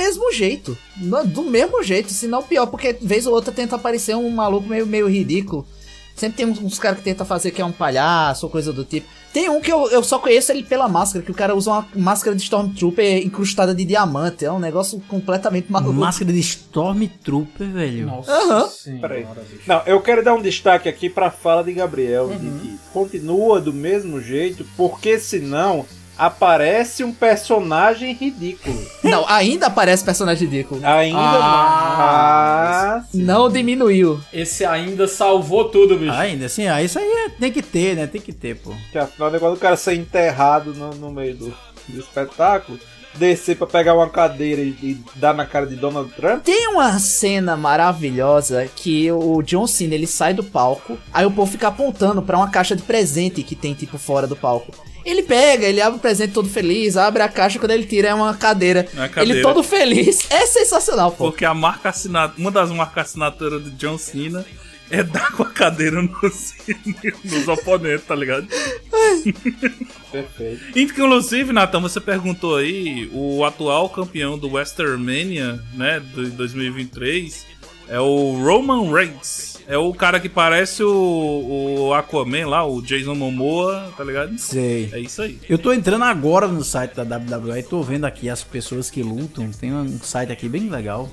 Do 0.04 0.20
mesmo 0.20 0.32
jeito. 0.34 0.78
No- 0.98 1.26
Do 1.26 1.44
mesmo 1.44 1.82
jeito, 1.84 2.12
se 2.12 2.28
não 2.28 2.44
pior, 2.44 2.66
porque 2.68 2.98
vez 3.02 3.26
ou 3.26 3.34
outra 3.34 3.52
tenta 3.54 3.76
aparecer 3.78 4.16
um 4.16 4.30
maluco 4.30 4.68
meio, 4.68 4.86
meio 4.86 5.08
ridículo. 5.08 5.66
Sempre 6.16 6.38
tem 6.38 6.46
uns, 6.46 6.60
uns 6.60 6.78
caras 6.78 7.00
que 7.00 7.04
tentam 7.04 7.26
fazer 7.26 7.50
que 7.50 7.60
é 7.60 7.66
um 7.66 7.72
palhaço 7.72 8.46
ou 8.46 8.52
coisa 8.52 8.72
do 8.72 8.84
tipo. 8.86 9.08
Tem 9.34 9.50
um 9.50 9.60
que 9.60 9.72
eu, 9.74 9.90
eu 9.90 10.04
só 10.04 10.20
conheço 10.20 10.52
ele 10.52 10.62
pela 10.62 10.88
máscara, 10.88 11.26
que 11.26 11.32
o 11.32 11.34
cara 11.34 11.56
usa 11.56 11.72
uma 11.72 11.88
máscara 11.96 12.36
de 12.36 12.44
Stormtrooper 12.44 13.26
incrustada 13.26 13.74
de 13.74 13.84
diamante. 13.84 14.46
É 14.46 14.52
um 14.52 14.60
negócio 14.60 15.02
completamente 15.08 15.72
maluco. 15.72 15.92
Máscara 15.94 16.32
de 16.32 16.40
Stormtrooper, 16.40 17.68
velho. 17.72 18.06
Nossa 18.06 18.32
Aham. 18.32 18.70
Peraí. 19.02 19.26
Não, 19.66 19.82
eu 19.88 20.00
quero 20.02 20.24
dar 20.24 20.36
um 20.36 20.42
destaque 20.42 20.88
aqui 20.88 21.10
pra 21.10 21.32
fala 21.32 21.64
de 21.64 21.74
Gabriel, 21.74 22.26
Uhum. 22.26 22.38
de 22.38 22.60
que 22.68 22.78
continua 22.94 23.60
do 23.60 23.74
mesmo 23.74 24.22
jeito, 24.22 24.64
porque 24.78 25.18
senão 25.18 25.84
aparece 26.18 27.04
um 27.04 27.12
personagem 27.14 28.14
ridículo. 28.14 28.80
Não, 29.04 29.28
ainda 29.28 29.68
aparece 29.68 30.04
personagem 30.04 30.48
ridículo. 30.48 30.80
Ainda 30.86 31.20
Ah, 31.20 33.04
sim. 33.12 33.24
Não 33.24 33.50
diminuiu. 33.50 34.20
Esse 34.32 34.66
ainda 34.66 35.08
salvou 35.08 35.70
tudo, 35.70 35.98
bicho. 35.98 36.12
Ainda 36.14 36.46
assim, 36.46 36.68
ah, 36.68 36.82
isso 36.82 37.00
aí 37.00 37.06
é- 37.06 37.30
tem 37.30 37.52
que 37.52 37.62
ter, 37.62 37.96
né? 37.96 38.08
Tem 38.08 38.22
que 38.22 38.32
ter, 38.34 38.56
pô. 38.58 38.74
Que 38.92 38.98
afinal 38.98 39.30
o 39.30 39.32
negócio 39.32 39.56
do 39.56 39.60
cara 39.60 39.76
ser 39.76 39.96
enterrado 39.96 40.74
no, 40.74 40.94
no 40.96 41.12
meio 41.12 41.36
do, 41.36 41.54
do 41.88 42.00
espetáculo, 42.00 42.80
descer 43.16 43.56
pra 43.58 43.68
pegar 43.68 43.94
uma 43.94 44.10
cadeira 44.10 44.62
e, 44.62 44.70
e 44.82 44.98
dar 45.16 45.34
na 45.34 45.46
cara 45.46 45.66
de 45.68 45.76
Donald 45.76 46.12
Trump. 46.14 46.44
Tem 46.44 46.68
uma 46.70 46.98
cena 47.00 47.56
maravilhosa 47.56 48.68
que 48.76 49.12
o 49.12 49.42
John 49.44 49.68
Cena 49.68 49.94
ele 49.96 50.08
sai 50.08 50.34
do 50.34 50.44
palco, 50.44 50.98
aí 51.14 51.26
o 51.26 51.32
povo 51.32 51.52
fica 51.52 51.68
apontando 51.68 52.22
pra 52.22 52.38
uma 52.38 52.50
caixa 52.50 52.76
de 52.76 52.82
presente 52.84 53.44
que 53.44 53.56
tem 53.56 53.74
tipo 53.74 53.98
fora 53.98 54.26
do 54.28 54.36
palco. 54.36 54.72
Ele 55.06 55.24
pega, 55.24 55.66
ele 55.66 55.82
abre 55.82 55.98
o 55.98 56.02
presente 56.02 56.34
todo 56.34 56.50
feliz, 56.50 56.96
abre 56.96 57.22
a 57.22 57.30
caixa 57.30 57.60
quando 57.60 57.72
ele 57.72 57.86
tira 57.86 58.10
é 58.10 58.14
uma 58.14 58.34
cadeira. 58.34 58.88
É 58.96 59.08
cadeira. 59.08 59.40
Ele 59.40 59.42
todo 59.42 59.62
feliz. 59.62 60.26
É 60.30 60.46
sensacional, 60.46 61.12
pô. 61.12 61.26
Porque 61.26 61.44
a 61.44 61.54
marca 61.54 61.90
assinada, 61.90 62.34
uma 62.38 62.52
das 62.52 62.72
marcas 62.72 63.08
assinatura 63.08 63.60
do 63.60 63.70
John 63.72 63.98
Cena 63.98 64.46
é 64.90 65.02
dar 65.02 65.32
com 65.32 65.44
a 65.44 65.50
cadeira 65.50 66.02
nos, 66.04 66.54
nos 67.24 67.48
oponentes, 67.48 68.06
tá 68.06 68.16
ligado? 68.16 68.48
Perfeito. 70.12 70.80
Inclusive, 70.80 71.52
Natan, 71.52 71.82
você 71.82 72.00
perguntou 72.00 72.58
aí, 72.58 73.10
o 73.12 73.44
atual 73.44 73.90
campeão 73.90 74.38
do 74.38 74.52
Westermania, 74.52 75.60
né, 75.74 76.00
de 76.00 76.30
2023, 76.32 77.46
é 77.88 78.00
o 78.00 78.34
Roman 78.44 78.92
Reigns. 78.92 79.53
É 79.68 79.78
o 79.78 79.94
cara 79.94 80.20
que 80.20 80.30
parece 80.30 80.84
o, 80.84 81.88
o 81.88 81.94
Aquaman 81.94 82.48
lá, 82.48 82.66
o 82.66 82.82
Jason 82.82 83.16
Momoa, 83.16 83.94
tá 83.96 84.04
ligado? 84.04 84.38
Sei. 84.38 84.90
É 84.92 85.00
isso 85.00 85.22
aí. 85.22 85.40
Eu 85.50 85.58
tô 85.58 85.72
entrando 85.74 86.04
agora 86.04 86.48
no 86.48 86.64
site 86.64 86.94
da 86.96 87.04
WWE 87.04 87.60
e 87.60 87.64
tô 87.64 87.82
vendo 87.82 88.06
aqui 88.06 88.30
as 88.30 88.44
pessoas 88.44 88.90
que 88.90 89.02
lutam. 89.02 89.50
Tem 89.52 89.74
um 89.74 90.00
site 90.00 90.32
aqui 90.32 90.50
bem 90.50 90.70
legal. 90.70 91.10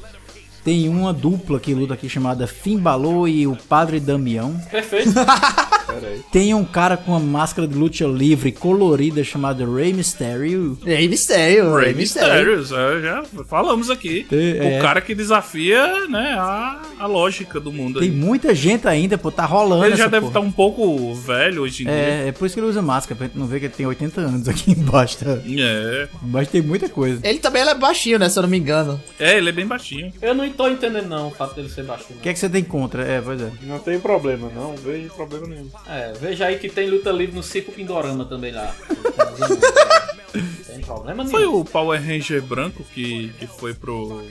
Tem 0.65 0.89
uma 0.89 1.13
dupla 1.13 1.59
que 1.59 1.73
luta 1.73 1.95
aqui 1.95 2.09
chamada 2.09 2.47
Finn 2.47 2.79
Balor 2.79 3.29
e 3.29 3.47
o 3.47 3.57
Padre 3.57 3.99
Damião. 3.99 4.61
Perfeito. 4.71 5.13
Peraí. 5.87 6.23
Tem 6.31 6.55
um 6.55 6.65
cara 6.65 6.97
com 6.97 7.13
uma 7.13 7.21
máscara 7.21 7.67
de 7.67 7.75
luta 7.75 8.05
livre 8.05 8.53
colorida 8.53 9.25
chamado 9.25 9.75
Rey 9.75 9.93
Mysterio. 9.93 10.79
Rey 10.85 10.97
Rei 10.97 11.09
Mistério. 11.09 11.81
Mysterio, 11.95 12.61
é, 12.61 13.03
já 13.03 13.25
falamos 13.47 13.91
aqui. 13.91 14.25
Tem- 14.29 14.61
o 14.61 14.63
é. 14.63 14.81
cara 14.81 15.01
que 15.01 15.15
desafia, 15.15 16.07
né, 16.09 16.37
a, 16.39 16.81
a 17.01 17.07
lógica 17.07 17.59
do 17.59 17.73
mundo 17.73 17.99
Tem 17.99 18.11
aí. 18.11 18.15
muita 18.15 18.55
gente 18.55 18.87
ainda, 18.87 19.17
pô, 19.17 19.33
tá 19.33 19.47
rolando 19.47 19.87
Ele 19.87 19.97
já 19.97 20.05
essa 20.05 20.11
deve 20.11 20.27
estar 20.27 20.41
um 20.41 20.53
pouco 20.53 21.15
velho 21.15 21.63
hoje 21.63 21.83
em 21.83 21.87
dia. 21.87 21.95
É, 21.95 22.29
é 22.29 22.33
por 22.33 22.45
isso 22.45 22.55
que 22.55 22.61
ele 22.61 22.67
usa 22.67 22.83
máscara, 22.83 23.17
pra 23.17 23.27
gente 23.27 23.39
não 23.39 23.47
ver 23.47 23.59
que 23.59 23.67
ele 23.67 23.73
tem 23.73 23.87
80 23.87 24.21
anos 24.21 24.47
aqui 24.49 24.73
embaixo. 24.79 25.17
Tá? 25.17 25.39
É. 25.47 26.09
Embaixo 26.23 26.51
tem 26.51 26.61
muita 26.61 26.91
coisa. 26.91 27.19
Ele 27.27 27.39
também 27.39 27.63
ele 27.63 27.71
é 27.71 27.75
baixinho, 27.75 28.19
né? 28.19 28.29
Se 28.29 28.39
eu 28.39 28.43
não 28.43 28.51
me 28.51 28.59
engano. 28.59 29.01
É, 29.19 29.39
ele 29.39 29.49
é 29.49 29.53
bem 29.53 29.67
baixinho. 29.67 30.13
Eu 30.21 30.35
não 30.35 30.49
tô 30.51 30.69
entendendo 30.69 31.09
não 31.09 31.29
o 31.29 31.31
fato 31.31 31.55
dele 31.55 31.71
ser 31.71 31.85
baixinho. 31.85 32.19
O 32.19 32.23
que 32.23 32.29
é 32.29 32.35
que 32.35 32.39
você 32.39 32.51
tem 32.51 32.63
contra? 32.63 33.03
É, 33.03 33.19
pois 33.23 33.41
é. 33.41 33.51
Não 33.63 33.79
tem 33.79 33.99
problema, 33.99 34.51
não. 34.55 34.77
Vejo 34.77 35.09
problema 35.15 35.47
nenhum. 35.47 35.71
É, 35.89 36.13
veja 36.21 36.45
aí 36.47 36.59
que 36.59 36.69
tem 36.69 36.91
luta 36.91 37.11
livre 37.11 37.35
no 37.35 37.43
Circo 37.43 37.73
Pindorama 37.73 38.27
também 38.27 38.53
lá. 38.53 38.75
Não 39.39 39.49
tem 40.67 40.81
problema 40.81 41.25
nenhum. 41.25 41.31
Foi 41.31 41.47
o 41.47 41.65
Power 41.65 41.99
Ranger 41.99 42.43
branco 42.43 42.85
que, 42.93 43.33
que 43.39 43.47
foi 43.47 43.73
pro, 43.73 44.23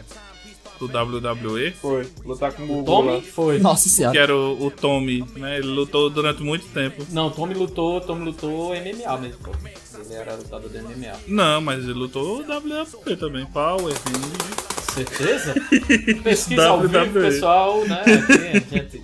pro 0.80 0.88
WWE, 0.88 1.72
Foi. 1.82 2.08
Lutar 2.26 2.54
com 2.54 2.64
o 2.64 2.68
Google 2.68 3.02
lá. 3.06 3.12
Tommy 3.14 3.22
foi. 3.28 3.60
Nossa 3.60 3.84
que 3.84 3.90
senhora. 3.90 4.18
era 4.18 4.36
o, 4.36 4.66
o 4.66 4.72
Tommy, 4.72 5.24
né? 5.36 5.58
Ele 5.58 5.68
lutou 5.68 6.10
durante 6.10 6.42
muito 6.42 6.66
tempo. 6.68 7.06
Não, 7.10 7.30
Tommy 7.30 7.54
lutou, 7.54 8.00
Tommy 8.02 8.26
lutou 8.26 8.70
MMA 8.74 9.18
mesmo, 9.18 9.40
pô. 9.44 9.52
Ele 10.00 10.14
era 10.14 10.34
lutador 10.36 10.70
de 10.70 10.80
MMA. 10.80 11.14
Não, 11.28 11.62
mas 11.62 11.84
ele 11.84 11.94
lutou 11.94 12.40
WWE 12.42 13.16
também. 13.18 13.46
Power 13.48 13.94
Ranger. 13.94 14.70
Certeza? 14.94 15.54
Pesquisa 16.24 16.68
ao 16.68 16.80
vivo, 16.82 16.98
WWE. 16.98 17.22
pessoal, 17.22 17.86
né? 17.86 18.04
Gente. 18.72 19.04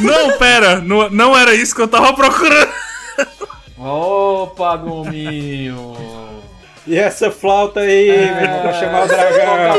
Não, 0.00 0.38
pera, 0.38 0.80
não, 0.80 1.10
não 1.10 1.36
era 1.36 1.54
isso 1.54 1.74
que 1.74 1.82
eu 1.82 1.88
tava 1.88 2.14
procurando. 2.14 2.72
Opa, 3.78 4.76
Gominho! 4.76 5.94
E 6.86 6.96
essa 6.96 7.30
flauta 7.32 7.80
aí, 7.80 8.06
meu 8.06 8.44
irmão, 8.44 8.62
pra 8.62 8.72
chamar 8.74 9.04
o 9.04 9.08
dragão. 9.08 9.76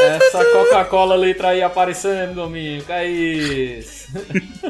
Essa 0.00 0.44
Coca-Cola 0.44 1.16
litra 1.16 1.48
aí 1.48 1.62
aparecendo, 1.62 2.34
Gominho. 2.34 2.84
Que 2.84 2.92
é 2.92 3.06
isso? 3.08 4.08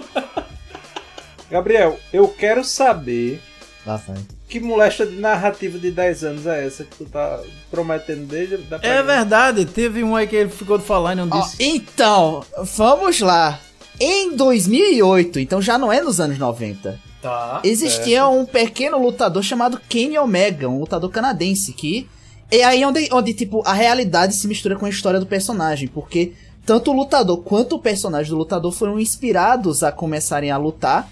Gabriel, 1.50 1.98
eu 2.12 2.28
quero 2.28 2.62
saber 2.64 3.40
Lá 3.84 3.96
vai. 3.96 4.16
que 4.48 4.60
molesta 4.60 5.04
de 5.06 5.16
narrativa 5.16 5.78
de 5.78 5.90
10 5.90 6.24
anos 6.24 6.46
é 6.46 6.66
essa 6.66 6.84
que 6.84 6.96
tu 6.96 7.04
tá 7.06 7.40
prometendo 7.70 8.26
desde 8.26 8.58
da 8.58 8.78
É 8.82 9.02
verdade, 9.02 9.64
teve 9.64 10.04
um 10.04 10.14
aí 10.14 10.26
que 10.26 10.36
ele 10.36 10.50
ficou 10.50 10.78
de 10.78 10.84
falar 10.84 11.12
e 11.12 11.16
não 11.16 11.28
disse. 11.28 11.56
então, 11.58 12.44
vamos 12.76 13.20
lá. 13.20 13.58
Em 13.98 14.34
2008, 14.34 15.40
então 15.40 15.60
já 15.60 15.76
não 15.76 15.92
é 15.92 16.00
nos 16.00 16.20
anos 16.20 16.38
90, 16.38 16.98
Tá. 17.20 17.60
existia 17.64 18.26
um 18.28 18.46
pequeno 18.46 18.98
lutador 18.98 19.42
chamado 19.42 19.78
Kenny 19.88 20.16
Omega, 20.18 20.68
um 20.68 20.78
lutador 20.80 21.10
canadense, 21.10 21.72
que 21.74 22.08
é 22.50 22.64
aí 22.64 22.84
onde, 22.84 23.08
onde, 23.12 23.32
tipo, 23.32 23.62
a 23.64 23.72
realidade 23.72 24.34
se 24.34 24.48
mistura 24.48 24.76
com 24.76 24.86
a 24.86 24.90
história 24.90 25.20
do 25.20 25.26
personagem, 25.26 25.88
porque 25.88 26.32
tanto 26.66 26.90
o 26.90 26.94
lutador 26.94 27.38
quanto 27.38 27.76
o 27.76 27.78
personagem 27.78 28.30
do 28.30 28.38
lutador 28.38 28.72
foram 28.72 28.98
inspirados 28.98 29.82
a 29.82 29.92
começarem 29.92 30.50
a 30.50 30.56
lutar 30.56 31.10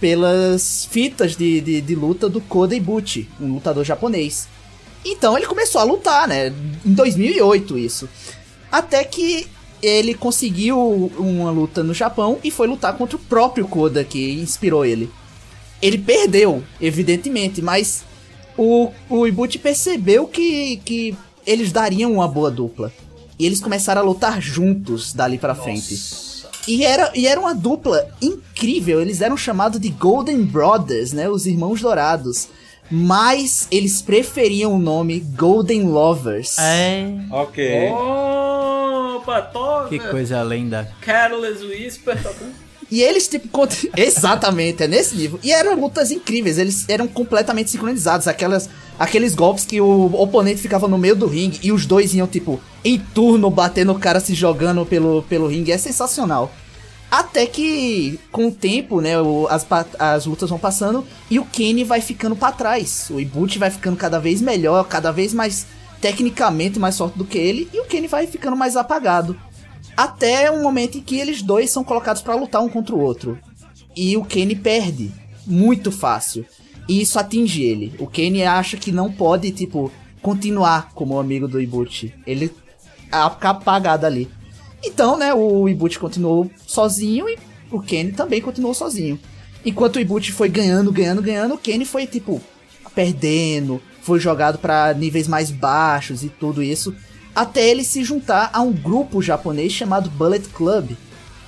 pelas 0.00 0.86
fitas 0.90 1.36
de, 1.36 1.60
de, 1.60 1.80
de 1.80 1.94
luta 1.94 2.28
do 2.28 2.40
Koda 2.40 2.74
Ibuchi, 2.74 3.28
um 3.40 3.54
lutador 3.54 3.84
japonês. 3.84 4.48
Então 5.04 5.36
ele 5.36 5.46
começou 5.46 5.80
a 5.80 5.84
lutar, 5.84 6.26
né? 6.28 6.52
Em 6.84 6.92
2008 6.92 7.78
isso. 7.78 8.08
Até 8.70 9.04
que 9.04 9.46
ele 9.82 10.14
conseguiu 10.14 11.10
uma 11.18 11.50
luta 11.50 11.82
no 11.82 11.94
Japão 11.94 12.38
e 12.42 12.50
foi 12.50 12.66
lutar 12.66 12.96
contra 12.96 13.16
o 13.16 13.20
próprio 13.20 13.66
Koda 13.66 14.04
que 14.04 14.32
inspirou 14.34 14.84
ele. 14.84 15.10
Ele 15.80 15.98
perdeu, 15.98 16.62
evidentemente, 16.80 17.62
mas 17.62 18.04
o, 18.58 18.90
o 19.08 19.26
Ibuchi 19.26 19.58
percebeu 19.58 20.26
que, 20.26 20.78
que 20.84 21.16
eles 21.46 21.72
dariam 21.72 22.12
uma 22.12 22.28
boa 22.28 22.50
dupla. 22.50 22.92
E 23.38 23.46
eles 23.46 23.60
começaram 23.60 24.02
a 24.02 24.04
lutar 24.04 24.42
juntos 24.42 25.14
dali 25.14 25.38
pra 25.38 25.54
frente. 25.54 25.96
E 26.66 26.84
era, 26.84 27.10
e 27.14 27.26
era 27.26 27.40
uma 27.40 27.54
dupla 27.54 28.06
incrível. 28.20 29.00
Eles 29.00 29.22
eram 29.22 29.36
chamados 29.36 29.80
de 29.80 29.88
Golden 29.88 30.42
Brothers, 30.42 31.12
né? 31.12 31.28
Os 31.28 31.46
Irmãos 31.46 31.80
Dourados. 31.80 32.48
Mas 32.90 33.68
eles 33.70 34.02
preferiam 34.02 34.74
o 34.74 34.78
nome 34.78 35.20
Golden 35.20 35.84
Lovers. 35.84 36.58
É. 36.58 37.06
Ok. 37.30 37.90
Opa, 37.90 39.42
toca! 39.42 39.88
Que 39.88 39.98
coisa 39.98 40.42
linda. 40.42 40.90
Careless 41.00 41.64
Whisper, 41.64 42.22
tá? 42.22 42.32
E 42.90 43.02
eles, 43.02 43.28
tipo, 43.28 43.48
cont- 43.48 43.88
exatamente, 43.96 44.82
é 44.82 44.88
nesse 44.88 45.14
nível. 45.16 45.38
E 45.42 45.52
eram 45.52 45.78
lutas 45.78 46.10
incríveis, 46.10 46.58
eles 46.58 46.84
eram 46.88 47.06
completamente 47.06 47.70
sincronizados. 47.70 48.26
Aquelas, 48.26 48.68
aqueles 48.98 49.34
golpes 49.34 49.64
que 49.66 49.80
o 49.80 50.06
oponente 50.14 50.60
ficava 50.60 50.88
no 50.88 50.96
meio 50.98 51.14
do 51.14 51.26
ringue 51.26 51.60
e 51.62 51.70
os 51.72 51.84
dois 51.86 52.14
iam, 52.14 52.26
tipo, 52.26 52.60
em 52.84 52.98
turno, 52.98 53.50
batendo 53.50 53.92
o 53.92 53.98
cara 53.98 54.20
se 54.20 54.34
jogando 54.34 54.86
pelo, 54.86 55.22
pelo 55.24 55.46
ringue. 55.48 55.72
É 55.72 55.78
sensacional. 55.78 56.50
Até 57.10 57.46
que, 57.46 58.18
com 58.30 58.48
o 58.48 58.52
tempo, 58.52 59.00
né, 59.00 59.12
as, 59.48 59.66
as 59.98 60.26
lutas 60.26 60.50
vão 60.50 60.58
passando 60.58 61.06
e 61.30 61.38
o 61.38 61.44
Kenny 61.44 61.82
vai 61.82 62.00
ficando 62.02 62.36
pra 62.36 62.52
trás. 62.52 63.06
O 63.10 63.18
Ibuchi 63.18 63.58
vai 63.58 63.70
ficando 63.70 63.96
cada 63.96 64.18
vez 64.18 64.42
melhor, 64.42 64.84
cada 64.86 65.10
vez 65.10 65.32
mais 65.32 65.66
tecnicamente 66.02 66.78
mais 66.78 66.96
forte 66.96 67.18
do 67.18 67.24
que 67.24 67.36
ele, 67.38 67.68
e 67.72 67.80
o 67.80 67.84
Kenny 67.84 68.06
vai 68.06 68.26
ficando 68.26 68.56
mais 68.56 68.76
apagado. 68.76 69.36
Até 69.98 70.48
um 70.48 70.62
momento 70.62 70.96
em 70.96 71.00
que 71.00 71.18
eles 71.18 71.42
dois 71.42 71.70
são 71.70 71.82
colocados 71.82 72.22
pra 72.22 72.36
lutar 72.36 72.62
um 72.62 72.68
contra 72.68 72.94
o 72.94 73.00
outro. 73.00 73.36
E 73.96 74.16
o 74.16 74.24
Kenny 74.24 74.54
perde. 74.54 75.10
Muito 75.44 75.90
fácil. 75.90 76.46
E 76.88 77.00
isso 77.00 77.18
atinge 77.18 77.64
ele. 77.64 77.92
O 77.98 78.06
Kenny 78.06 78.44
acha 78.44 78.76
que 78.76 78.92
não 78.92 79.10
pode, 79.10 79.50
tipo, 79.50 79.90
continuar 80.22 80.92
como 80.94 81.18
amigo 81.18 81.48
do 81.48 81.60
Ibuchi. 81.60 82.14
Ele 82.24 82.46
fica 83.06 83.50
apagado 83.50 84.06
ali. 84.06 84.30
Então, 84.84 85.18
né, 85.18 85.34
o 85.34 85.68
Ibuchi 85.68 85.98
continuou 85.98 86.48
sozinho 86.64 87.28
e 87.28 87.36
o 87.68 87.80
Kenny 87.80 88.12
também 88.12 88.40
continuou 88.40 88.74
sozinho. 88.74 89.18
Enquanto 89.66 89.96
o 89.96 90.00
Ibuchi 90.00 90.30
foi 90.30 90.48
ganhando, 90.48 90.92
ganhando, 90.92 91.20
ganhando, 91.20 91.54
o 91.54 91.58
Kenny 91.58 91.84
foi, 91.84 92.06
tipo, 92.06 92.40
perdendo, 92.94 93.82
foi 94.00 94.20
jogado 94.20 94.58
pra 94.58 94.94
níveis 94.94 95.26
mais 95.26 95.50
baixos 95.50 96.22
e 96.22 96.28
tudo 96.28 96.62
isso, 96.62 96.94
até 97.34 97.68
ele 97.68 97.84
se 97.84 98.02
juntar 98.04 98.50
a 98.52 98.60
um 98.60 98.72
grupo 98.72 99.22
japonês 99.22 99.72
chamado 99.72 100.10
Bullet 100.10 100.48
Club, 100.48 100.90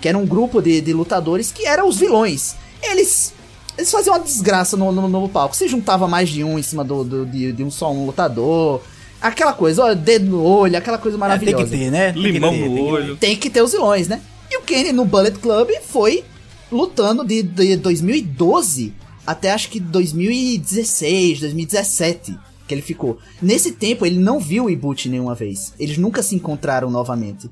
que 0.01 0.09
era 0.09 0.17
um 0.17 0.27
grupo 0.27 0.61
de, 0.63 0.81
de 0.81 0.93
lutadores 0.93 1.51
que 1.53 1.67
eram 1.67 1.89
os 1.89 1.99
vilões. 1.99 2.55
Eles 2.83 3.33
eles 3.79 3.91
faziam 3.91 4.15
uma 4.15 4.23
desgraça 4.23 4.77
no, 4.77 4.93
no, 4.93 5.09
no 5.09 5.29
palco. 5.29 5.57
Se 5.57 5.67
juntava 5.69 6.07
mais 6.07 6.29
de 6.29 6.45
um 6.45 6.59
em 6.59 6.63
cima 6.63 6.85
do, 6.85 7.03
do- 7.03 7.25
de, 7.27 7.53
de 7.53 7.65
um 7.65 7.71
só 7.71 7.91
um 7.93 8.05
lutador. 8.07 8.83
Aquela 9.23 9.53
coisa, 9.53 9.85
ó, 9.85 9.95
dedo 9.95 10.27
no 10.27 10.43
olho, 10.43 10.77
aquela 10.77 10.99
coisa 10.99 11.17
É, 11.17 11.19
tem 11.19 11.29
maravilhosa. 11.29 11.65
que 11.65 11.71
ter, 11.71 11.91
né? 11.91 12.13
Tem 12.13 12.23
que 12.23 12.31
Limão 12.31 12.51
ter, 12.53 12.69
no 12.69 12.75
tem 12.75 12.85
que- 12.85 12.91
olho. 12.93 13.17
Tem 13.17 13.37
que 13.37 13.51
ter 13.51 13.63
os 13.63 13.73
vilões, 13.73 14.09
né? 14.09 14.21
E 14.51 14.59
o 14.59 14.63
Kenny 14.63 14.93
no 14.93 15.05
Bullet 15.05 15.39
Club 15.39 15.71
foi 15.87 16.25
lutando 16.71 17.25
de, 17.25 17.43
de 17.43 17.77
2012 17.77 18.93
até 19.27 19.53
acho 19.53 19.69
que 19.71 19.79
2016, 19.81 21.41
2017 21.41 22.37
que 22.71 22.75
ele 22.75 22.83
ficou. 22.83 23.19
Nesse 23.43 23.73
tempo 23.73 24.07
ele 24.07 24.17
não 24.17 24.39
viu 24.39 24.67
o 24.67 24.71
Ibuchi 24.71 25.09
nenhuma 25.09 25.35
vez. 25.35 25.75
Eles 25.77 25.99
nunca 25.99 26.23
se 26.23 26.37
encontraram 26.37 26.89
novamente. 26.89 27.51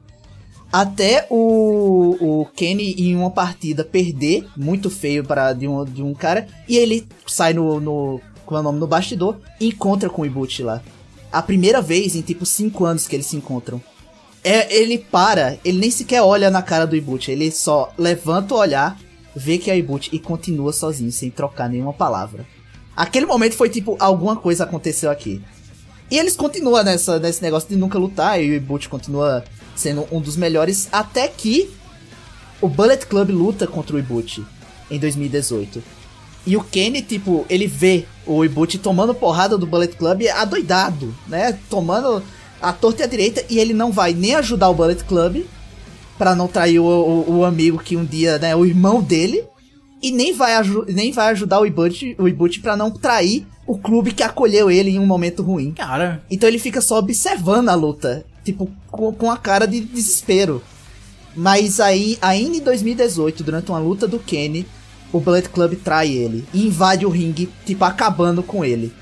Até 0.72 1.26
o, 1.28 2.16
o 2.20 2.46
Kenny 2.54 2.92
em 2.92 3.16
uma 3.16 3.30
partida 3.30 3.84
perder 3.84 4.46
muito 4.56 4.88
feio 4.88 5.24
para 5.24 5.52
de 5.52 5.66
um, 5.66 5.84
de 5.84 6.02
um 6.04 6.14
cara 6.14 6.46
e 6.68 6.76
ele 6.76 7.08
sai 7.26 7.52
no, 7.52 7.80
no 7.80 8.20
é 8.50 8.54
o 8.54 8.62
nome 8.62 8.78
no 8.78 8.86
bastidor 8.86 9.36
e 9.60 9.68
encontra 9.68 10.08
com 10.08 10.22
o 10.22 10.26
Ibuchi 10.26 10.62
lá. 10.62 10.80
A 11.32 11.42
primeira 11.42 11.82
vez 11.82 12.14
em 12.14 12.20
tipo 12.20 12.46
5 12.46 12.84
anos 12.84 13.08
que 13.08 13.16
eles 13.16 13.26
se 13.26 13.36
encontram. 13.36 13.82
É, 14.44 14.72
ele 14.72 14.98
para, 14.98 15.58
ele 15.64 15.78
nem 15.78 15.90
sequer 15.90 16.22
olha 16.22 16.48
na 16.48 16.62
cara 16.62 16.86
do 16.86 16.94
Ibuchi, 16.94 17.32
ele 17.32 17.50
só 17.50 17.92
levanta 17.98 18.54
o 18.54 18.58
olhar, 18.58 18.96
vê 19.34 19.58
que 19.58 19.68
é 19.70 19.74
o 19.74 19.78
Ibuchi 19.78 20.10
e 20.12 20.18
continua 20.18 20.72
sozinho, 20.72 21.10
sem 21.10 21.28
trocar 21.28 21.68
nenhuma 21.68 21.92
palavra. 21.92 22.46
Aquele 22.98 23.26
momento 23.26 23.54
foi 23.54 23.68
tipo, 23.68 23.96
alguma 24.00 24.34
coisa 24.34 24.64
aconteceu 24.64 25.08
aqui. 25.08 25.40
E 26.10 26.18
eles 26.18 26.34
continuam 26.34 26.82
nessa, 26.82 27.16
nesse 27.20 27.40
negócio 27.40 27.68
de 27.68 27.76
nunca 27.76 27.96
lutar, 27.96 28.42
e 28.42 28.50
o 28.50 28.54
Ibuchi 28.54 28.88
continua 28.88 29.44
sendo 29.76 30.04
um 30.10 30.20
dos 30.20 30.36
melhores, 30.36 30.88
até 30.90 31.28
que 31.28 31.70
o 32.60 32.68
Bullet 32.68 33.06
Club 33.06 33.30
luta 33.30 33.68
contra 33.68 33.94
o 33.94 34.00
Ibuchi 34.00 34.44
em 34.90 34.98
2018. 34.98 35.80
E 36.44 36.56
o 36.56 36.64
Kenny, 36.64 37.00
tipo, 37.00 37.46
ele 37.48 37.68
vê 37.68 38.04
o 38.26 38.44
Ibuchi 38.44 38.78
tomando 38.78 39.14
porrada 39.14 39.56
do 39.56 39.64
Bullet 39.64 39.94
Club 39.94 40.26
adoidado, 40.34 41.14
né? 41.28 41.56
Tomando 41.70 42.20
a 42.60 42.72
torta 42.72 43.02
e 43.02 43.04
a 43.04 43.06
direita, 43.06 43.44
e 43.48 43.60
ele 43.60 43.74
não 43.74 43.92
vai 43.92 44.12
nem 44.12 44.34
ajudar 44.34 44.70
o 44.70 44.74
Bullet 44.74 45.04
Club 45.04 45.44
pra 46.18 46.34
não 46.34 46.48
trair 46.48 46.80
o, 46.80 46.84
o, 46.84 47.38
o 47.38 47.44
amigo 47.44 47.78
que 47.78 47.96
um 47.96 48.04
dia, 48.04 48.40
né, 48.40 48.56
o 48.56 48.66
irmão 48.66 49.00
dele, 49.00 49.44
e 50.02 50.10
nem 50.12 50.32
vai, 50.32 50.52
nem 50.88 51.12
vai 51.12 51.28
ajudar 51.32 51.60
o 51.60 51.66
Ibuchi, 51.66 52.14
o 52.18 52.28
Ibuchi 52.28 52.60
pra 52.60 52.76
não 52.76 52.90
trair 52.90 53.46
o 53.66 53.76
clube 53.76 54.12
que 54.12 54.22
acolheu 54.22 54.70
ele 54.70 54.90
em 54.90 54.98
um 54.98 55.06
momento 55.06 55.42
ruim. 55.42 55.72
Cara, 55.72 56.22
Então 56.30 56.48
ele 56.48 56.58
fica 56.58 56.80
só 56.80 56.98
observando 56.98 57.68
a 57.68 57.74
luta, 57.74 58.24
tipo, 58.44 58.70
com, 58.90 59.12
com 59.12 59.30
a 59.30 59.36
cara 59.36 59.66
de 59.66 59.80
desespero. 59.80 60.62
Mas 61.36 61.78
aí, 61.78 62.18
ainda 62.20 62.56
em 62.56 62.60
2018, 62.60 63.44
durante 63.44 63.70
uma 63.70 63.78
luta 63.78 64.08
do 64.08 64.18
Kenny, 64.18 64.66
o 65.12 65.20
Bullet 65.20 65.48
Club 65.48 65.74
trai 65.76 66.10
ele 66.10 66.44
e 66.52 66.66
invade 66.66 67.06
o 67.06 67.10
ringue, 67.10 67.48
tipo, 67.64 67.84
acabando 67.84 68.42
com 68.42 68.64
ele. 68.64 68.92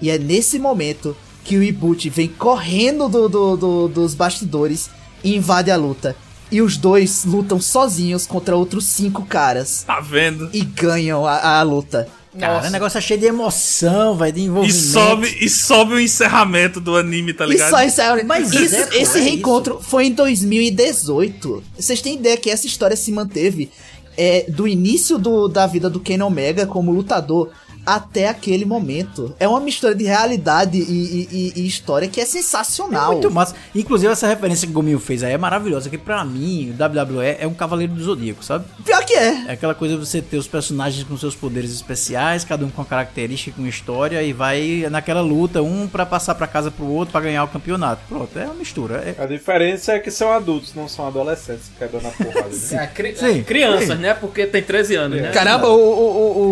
E 0.00 0.10
é 0.10 0.18
nesse 0.18 0.58
momento 0.58 1.16
que 1.44 1.56
o 1.56 1.62
Ibuchi 1.62 2.10
vem 2.10 2.28
correndo 2.28 3.08
do, 3.08 3.28
do- 3.28 3.56
do- 3.56 3.88
dos 3.88 4.14
bastidores 4.14 4.90
e 5.24 5.34
invade 5.36 5.70
a 5.70 5.76
luta. 5.76 6.14
E 6.50 6.62
os 6.62 6.76
dois 6.76 7.24
lutam 7.24 7.60
sozinhos 7.60 8.26
contra 8.26 8.56
outros 8.56 8.84
cinco 8.84 9.24
caras. 9.26 9.82
Tá 9.86 10.00
vendo? 10.00 10.48
E 10.52 10.60
ganham 10.62 11.26
a, 11.26 11.58
a 11.58 11.62
luta. 11.62 12.06
cara, 12.38 12.68
o 12.68 12.70
negócio 12.70 12.98
é 12.98 13.00
cheio 13.00 13.18
de 13.18 13.26
emoção, 13.26 14.16
vai 14.16 14.30
de 14.30 14.40
E 14.40 14.44
envolvimento. 14.44 14.78
sobe, 14.84 15.36
e 15.40 15.48
sobe 15.48 15.94
o 15.94 16.00
encerramento 16.00 16.80
do 16.80 16.96
anime, 16.96 17.32
tá 17.32 17.44
E 17.46 17.48
ligado? 17.50 17.70
só 17.70 17.82
encerra- 17.82 18.22
Mas 18.24 18.52
Isso- 18.52 18.76
é, 18.76 18.98
esse 19.02 19.18
é 19.18 19.22
reencontro 19.22 19.80
foi 19.82 20.06
em 20.06 20.12
2018. 20.12 21.62
Vocês 21.78 22.00
têm 22.00 22.14
ideia 22.16 22.36
que 22.36 22.50
essa 22.50 22.66
história 22.66 22.96
se 22.96 23.10
manteve 23.12 23.70
é, 24.18 24.46
do 24.48 24.66
início 24.66 25.18
do- 25.18 25.46
da 25.48 25.66
vida 25.66 25.90
do 25.90 26.00
Ken 26.00 26.22
Omega 26.22 26.64
como 26.66 26.90
lutador 26.92 27.50
até 27.86 28.28
aquele 28.28 28.64
momento. 28.64 29.34
É 29.38 29.46
uma 29.48 29.60
mistura 29.60 29.94
de 29.94 30.04
realidade 30.04 30.76
e, 30.78 30.82
e- 30.82 31.28
e- 31.30 31.52
e 31.62 31.66
história 31.66 32.08
que 32.08 32.20
é 32.20 32.24
É 32.24 32.26
sensacional. 32.26 33.12
muito 33.12 33.30
massa. 33.30 33.54
Inclusive, 33.74 34.12
essa 34.12 34.26
referência 34.26 34.66
que 34.66 34.72
o 34.72 34.74
Gominho 34.74 34.98
fez 34.98 35.22
aí 35.22 35.32
é 35.32 35.38
maravilhosa. 35.38 35.88
Que 35.88 35.96
pra 35.98 36.24
mim, 36.24 36.70
o 36.70 36.74
WWE 36.74 37.36
é 37.38 37.46
um 37.46 37.54
cavaleiro 37.54 37.92
do 37.94 38.02
zodíaco, 38.02 38.44
sabe? 38.44 38.64
Pior 38.84 39.04
que 39.04 39.14
é. 39.14 39.44
É 39.48 39.52
aquela 39.52 39.74
coisa 39.74 39.94
de 39.96 40.04
você 40.06 40.20
ter 40.20 40.36
os 40.36 40.48
personagens 40.48 41.04
com 41.04 41.16
seus 41.16 41.34
poderes 41.36 41.70
especiais, 41.72 42.44
cada 42.44 42.64
um 42.64 42.70
com 42.70 42.82
uma 42.82 42.86
característica, 42.88 43.56
com 43.56 43.66
história, 43.66 44.22
e 44.22 44.32
vai 44.32 44.86
naquela 44.90 45.20
luta, 45.20 45.62
um 45.62 45.86
pra 45.86 46.04
passar 46.04 46.34
pra 46.34 46.46
casa 46.46 46.70
pro 46.70 46.86
outro 46.86 47.12
pra 47.12 47.20
ganhar 47.20 47.44
o 47.44 47.48
campeonato. 47.48 48.02
Pronto, 48.08 48.36
é 48.38 48.44
uma 48.46 48.54
mistura. 48.54 48.96
É- 49.16 49.22
A 49.22 49.26
diferença 49.26 49.92
é 49.92 49.98
que 50.00 50.10
são 50.10 50.32
adultos, 50.32 50.74
não 50.74 50.88
são 50.88 51.06
adolescentes 51.06 51.70
que 51.78 51.84
dando 51.86 52.06
a 52.08 52.10
porrada. 52.10 52.48
né? 52.48 52.56
É, 52.86 52.86
cri- 52.88 53.16
Sim, 53.16 53.42
crianças, 53.42 53.88
sim. 53.88 54.02
né? 54.02 54.14
Porque 54.14 54.46
tem 54.46 54.62
13 54.62 54.94
anos, 54.96 55.20
né? 55.20 55.30
Caramba, 55.30 55.68
o, 55.68 55.76
o, 55.76 55.78
o, 55.78 56.42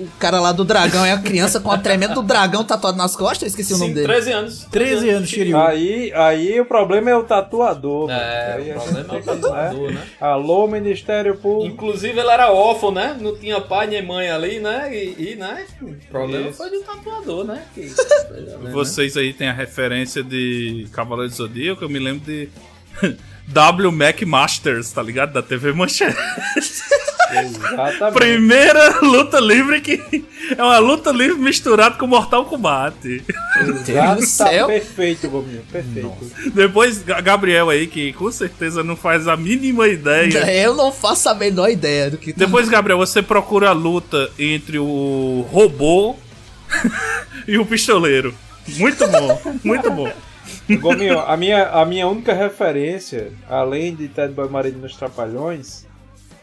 o, 0.00 0.02
o 0.04 0.08
cara 0.18 0.40
lá 0.40 0.52
do 0.52 0.64
dragão 0.76 1.04
é 1.04 1.12
a 1.12 1.18
criança 1.18 1.58
com 1.58 1.70
a 1.70 1.78
tremenda 1.78 2.14
do 2.14 2.22
dragão 2.22 2.62
tatuado 2.62 2.98
nas 2.98 3.16
costas? 3.16 3.42
Eu 3.42 3.48
esqueci 3.48 3.72
o 3.72 3.78
nome 3.78 3.90
Sim, 3.90 3.94
dele. 3.94 4.06
13 4.06 4.32
anos. 4.32 4.64
13 4.70 5.10
anos, 5.10 5.28
Shiryu. 5.28 5.58
Aí, 5.58 6.12
aí 6.12 6.60
o 6.60 6.66
problema 6.66 7.10
é 7.10 7.16
o 7.16 7.22
tatuador. 7.22 8.10
É. 8.10 8.54
Aí 8.56 8.70
o 8.70 8.80
problema 8.80 9.14
é 9.14 9.18
o 9.18 9.22
tatuador, 9.22 9.92
né? 9.92 10.06
Alô, 10.20 10.68
Ministério 10.68 11.36
Público. 11.36 11.74
Inclusive 11.74 12.18
ele 12.18 12.30
era 12.30 12.52
órfão, 12.52 12.92
né? 12.92 13.16
Não 13.18 13.36
tinha 13.36 13.60
pai 13.60 13.86
nem 13.86 14.04
mãe 14.04 14.28
ali, 14.28 14.60
né? 14.60 14.94
E, 14.94 15.32
e, 15.32 15.36
né? 15.36 15.64
O 15.80 15.94
problema 16.10 16.48
Isso. 16.48 16.58
foi 16.58 16.70
do 16.70 16.80
tatuador, 16.80 17.44
né? 17.44 17.62
Que... 17.74 17.90
Vocês 18.72 19.16
aí 19.16 19.32
têm 19.32 19.48
a 19.48 19.52
referência 19.52 20.22
de 20.22 20.86
Cavaleiro 20.92 21.30
do 21.30 21.36
Zodíaco, 21.36 21.84
eu 21.84 21.88
me 21.88 21.98
lembro 21.98 22.24
de 22.24 22.48
W 23.48 23.92
Mac 23.92 24.20
Masters, 24.22 24.90
tá 24.90 25.02
ligado? 25.02 25.32
Da 25.32 25.42
TV 25.42 25.72
Manchete. 25.72 26.16
Exatamente. 27.32 28.14
Primeira 28.14 29.00
luta 29.00 29.38
livre 29.40 29.80
que 29.80 30.24
é 30.56 30.62
uma 30.62 30.78
luta 30.78 31.10
livre 31.10 31.38
misturada 31.38 31.96
com 31.96 32.06
Mortal 32.06 32.44
Kombat. 32.44 32.94
Deus 33.84 34.16
do 34.16 34.26
céu. 34.26 34.66
Perfeito, 34.66 35.28
Gominho, 35.28 35.62
perfeito. 35.70 36.12
Depois, 36.54 37.02
Ga- 37.02 37.20
Gabriel 37.20 37.68
aí, 37.70 37.86
que 37.86 38.12
com 38.12 38.30
certeza 38.30 38.82
não 38.84 38.96
faz 38.96 39.26
a 39.28 39.36
mínima 39.36 39.88
ideia. 39.88 40.38
Eu 40.52 40.74
não 40.74 40.92
faço 40.92 41.28
a 41.28 41.34
menor 41.34 41.68
ideia 41.70 42.10
do 42.10 42.18
que 42.18 42.32
tá- 42.32 42.44
Depois, 42.44 42.68
Gabriel, 42.68 42.98
você 42.98 43.22
procura 43.22 43.70
a 43.70 43.72
luta 43.72 44.30
entre 44.38 44.78
o 44.78 45.44
robô 45.50 46.14
e 47.46 47.58
o 47.58 47.66
pistoleiro. 47.66 48.34
Muito 48.76 49.06
bom, 49.08 49.40
muito 49.64 49.90
bom. 49.90 50.10
Gominho, 50.80 51.20
a 51.20 51.36
minha, 51.36 51.68
a 51.68 51.84
minha 51.84 52.06
única 52.08 52.32
referência, 52.32 53.32
além 53.48 53.94
de 53.94 54.08
Ted 54.08 54.32
Boy 54.32 54.48
Marido 54.48 54.78
nos 54.78 54.96
Trapalhões, 54.96 55.86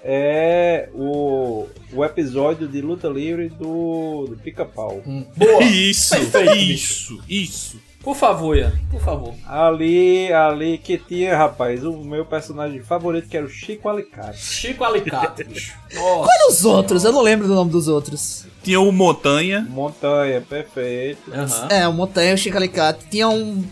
é 0.04 0.90
o, 0.94 1.66
o 1.94 2.04
episódio 2.04 2.68
de 2.68 2.82
luta 2.82 3.08
livre 3.08 3.50
do, 3.50 4.26
do 4.30 4.36
Pica-Pau. 4.44 5.02
Boa. 5.36 5.64
Isso, 5.64 6.10
Perfeito, 6.16 6.56
isso, 6.56 7.20
isso. 7.30 7.78
Por 8.04 8.18
favor, 8.18 8.58
Ian, 8.58 8.74
por 8.92 9.00
favor. 9.00 9.34
Ali, 9.48 10.32
ali 10.34 10.78
que 10.78 10.98
tinha, 10.98 11.38
rapaz, 11.38 11.86
o 11.86 11.94
meu 12.04 12.26
personagem 12.26 12.82
favorito 12.82 13.30
que 13.30 13.38
era 13.38 13.46
o 13.46 13.50
Chico 13.50 13.88
Alicate. 13.88 14.38
Chico 14.38 14.84
Alicate, 14.84 15.46
bicho. 15.48 15.74
Nossa. 15.94 16.30
Os 16.50 16.66
outros, 16.66 17.06
eu 17.06 17.14
não 17.14 17.22
lembro 17.22 17.48
do 17.48 17.56
nome 17.56 17.72
dos 17.72 17.88
outros. 17.88 18.46
Tinha 18.62 18.82
o 18.82 18.92
Montanha. 18.92 19.66
Montanha, 19.70 20.42
perfeito. 20.42 21.32
Aham. 21.34 21.68
É, 21.70 21.88
o 21.88 21.94
Montanha, 21.94 22.34
o 22.34 22.38
Chico 22.38 22.58
Alicate. 22.58 23.06
Tinha 23.10 23.30
um. 23.30 23.64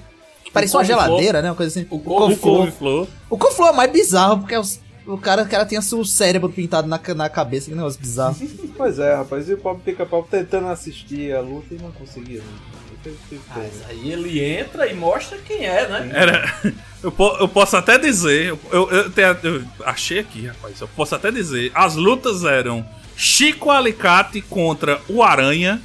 que 0.45 0.51
Parecia 0.51 0.79
uma 0.79 0.85
geladeira, 0.85 1.41
né? 1.41 1.49
Uma 1.49 1.55
coisa 1.55 1.77
assim. 1.77 1.85
O 1.91 1.97
O 1.97 1.99
couve-flor. 1.99 3.07
O 3.29 3.37
Couve-Flor 3.37 3.69
é 3.69 3.73
mais 3.73 3.91
bizarro, 3.91 4.39
porque 4.39 4.55
os- 4.57 4.79
o 5.05 5.17
cara, 5.17 5.43
o 5.43 5.47
cara 5.49 5.65
tinha 5.65 5.81
o 5.81 6.05
cérebro 6.05 6.49
pintado 6.49 6.87
na, 6.87 6.99
na 7.15 7.29
cabeça, 7.29 7.69
que 7.69 7.75
negócio 7.75 7.99
bizarro. 7.99 8.35
Pois 8.77 8.97
é, 8.97 9.13
rapaz, 9.13 9.47
e 9.47 9.53
o 9.53 9.57
pobre 9.57 9.83
Pica-Pau 9.83 10.27
tentando 10.29 10.67
assistir 10.67 11.35
a 11.35 11.39
luta 11.39 11.75
e 11.75 11.77
não 11.77 11.91
conseguia. 11.91 12.39
Né? 12.39 13.13
Mas 13.55 13.73
aí 13.89 14.11
ele 14.11 14.43
entra 14.43 14.87
e 14.87 14.95
mostra 14.95 15.37
quem 15.39 15.65
é, 15.65 15.87
né? 15.87 16.09
Era. 16.13 16.53
Eu, 17.03 17.11
po- 17.11 17.35
eu 17.39 17.47
posso 17.47 17.75
até 17.75 17.97
dizer. 17.97 18.49
Eu, 18.49 18.59
eu, 18.71 18.89
eu 18.91 19.11
eu 19.43 19.63
achei 19.83 20.19
aqui, 20.19 20.45
rapaz. 20.45 20.79
Eu 20.79 20.87
posso 20.87 21.15
até 21.15 21.31
dizer. 21.31 21.71
As 21.73 21.95
lutas 21.95 22.43
eram 22.43 22.85
Chico 23.15 23.71
Alicate 23.71 24.39
contra 24.39 25.01
o 25.09 25.23
Aranha. 25.23 25.81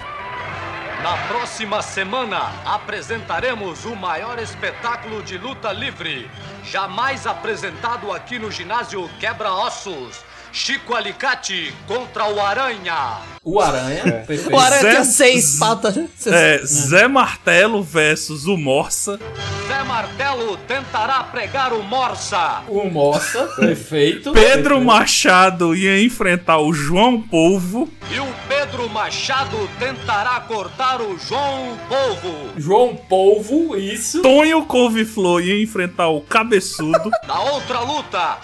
Na 1.03 1.15
próxima 1.29 1.83
semana 1.83 2.51
apresentaremos 2.65 3.85
o 3.85 3.95
maior 3.95 4.39
espetáculo 4.39 5.23
de 5.23 5.37
luta 5.37 5.71
livre 5.71 6.31
jamais 6.65 7.27
apresentado 7.27 8.11
aqui 8.11 8.39
no 8.39 8.51
ginásio 8.51 9.09
Quebra-Ossos. 9.21 10.25
Chico 10.57 10.95
Alicate 10.95 11.75
contra 11.87 12.25
o 12.33 12.41
Aranha. 12.41 13.19
O 13.45 13.61
Aranha, 13.61 14.03
perfeito. 14.27 14.51
O 14.55 14.59
Aranha 14.59 14.81
Zé- 14.83 14.91
tinha 14.91 15.05
seis 15.05 15.59
patas. 15.59 15.95
né? 15.97 16.09
É, 16.29 16.61
Zé 16.65 17.07
Martelo 17.07 17.83
versus 17.83 18.47
o 18.47 18.57
Morsa. 18.57 19.21
Zé 19.69 19.85
Martelo 19.85 20.57
tentará 20.67 21.23
pregar 21.25 21.75
o 21.75 21.83
Morsa. 21.83 22.63
O 22.69 22.89
Moça, 22.89 23.45
perfeito. 23.61 24.33
Pedro 24.33 24.81
Machado 24.81 25.77
ia 25.77 26.03
enfrentar 26.03 26.59
o 26.59 26.73
João 26.73 27.21
Polvo. 27.21 27.87
E 28.11 28.19
o 28.19 28.27
Pedro 28.49 28.89
Machado 28.89 29.69
tentará 29.79 30.41
cortar 30.41 31.03
o 31.03 31.19
João 31.19 31.77
Polvo. 31.87 32.53
João 32.57 32.97
Polvo, 32.97 33.77
isso. 33.77 34.23
Tonho 34.23 34.65
Couve-Flor 34.65 35.43
ia 35.43 35.63
enfrentar 35.63 36.09
o 36.09 36.23
Cabeçudo. 36.23 37.11
Na 37.29 37.41
outra 37.43 37.81
luta, 37.81 38.39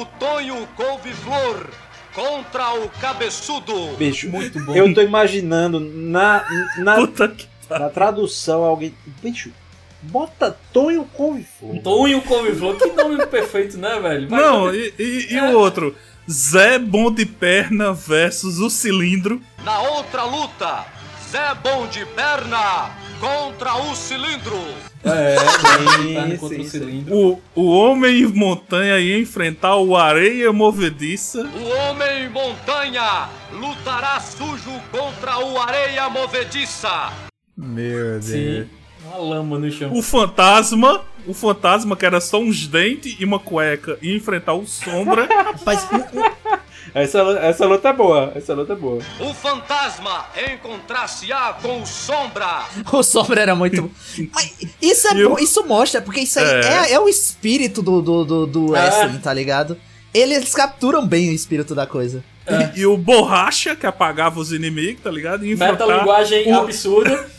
o 0.00 0.04
Tonho 0.18 0.66
Couve-Flor 0.76 1.66
contra 2.14 2.74
o 2.74 2.88
Cabeçudo. 3.00 3.96
Bicho, 3.96 4.28
Muito 4.28 4.62
bom. 4.64 4.74
eu 4.74 4.92
tô 4.94 5.00
imaginando 5.00 5.80
na, 5.80 6.44
na, 6.78 6.94
Puta 6.96 7.28
que 7.28 7.46
na 7.70 7.88
tradução 7.88 8.62
alguém. 8.64 8.94
Bicho, 9.22 9.50
bota 10.02 10.56
Tonho 10.72 11.04
Couve-Flor. 11.14 11.78
Tonho 11.82 12.20
Couve-Flor, 12.22 12.76
que 12.76 12.92
nome 12.92 13.24
perfeito, 13.26 13.78
né, 13.78 13.98
velho? 14.00 14.28
Vai 14.28 14.40
Não, 14.40 14.66
saber. 14.66 14.94
e, 14.98 15.02
e- 15.02 15.34
e 15.34 15.40
o 15.40 15.58
outro? 15.58 15.94
Zé 16.30 16.78
Bom 16.78 17.12
de 17.12 17.26
Perna 17.26 17.92
versus 17.92 18.58
o 18.60 18.70
Cilindro. 18.70 19.40
Na 19.64 19.80
outra 19.80 20.22
luta, 20.24 20.84
Zé 21.30 21.54
Bom 21.62 21.86
de 21.88 22.04
Perna 22.06 22.90
contra 23.22 23.76
o 23.76 23.94
Cilindro. 23.94 24.58
É, 25.04 25.36
Sim, 25.38 26.14
tá 26.14 26.36
contra 26.38 26.56
sim, 26.56 26.60
o 26.60 26.64
cilindro. 26.64 27.16
O, 27.16 27.42
o 27.54 27.70
Homem 27.70 28.26
Montanha 28.26 28.98
ia 28.98 29.16
enfrentar 29.16 29.76
o 29.76 29.96
Areia 29.96 30.52
Movediça. 30.52 31.40
O 31.40 31.68
Homem 31.68 32.28
Montanha 32.30 33.28
lutará 33.52 34.18
sujo 34.18 34.72
contra 34.90 35.38
o 35.38 35.56
Areia 35.56 36.08
Movediça. 36.08 37.12
Meu 37.56 38.18
Deus. 38.18 38.24
Sim. 38.24 38.68
Uma 39.04 39.18
lama 39.18 39.58
no 39.58 39.70
chão. 39.70 39.92
O 39.92 40.02
Fantasma. 40.02 41.02
O 41.24 41.32
Fantasma, 41.32 41.96
que 41.96 42.04
era 42.04 42.20
só 42.20 42.40
uns 42.40 42.66
dentes 42.66 43.16
e 43.20 43.24
uma 43.24 43.38
cueca, 43.38 43.96
ia 44.02 44.16
enfrentar 44.16 44.54
o 44.54 44.66
Sombra. 44.66 45.28
Rapaz, 45.30 45.86
Essa, 46.94 47.18
essa 47.40 47.66
luta 47.66 47.88
é 47.88 47.92
boa, 47.92 48.32
essa 48.34 48.52
luta 48.54 48.74
é 48.74 48.76
boa. 48.76 49.00
O 49.20 49.32
Fantasma 49.32 50.26
encontrar-se-á 50.52 51.54
com 51.62 51.80
o 51.82 51.86
Sombra. 51.86 52.64
O 52.92 53.02
Sombra 53.02 53.40
era 53.40 53.54
muito. 53.54 53.90
Mas 54.34 54.54
isso 54.80 55.08
é 55.08 55.14
bom, 55.24 55.38
isso 55.38 55.64
mostra, 55.66 56.02
porque 56.02 56.20
isso 56.20 56.38
aí 56.38 56.44
É. 56.46 56.60
é, 56.90 56.92
é 56.92 57.00
o 57.00 57.08
espírito 57.08 57.80
do, 57.82 58.02
do, 58.02 58.24
do, 58.24 58.46
do 58.46 58.70
wrestling, 58.72 59.18
tá 59.18 59.32
ligado? 59.32 59.76
Eles 60.12 60.54
capturam 60.54 61.06
bem 61.06 61.30
o 61.30 61.32
espírito 61.32 61.74
da 61.74 61.86
coisa. 61.86 62.22
E, 62.74 62.80
e 62.80 62.86
o 62.86 62.96
Borracha, 62.98 63.74
que 63.76 63.86
apagava 63.86 64.38
os 64.40 64.52
inimigos, 64.52 65.02
tá 65.02 65.10
ligado? 65.10 65.46
Ia 65.46 65.54
enfrentar 65.54 65.86
Metalinguagem 65.86 66.52
o- 66.52 66.60
absurda. 66.60 67.30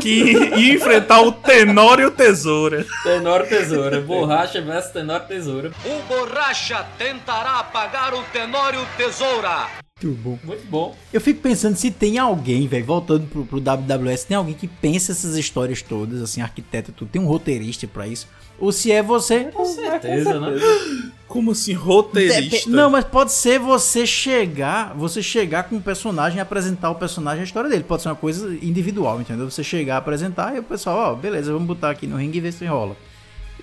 Que 0.00 0.32
ia 0.56 0.74
enfrentar 0.74 1.20
o 1.22 1.32
Tenório 1.32 2.10
Tesoura. 2.10 2.86
Tenor 3.02 3.46
Tesoura. 3.46 4.00
Borracha 4.00 4.60
versus 4.60 4.92
Tenor 4.92 5.20
Tesoura. 5.20 5.72
O 5.84 6.02
Borracha 6.08 6.86
tentará 6.98 7.60
apagar 7.60 8.14
o 8.14 8.22
Tenório 8.24 8.80
Tesoura. 8.96 9.68
muito 10.02 10.18
bom. 10.18 10.38
Muito 10.44 10.66
bom. 10.66 10.96
Eu 11.12 11.20
fico 11.20 11.40
pensando 11.40 11.76
se 11.76 11.90
tem 11.90 12.18
alguém, 12.18 12.66
velho, 12.66 12.84
voltando 12.84 13.26
pro, 13.26 13.44
pro 13.44 13.60
WWS, 13.60 14.24
tem 14.24 14.36
alguém 14.36 14.54
que 14.54 14.68
pensa 14.68 15.12
essas 15.12 15.36
histórias 15.36 15.82
todas, 15.82 16.22
assim, 16.22 16.40
arquiteto 16.40 16.90
e 16.90 16.94
tudo, 16.94 17.10
tem 17.10 17.22
um 17.22 17.26
roteirista 17.26 17.86
pra 17.86 18.06
isso. 18.06 18.28
Ou 18.58 18.72
se 18.72 18.92
é 18.92 19.02
você. 19.02 19.44
Com 19.44 19.64
certeza, 19.64 20.40
né? 20.40 20.52
Como 21.34 21.50
assim, 21.50 21.72
roteirista? 21.72 22.70
Não, 22.70 22.88
mas 22.88 23.04
pode 23.04 23.32
ser 23.32 23.58
você 23.58 24.06
chegar, 24.06 24.94
você 24.94 25.20
chegar 25.20 25.64
com 25.64 25.78
o 25.78 25.80
personagem 25.80 26.38
e 26.38 26.40
apresentar 26.40 26.90
o 26.90 26.94
personagem 26.94 27.40
a 27.40 27.44
história 27.44 27.68
dele. 27.68 27.82
Pode 27.82 28.02
ser 28.02 28.08
uma 28.08 28.14
coisa 28.14 28.54
individual, 28.62 29.20
entendeu? 29.20 29.50
Você 29.50 29.64
chegar, 29.64 29.96
apresentar 29.96 30.54
e 30.54 30.60
o 30.60 30.62
pessoal, 30.62 30.96
ó, 30.96 31.14
beleza, 31.16 31.52
vamos 31.52 31.66
botar 31.66 31.90
aqui 31.90 32.06
no 32.06 32.16
ringue 32.16 32.38
e 32.38 32.40
ver 32.40 32.52
se 32.52 32.64
rola. 32.66 32.96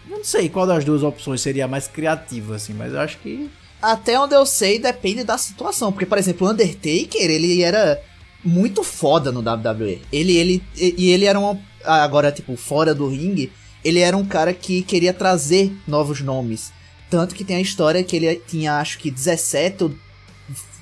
Eu 0.09 0.17
não 0.17 0.23
sei 0.25 0.49
qual 0.49 0.67
das 0.67 0.83
duas 0.83 1.01
opções 1.01 1.39
seria 1.39 1.63
a 1.63 1.67
mais 1.69 1.87
criativa, 1.87 2.57
assim, 2.57 2.73
mas 2.73 2.91
eu 2.91 2.99
acho 2.99 3.17
que. 3.19 3.49
Até 3.81 4.19
onde 4.19 4.35
eu 4.35 4.45
sei, 4.45 4.77
depende 4.77 5.23
da 5.23 5.37
situação. 5.37 5.93
Porque, 5.93 6.05
por 6.05 6.17
exemplo, 6.17 6.45
o 6.45 6.51
Undertaker, 6.51 7.21
ele 7.21 7.61
era 7.61 8.01
muito 8.43 8.83
foda 8.83 9.31
no 9.31 9.39
WWE. 9.39 10.01
Ele, 10.11 10.35
ele, 10.35 10.61
e 10.75 10.93
e 10.97 11.09
ele 11.11 11.23
era 11.23 11.39
um. 11.39 11.57
Agora, 11.85 12.33
tipo, 12.33 12.57
fora 12.57 12.93
do 12.93 13.07
ringue, 13.07 13.49
ele 13.81 13.99
era 13.99 14.17
um 14.17 14.25
cara 14.25 14.53
que 14.53 14.81
queria 14.81 15.13
trazer 15.13 15.73
novos 15.87 16.19
nomes. 16.19 16.73
Tanto 17.11 17.35
que 17.35 17.43
tem 17.43 17.57
a 17.57 17.61
história 17.61 18.03
que 18.03 18.15
ele 18.15 18.35
tinha, 18.47 18.79
acho 18.79 18.97
que 18.97 19.11
17 19.11 19.83
ou 19.83 19.91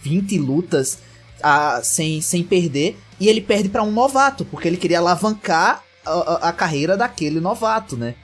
20 0.04 0.38
lutas 0.38 1.00
ah, 1.44 1.82
sem, 1.84 2.22
sem 2.22 2.44
perder. 2.44 2.98
E 3.20 3.28
ele 3.28 3.42
perde 3.42 3.68
pra 3.68 3.84
um 3.84 3.92
novato, 3.92 4.46
porque 4.46 4.68
ele 4.68 4.78
queria 4.78 5.00
alavancar 5.00 5.84
a, 6.06 6.12
a- 6.12 6.50
a 6.50 6.54
carreira 6.54 6.96
daquele 6.96 7.42
novato, 7.42 7.98
né? 7.98 8.16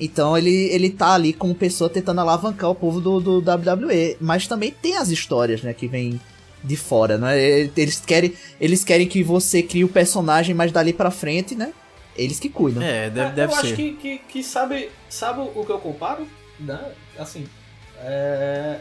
Então 0.00 0.38
ele, 0.38 0.50
ele 0.70 0.88
tá 0.90 1.12
ali 1.14 1.32
como 1.32 1.54
pessoa 1.54 1.90
tentando 1.90 2.20
alavancar 2.20 2.70
o 2.70 2.74
povo 2.74 3.00
do, 3.00 3.20
do 3.20 3.38
WWE. 3.40 4.16
Mas 4.20 4.46
também 4.46 4.70
tem 4.70 4.96
as 4.96 5.08
histórias, 5.10 5.60
né, 5.62 5.74
que 5.74 5.88
vem 5.88 6.20
de 6.62 6.76
fora, 6.76 7.18
né? 7.18 7.36
Eles 7.76 8.00
querem, 8.00 8.32
eles 8.60 8.84
querem 8.84 9.06
que 9.08 9.22
você 9.24 9.62
crie 9.62 9.84
o 9.84 9.88
personagem, 9.88 10.54
mas 10.54 10.70
dali 10.72 10.92
pra 10.92 11.10
frente, 11.10 11.54
né? 11.56 11.72
Eles 12.16 12.38
que 12.40 12.48
cuidam. 12.48 12.82
É, 12.82 13.10
deve, 13.10 13.28
É, 13.28 13.32
deve 13.32 13.52
eu 13.52 13.56
ser. 13.56 13.66
acho 13.66 13.76
que, 13.76 13.92
que, 13.94 14.18
que 14.18 14.42
sabe, 14.44 14.88
sabe 15.10 15.40
o 15.54 15.64
que 15.64 15.70
eu 15.70 15.78
comparo? 15.78 16.26
Né? 16.58 16.80
Assim, 17.18 17.46
é, 18.00 18.78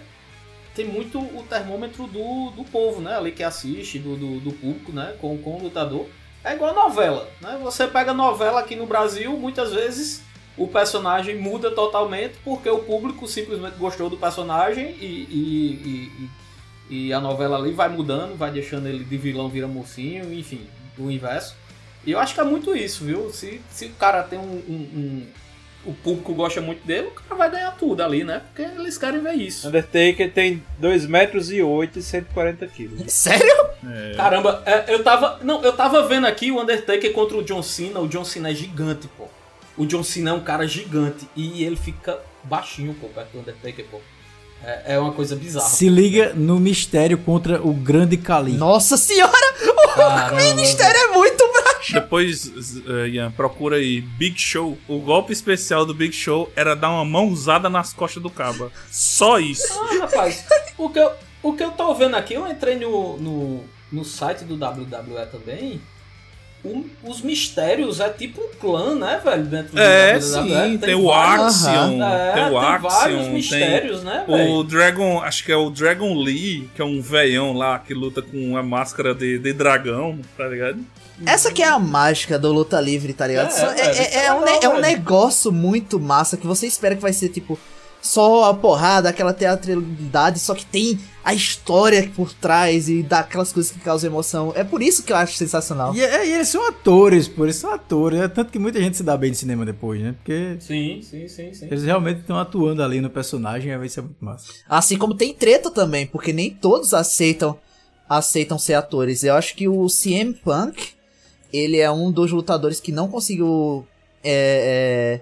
tem 0.75 0.85
muito 0.85 1.19
o 1.19 1.43
termômetro 1.49 2.05
do, 2.07 2.51
do 2.51 2.63
povo, 2.63 3.01
né? 3.01 3.15
Ali 3.17 3.31
que 3.31 3.43
assiste, 3.43 3.97
do, 3.99 4.15
do, 4.15 4.39
do 4.39 4.51
público, 4.51 4.91
né? 4.91 5.15
Com, 5.19 5.37
com 5.39 5.57
o 5.57 5.63
lutador. 5.63 6.05
É 6.43 6.53
igual 6.53 6.73
novela, 6.73 7.29
né? 7.41 7.59
Você 7.63 7.87
pega 7.87 8.13
novela 8.13 8.59
aqui 8.61 8.75
no 8.75 8.85
Brasil, 8.85 9.31
muitas 9.37 9.73
vezes 9.73 10.21
o 10.55 10.67
personagem 10.67 11.35
muda 11.37 11.69
totalmente 11.71 12.35
porque 12.43 12.69
o 12.69 12.79
público 12.79 13.27
simplesmente 13.27 13.75
gostou 13.77 14.09
do 14.09 14.17
personagem 14.17 14.95
e, 14.99 15.05
e, 15.29 16.29
e, 16.89 17.07
e- 17.09 17.13
a 17.13 17.19
novela 17.19 17.57
ali 17.57 17.71
vai 17.73 17.89
mudando, 17.89 18.35
vai 18.37 18.49
deixando 18.51 18.87
ele 18.87 19.03
de 19.03 19.17
vilão 19.17 19.49
vira 19.49 19.67
mocinho, 19.67 20.33
enfim, 20.33 20.65
o 20.97 21.11
inverso. 21.11 21.55
E 22.05 22.11
eu 22.11 22.19
acho 22.19 22.33
que 22.33 22.39
é 22.39 22.43
muito 22.43 22.75
isso, 22.75 23.03
viu? 23.03 23.31
Se, 23.31 23.61
se 23.69 23.85
o 23.85 23.93
cara 23.95 24.23
tem 24.23 24.39
um- 24.39 24.63
um- 24.69 25.27
O 25.87 25.93
público 25.93 26.33
gosta 26.33 26.59
muito 26.59 26.85
dele, 26.85 27.07
o 27.07 27.11
cara 27.11 27.35
vai 27.35 27.49
ganhar 27.49 27.71
tudo 27.71 28.03
ali, 28.03 28.21
né? 28.21 28.41
Porque 28.47 28.61
eles 28.61 28.97
querem 28.97 29.21
ver 29.21 29.35
isso. 29.35 29.69
Undertaker 29.69 30.33
tem 30.33 30.61
2 30.79 31.05
metros 31.05 31.49
e 31.49 31.61
8 31.61 31.99
e 31.99 32.03
140 32.03 32.67
quilos. 32.67 33.01
Sério? 33.07 33.55
Caramba, 34.17 34.61
é, 34.65 34.93
eu 34.93 35.01
tava. 35.01 35.39
Não, 35.43 35.63
eu 35.63 35.71
tava 35.71 36.05
vendo 36.05 36.27
aqui 36.27 36.51
o 36.51 36.61
Undertaker 36.61 37.13
contra 37.13 37.37
o 37.37 37.43
John 37.43 37.63
Cena. 37.63 38.01
O 38.01 38.07
John 38.07 38.25
Cena 38.25 38.51
é 38.51 38.53
gigante, 38.53 39.07
pô. 39.17 39.25
O 39.77 39.85
John 39.85 40.03
Cena 40.03 40.31
é 40.31 40.33
um 40.33 40.41
cara 40.41 40.67
gigante. 40.67 41.25
E 41.35 41.63
ele 41.63 41.77
fica 41.77 42.19
baixinho, 42.43 42.93
pô, 42.93 43.07
perto 43.07 43.31
do 43.31 43.39
Undertaker, 43.39 43.85
pô. 43.89 44.01
É, 44.63 44.95
é 44.95 44.99
uma 44.99 45.13
coisa 45.13 45.35
bizarra. 45.35 45.67
Se 45.67 45.87
liga 45.87 46.33
no 46.33 46.59
mistério 46.59 47.17
contra 47.17 47.61
o 47.61 47.71
grande 47.73 48.17
Kali. 48.17 48.53
Nossa 48.53 48.97
senhora! 48.97 49.33
O 49.67 49.99
Caramba, 49.99 50.35
Ministério 50.35 50.99
é 50.99 51.07
muito! 51.13 51.56
Depois, 51.93 52.47
uh, 52.85 53.07
Ian, 53.07 53.31
procura 53.31 53.77
aí 53.77 54.01
Big 54.01 54.39
Show. 54.39 54.77
O 54.87 54.99
golpe 54.99 55.33
especial 55.33 55.85
do 55.85 55.93
Big 55.93 56.13
Show 56.13 56.51
era 56.55 56.75
dar 56.75 56.89
uma 56.89 57.05
mãozada 57.05 57.69
nas 57.69 57.93
costas 57.93 58.21
do 58.21 58.29
caba. 58.29 58.71
Só 58.91 59.39
isso. 59.39 59.67
Ah, 59.73 59.99
rapaz, 60.01 60.45
o 60.77 60.89
que 60.89 60.99
eu, 60.99 61.11
o 61.43 61.53
que 61.53 61.63
eu 61.63 61.71
tô 61.71 61.93
vendo 61.93 62.15
aqui, 62.15 62.33
eu 62.33 62.47
entrei 62.47 62.75
no, 62.75 63.17
no, 63.17 63.63
no 63.91 64.05
site 64.05 64.43
do 64.43 64.55
WWE 64.55 65.25
também. 65.31 65.81
O- 66.67 66.85
os 67.09 67.21
mistérios 67.21 67.99
é 67.99 68.09
tipo 68.09 68.41
um 68.41 68.49
clã, 68.59 68.95
né, 68.95 69.21
velho? 69.23 69.43
Dentro 69.45 69.75
do 69.75 69.79
É, 69.81 70.19
sim, 70.19 70.77
tem, 70.79 70.95
o 70.95 71.05
vários- 71.07 71.65
Axion, 71.65 72.03
É, 72.03 72.33
tem 72.33 72.45
o 72.45 72.49
tem 72.49 72.57
Axion, 72.57 72.89
vários 72.89 73.21
tem 73.25 73.33
mistérios, 73.33 74.03
né, 74.03 74.25
o 74.27 74.31
velho? 74.35 74.63
Dragon, 74.63 75.21
acho 75.21 75.43
que 75.45 75.51
é 75.51 75.55
o 75.55 75.69
Dragon 75.69 76.13
Lee, 76.15 76.69
que 76.75 76.81
é 76.81 76.85
um 76.85 77.01
veião 77.01 77.53
lá 77.53 77.79
que 77.79 77.93
luta 77.93 78.21
com 78.21 78.37
uma 78.37 78.61
máscara 78.63 79.15
de, 79.15 79.39
de 79.39 79.53
dragão, 79.53 80.19
tá 80.37 80.45
ligado? 80.47 80.79
Essa 81.25 81.51
que 81.51 81.63
é 81.63 81.67
a 81.67 81.79
mágica 81.79 82.37
do 82.37 82.51
luta 82.53 82.79
livre, 82.79 83.11
tá 83.13 83.25
ligado? 83.25 83.51
É, 83.51 83.81
É, 83.81 83.87
é- 83.97 84.15
é 84.17 84.25
é 84.27 84.33
um, 84.33 84.45
é 84.45 84.69
um 84.69 84.79
negócio 84.79 85.51
muito 85.51 85.99
massa 85.99 86.37
que 86.37 86.45
você 86.45 86.67
espera 86.67 86.95
que 86.95 87.01
vai 87.01 87.13
ser 87.13 87.29
tipo 87.29 87.57
só 88.01 88.49
a 88.49 88.53
porrada, 88.53 89.09
aquela 89.09 89.33
teatralidade, 89.33 90.39
só 90.39 90.53
que 90.55 90.65
tem 90.65 90.99
a 91.23 91.33
história 91.33 92.09
por 92.15 92.31
trás 92.33 92.87
e 92.87 93.03
dá 93.03 93.19
aquelas 93.19 93.51
coisas 93.51 93.71
que 93.71 93.79
causam 93.79 94.09
emoção. 94.09 94.53
É 94.55 94.63
por 94.63 94.81
isso 94.81 95.03
que 95.03 95.11
eu 95.11 95.17
acho 95.17 95.33
sensacional. 95.35 95.93
E, 95.93 96.01
é- 96.01 96.25
e 96.25 96.31
eles 96.33 96.47
são 96.47 96.65
atores, 96.67 97.27
pô, 97.27 97.43
eles 97.43 97.57
são 97.57 97.71
atores. 97.73 98.19
É 98.21 98.27
tanto 98.29 98.49
que 98.51 98.57
muita 98.59 98.79
gente 98.81 98.95
se 98.95 99.03
dá 99.03 99.17
bem 99.17 99.31
de 99.31 99.37
cinema 99.37 99.65
depois, 99.65 100.01
né? 100.01 100.13
Porque 100.13 100.55
Sim, 100.61 101.01
sim, 101.01 101.27
sim, 101.27 101.53
sim. 101.53 101.65
eles 101.65 101.83
realmente 101.83 102.21
estão 102.21 102.39
atuando 102.39 102.81
ali 102.81 103.01
no 103.01 103.09
personagem, 103.09 103.71
aí 103.73 103.77
vai 103.77 103.89
ser 103.89 104.01
muito 104.01 104.23
massa. 104.23 104.53
Assim 104.69 104.97
como 104.97 105.13
tem 105.15 105.33
treta 105.33 105.69
também, 105.69 106.07
porque 106.07 106.31
nem 106.31 106.49
todos 106.49 106.93
aceitam 106.93 107.57
aceitam 108.09 108.57
ser 108.57 108.75
atores. 108.75 109.21
Eu 109.23 109.35
acho 109.35 109.53
que 109.53 109.67
o 109.67 109.85
CM 109.89 110.33
Punk, 110.33 110.91
ele 111.51 111.77
é 111.77 111.91
um 111.91 112.09
dos 112.09 112.31
lutadores 112.31 112.79
que 112.79 112.91
não 112.93 113.09
conseguiu 113.09 113.85
é, 114.23 115.21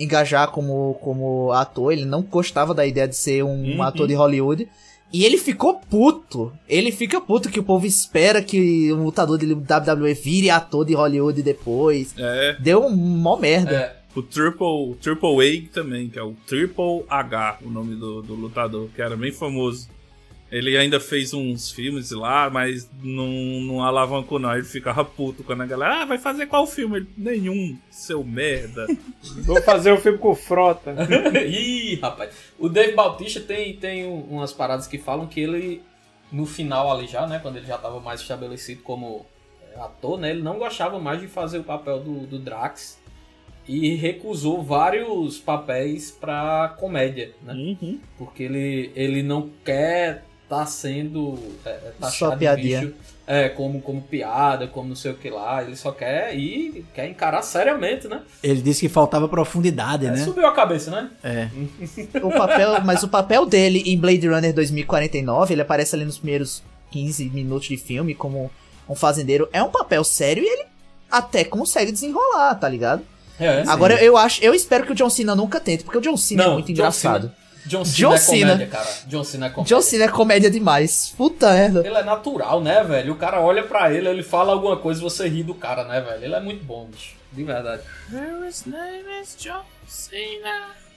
engajar 0.00 0.50
como, 0.50 0.94
como 1.00 1.52
ator. 1.52 1.92
Ele 1.92 2.04
não 2.04 2.22
gostava 2.22 2.74
da 2.74 2.86
ideia 2.86 3.06
de 3.06 3.14
ser 3.16 3.44
um 3.44 3.74
Uhum. 3.76 3.82
ator 3.82 4.08
de 4.08 4.14
Hollywood. 4.14 4.66
E 5.12 5.24
ele 5.24 5.36
ficou 5.38 5.74
puto. 5.90 6.52
Ele 6.68 6.90
fica 6.92 7.20
puto 7.20 7.48
que 7.50 7.58
o 7.60 7.64
povo 7.64 7.84
espera 7.84 8.40
que 8.42 8.92
um 8.92 9.04
lutador 9.04 9.36
de 9.38 9.52
WWE 9.52 10.14
vire 10.14 10.50
ator 10.50 10.84
de 10.84 10.94
Hollywood 10.94 11.42
depois. 11.42 12.14
É, 12.16 12.56
Deu 12.60 12.84
um 12.84 12.90
mó 12.96 13.36
merda. 13.36 13.72
É, 13.76 13.96
o 14.14 14.22
Triple, 14.22 14.58
o 14.66 14.96
Triple 15.00 15.28
A 15.68 15.74
também, 15.74 16.08
que 16.08 16.18
é 16.18 16.22
o 16.22 16.34
Triple 16.46 17.04
H, 17.08 17.58
o 17.64 17.70
nome 17.70 17.96
do, 17.96 18.22
do 18.22 18.34
lutador, 18.34 18.88
que 18.94 19.02
era 19.02 19.16
bem 19.16 19.32
famoso. 19.32 19.88
Ele 20.50 20.76
ainda 20.76 20.98
fez 20.98 21.32
uns 21.32 21.70
filmes 21.70 22.10
lá, 22.10 22.50
mas 22.50 22.90
não, 23.02 23.28
não 23.62 23.82
alavancou 23.84 24.38
não. 24.40 24.52
Ele 24.52 24.64
ficava 24.64 25.04
puto 25.04 25.44
quando 25.44 25.60
a 25.62 25.66
galera, 25.66 26.02
ah, 26.02 26.04
vai 26.04 26.18
fazer 26.18 26.46
qual 26.46 26.66
filme? 26.66 26.96
Ele, 26.98 27.08
Nenhum, 27.16 27.78
seu 27.88 28.24
merda. 28.24 28.86
Vou 29.44 29.62
fazer 29.62 29.92
um 29.92 29.96
filme 29.96 30.18
com 30.18 30.34
frota. 30.34 30.92
Ih, 31.46 32.00
rapaz. 32.02 32.34
O 32.58 32.68
Dave 32.68 32.92
Bautista 32.94 33.38
tem, 33.40 33.76
tem 33.76 34.04
um- 34.06 34.22
umas 34.28 34.52
paradas 34.52 34.88
que 34.88 34.98
falam 34.98 35.26
que 35.28 35.40
ele, 35.40 35.82
no 36.32 36.44
final 36.46 36.90
ali 36.90 37.06
já, 37.06 37.26
né? 37.28 37.38
Quando 37.38 37.56
ele 37.58 37.66
já 37.66 37.78
tava 37.78 38.00
mais 38.00 38.20
estabelecido 38.20 38.82
como 38.82 39.24
é, 39.72 39.78
ator, 39.80 40.18
né? 40.18 40.30
Ele 40.30 40.42
não 40.42 40.58
gostava 40.58 40.98
mais 40.98 41.20
de 41.20 41.28
fazer 41.28 41.58
o 41.58 41.64
papel 41.64 42.00
do, 42.00 42.26
do 42.26 42.38
Drax. 42.40 42.98
E 43.68 43.94
recusou 43.94 44.64
vários 44.64 45.38
papéis 45.38 46.10
pra 46.10 46.74
comédia, 46.80 47.30
né? 47.42 47.52
Uhum. 47.54 48.00
Porque 48.18 48.42
ele, 48.42 48.90
ele 48.96 49.22
não 49.22 49.48
quer 49.64 50.24
tá 50.50 50.66
sendo 50.66 51.38
é, 51.64 51.70
é, 51.70 51.92
Só 52.00 52.06
taxado 52.06 52.32
de 52.32 52.38
piadinha. 52.38 52.80
bicho, 52.80 52.94
é, 53.26 53.48
como, 53.48 53.80
como 53.80 54.02
piada, 54.02 54.66
como 54.66 54.88
não 54.88 54.96
sei 54.96 55.12
o 55.12 55.14
que 55.14 55.30
lá. 55.30 55.62
Ele 55.62 55.76
só 55.76 55.92
quer 55.92 56.34
ir, 56.36 56.84
quer 56.92 57.08
encarar 57.08 57.42
seriamente, 57.42 58.08
né? 58.08 58.22
Ele 58.42 58.60
disse 58.60 58.80
que 58.80 58.88
faltava 58.88 59.28
profundidade, 59.28 60.06
É, 60.06 60.10
né? 60.10 60.24
Subiu 60.24 60.44
a 60.46 60.52
cabeça, 60.52 60.90
né? 60.90 61.08
É. 61.22 61.48
O 62.20 62.30
papel, 62.32 62.82
mas 62.84 63.02
o 63.04 63.08
papel 63.08 63.46
dele 63.46 63.84
em 63.86 63.96
Blade 63.96 64.26
Runner 64.26 64.52
2049, 64.52 65.54
ele 65.54 65.62
aparece 65.62 65.94
ali 65.94 66.04
nos 66.04 66.18
primeiros 66.18 66.62
15 66.90 67.30
minutos 67.30 67.68
de 67.68 67.76
filme 67.76 68.14
como 68.16 68.50
um 68.88 68.96
fazendeiro. 68.96 69.48
É 69.52 69.62
um 69.62 69.70
papel 69.70 70.02
sério 70.02 70.42
e 70.42 70.46
ele 70.48 70.64
até 71.08 71.44
consegue 71.44 71.92
desenrolar, 71.92 72.56
tá 72.56 72.68
ligado? 72.68 73.02
É, 73.38 73.62
Agora 73.68 74.02
eu 74.02 74.16
acho, 74.16 74.42
eu 74.44 74.52
espero 74.52 74.84
que 74.84 74.92
o 74.92 74.94
John 74.94 75.08
Cena 75.08 75.34
nunca 75.34 75.58
tente, 75.60 75.82
porque 75.84 75.96
o 75.98 76.00
John 76.00 76.16
Cena 76.16 76.42
é 76.42 76.46
Não, 76.46 76.54
muito 76.54 76.66
John 76.66 76.72
engraçado. 76.72 77.32
John 77.66 77.84
Cena 77.84 77.96
John 77.96 78.14
é 78.14 78.18
Cena. 78.18 78.52
comédia, 78.52 78.66
cara. 78.66 78.88
John 79.06 79.24
Cena 79.24 79.46
é 79.46 79.50
comédia. 79.50 79.76
John 79.76 79.82
Cena 79.82 80.04
é 80.04 80.08
comédia 80.08 80.50
demais. 80.50 81.14
Puta 81.16 81.52
merda. 81.52 81.80
Ele 81.86 81.96
é 81.96 82.02
natural, 82.02 82.60
né, 82.60 82.82
velho? 82.82 83.12
O 83.12 83.16
cara 83.16 83.40
olha 83.40 83.62
pra 83.62 83.92
ele, 83.92 84.08
ele 84.08 84.22
fala 84.22 84.52
alguma 84.52 84.76
coisa 84.76 85.00
e 85.00 85.02
você 85.02 85.28
ri 85.28 85.42
do 85.42 85.54
cara, 85.54 85.84
né, 85.84 86.00
velho? 86.00 86.24
Ele 86.24 86.34
é 86.34 86.40
muito 86.40 86.64
bom, 86.64 86.86
bicho. 86.86 87.14
De 87.32 87.44
verdade. 87.44 87.82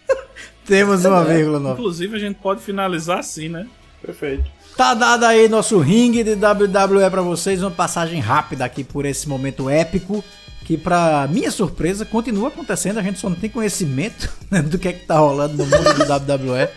Temos 0.65 1.05
uma 1.05 1.23
vírgula 1.23 1.59
nova. 1.59 1.73
Inclusive, 1.79 2.15
a 2.15 2.19
gente 2.19 2.37
pode 2.37 2.61
finalizar 2.61 3.19
assim, 3.19 3.49
né? 3.49 3.67
Perfeito. 4.01 4.43
Tá 4.75 4.93
dado 4.93 5.25
aí 5.25 5.47
nosso 5.47 5.77
ringue 5.77 6.23
de 6.23 6.33
WWE 6.33 7.09
pra 7.11 7.21
vocês, 7.21 7.61
uma 7.61 7.69
passagem 7.69 8.19
rápida 8.19 8.65
aqui 8.65 8.83
por 8.83 9.05
esse 9.05 9.29
momento 9.29 9.69
épico, 9.69 10.23
que 10.63 10.77
pra 10.77 11.27
minha 11.29 11.51
surpresa 11.51 12.05
continua 12.05 12.47
acontecendo, 12.47 12.97
a 12.99 13.03
gente 13.03 13.19
só 13.19 13.29
não 13.29 13.35
tem 13.35 13.49
conhecimento 13.49 14.29
né, 14.49 14.61
do 14.61 14.77
que 14.79 14.87
é 14.87 14.93
que 14.93 15.05
tá 15.05 15.17
rolando 15.17 15.55
no 15.57 15.65
mundo 15.65 15.93
do 15.93 16.03
WWE, 16.33 16.69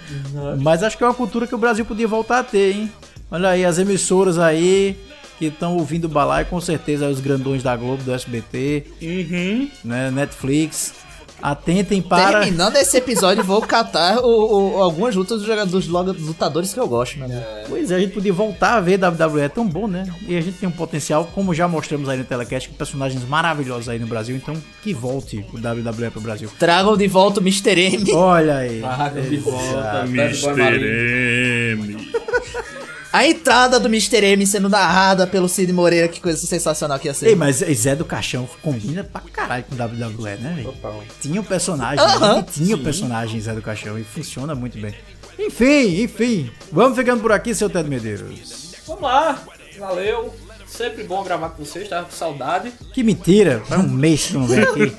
mas 0.61 0.83
acho 0.83 0.97
que 0.99 1.05
é 1.05 1.07
uma 1.07 1.15
cultura 1.15 1.47
que 1.47 1.55
o 1.55 1.59
Brasil 1.59 1.85
podia 1.85 2.09
voltar 2.09 2.41
a 2.41 2.45
ter, 2.45 2.73
hein? 2.75 2.93
Olha 3.31 3.51
aí, 3.51 3.65
as 3.65 3.79
emissoras 3.79 4.39
aí 4.39 4.97
que 5.39 5.47
estão 5.47 5.77
ouvindo 5.77 6.07
o 6.07 6.09
balaio, 6.09 6.47
com 6.47 6.61
certeza 6.61 7.09
os 7.09 7.21
grandões 7.21 7.63
da 7.63 7.77
Globo, 7.77 8.03
do 8.03 8.13
SBT, 8.13 8.87
Uhum. 9.03 9.69
né, 9.85 10.11
Netflix, 10.11 10.95
atentem 11.43 12.01
para... 12.03 12.41
Terminando 12.41 12.77
esse 12.77 12.97
episódio, 12.97 13.45
vou 13.45 13.61
catar 13.63 14.19
o- 14.19 14.77
o- 14.79 14.83
algumas 14.83 15.15
lutas 15.15 15.39
dos 15.39 15.47
jogadores, 15.47 15.87
dos 15.87 16.27
lutadores 16.27 16.73
que 16.75 16.81
eu 16.81 16.89
gosto, 16.89 17.19
né? 17.19 17.65
Pois 17.69 17.91
é, 17.91 17.97
a 17.97 17.99
gente 18.01 18.13
podia 18.15 18.33
voltar 18.33 18.75
a 18.77 18.81
ver 18.81 18.99
WWE, 19.03 19.41
é 19.43 19.49
tão 19.49 19.67
bom, 19.67 19.87
né? 19.87 20.07
E 20.27 20.37
a 20.37 20.41
gente 20.41 20.59
tem 20.59 20.69
um 20.69 20.73
potencial, 20.73 21.25
como 21.35 21.55
já 21.55 21.69
mostramos 21.69 22.09
aí 22.09 22.19
no 22.19 22.25
Telecast, 22.25 22.69
com 22.69 22.75
personagens 22.75 23.23
maravilhosos 23.29 23.89
aí 23.89 23.99
no 23.99 24.07
Brasil, 24.07 24.35
então 24.37 24.55
que 24.83 24.93
volte 24.95 25.45
o 25.53 25.57
WWE 25.57 26.11
pro 26.11 26.21
Brasil. 26.21 26.51
Tragam 26.59 26.97
de 26.97 27.07
volta 27.09 27.41
o 27.41 27.43
Mr. 27.43 27.79
M. 27.81 28.13
Olha 28.13 28.57
aí. 28.57 28.81
Traga 28.81 29.21
de 29.23 29.37
volta. 29.37 30.05
Mr. 30.07 31.73
M. 31.79 32.11
A 33.13 33.27
entrada 33.27 33.81
do 33.81 33.87
Mr. 33.89 34.25
M 34.25 34.47
sendo 34.47 34.69
narrada 34.69 35.27
pelo 35.27 35.49
Cid 35.49 35.73
Moreira, 35.73 36.09
que 36.09 36.21
coisa 36.21 36.47
sensacional 36.47 36.99
que 36.99 37.09
ia 37.09 37.15
ser. 37.15 37.29
Ei, 37.29 37.35
mas 37.35 37.57
Zé 37.57 37.97
do 37.97 38.05
Caixão 38.05 38.49
combina 38.63 39.05
pra 39.05 39.21
caralho 39.21 39.65
com 39.65 39.75
WWE, 39.75 40.37
né, 40.37 40.53
velho? 40.57 40.73
Total. 40.73 41.03
Tinha 41.21 41.41
um 41.41 41.45
personagem, 41.45 42.05
a 42.05 42.35
gente 42.35 42.53
tinha 42.53 42.77
o 42.77 42.83
personagem 42.83 43.41
Zé 43.41 43.55
do 43.55 43.63
Caixão 43.63 43.99
e 43.99 44.05
funciona 44.05 44.55
muito 44.55 44.79
bem. 44.79 44.95
Enfim, 45.39 46.03
enfim. 46.03 46.51
Vamos 46.73 46.97
ficando 46.97 47.21
por 47.21 47.33
aqui, 47.33 47.55
seu 47.55 47.69
Ted 47.71 47.89
Medeiros. 47.89 48.75
Vamos 48.87 49.03
lá. 49.03 49.43
Valeu. 49.79 50.35
Sempre 50.67 51.05
bom 51.05 51.23
gravar 51.23 51.51
com 51.51 51.65
vocês, 51.65 51.89
tava 51.89 52.05
com 52.07 52.11
saudade. 52.13 52.73
Que 52.93 53.03
mentira, 53.03 53.63
faz 53.67 53.83
um 53.85 53.89
mês 53.89 54.27
que 54.27 54.35
não 54.35 54.47
venho 54.47 54.69
aqui. 54.69 54.91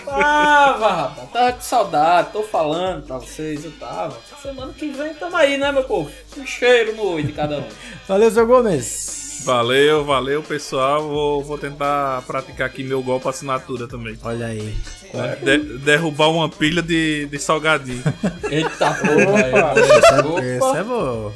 Tava, 0.00 0.88
rapaz. 0.92 1.30
Tava 1.30 1.52
com 1.52 1.60
saudade. 1.60 2.28
Tô 2.32 2.42
falando 2.42 3.06
pra 3.06 3.18
vocês, 3.18 3.64
eu 3.64 3.70
tava. 3.72 4.16
Semana 4.42 4.72
que 4.72 4.88
vem 4.88 5.14
tamo 5.14 5.36
aí, 5.36 5.56
né, 5.58 5.70
meu 5.70 5.84
povo? 5.84 6.10
Um 6.36 6.46
cheiro 6.46 6.96
no 6.96 7.02
oi 7.12 7.22
de 7.22 7.32
cada 7.32 7.58
um. 7.58 7.64
Valeu, 8.08 8.30
seu 8.30 8.46
Gomes. 8.46 9.42
Valeu, 9.44 10.04
valeu, 10.04 10.42
pessoal. 10.42 11.02
Vou, 11.08 11.42
vou 11.44 11.56
tentar 11.58 12.22
praticar 12.26 12.66
aqui 12.66 12.82
meu 12.82 13.02
golpe 13.02 13.28
assinatura 13.28 13.86
também. 13.86 14.18
Olha 14.22 14.46
aí. 14.46 14.74
De- 15.42 15.78
derrubar 15.78 16.28
uma 16.28 16.48
pilha 16.48 16.82
de, 16.82 17.26
de 17.26 17.38
salgadinho. 17.38 18.02
Eita 18.50 18.92
porra. 18.94 19.74
Esse 19.80 20.14
é, 20.52 20.56
esse 20.56 20.76
é 20.76 20.84
bom. 20.84 21.32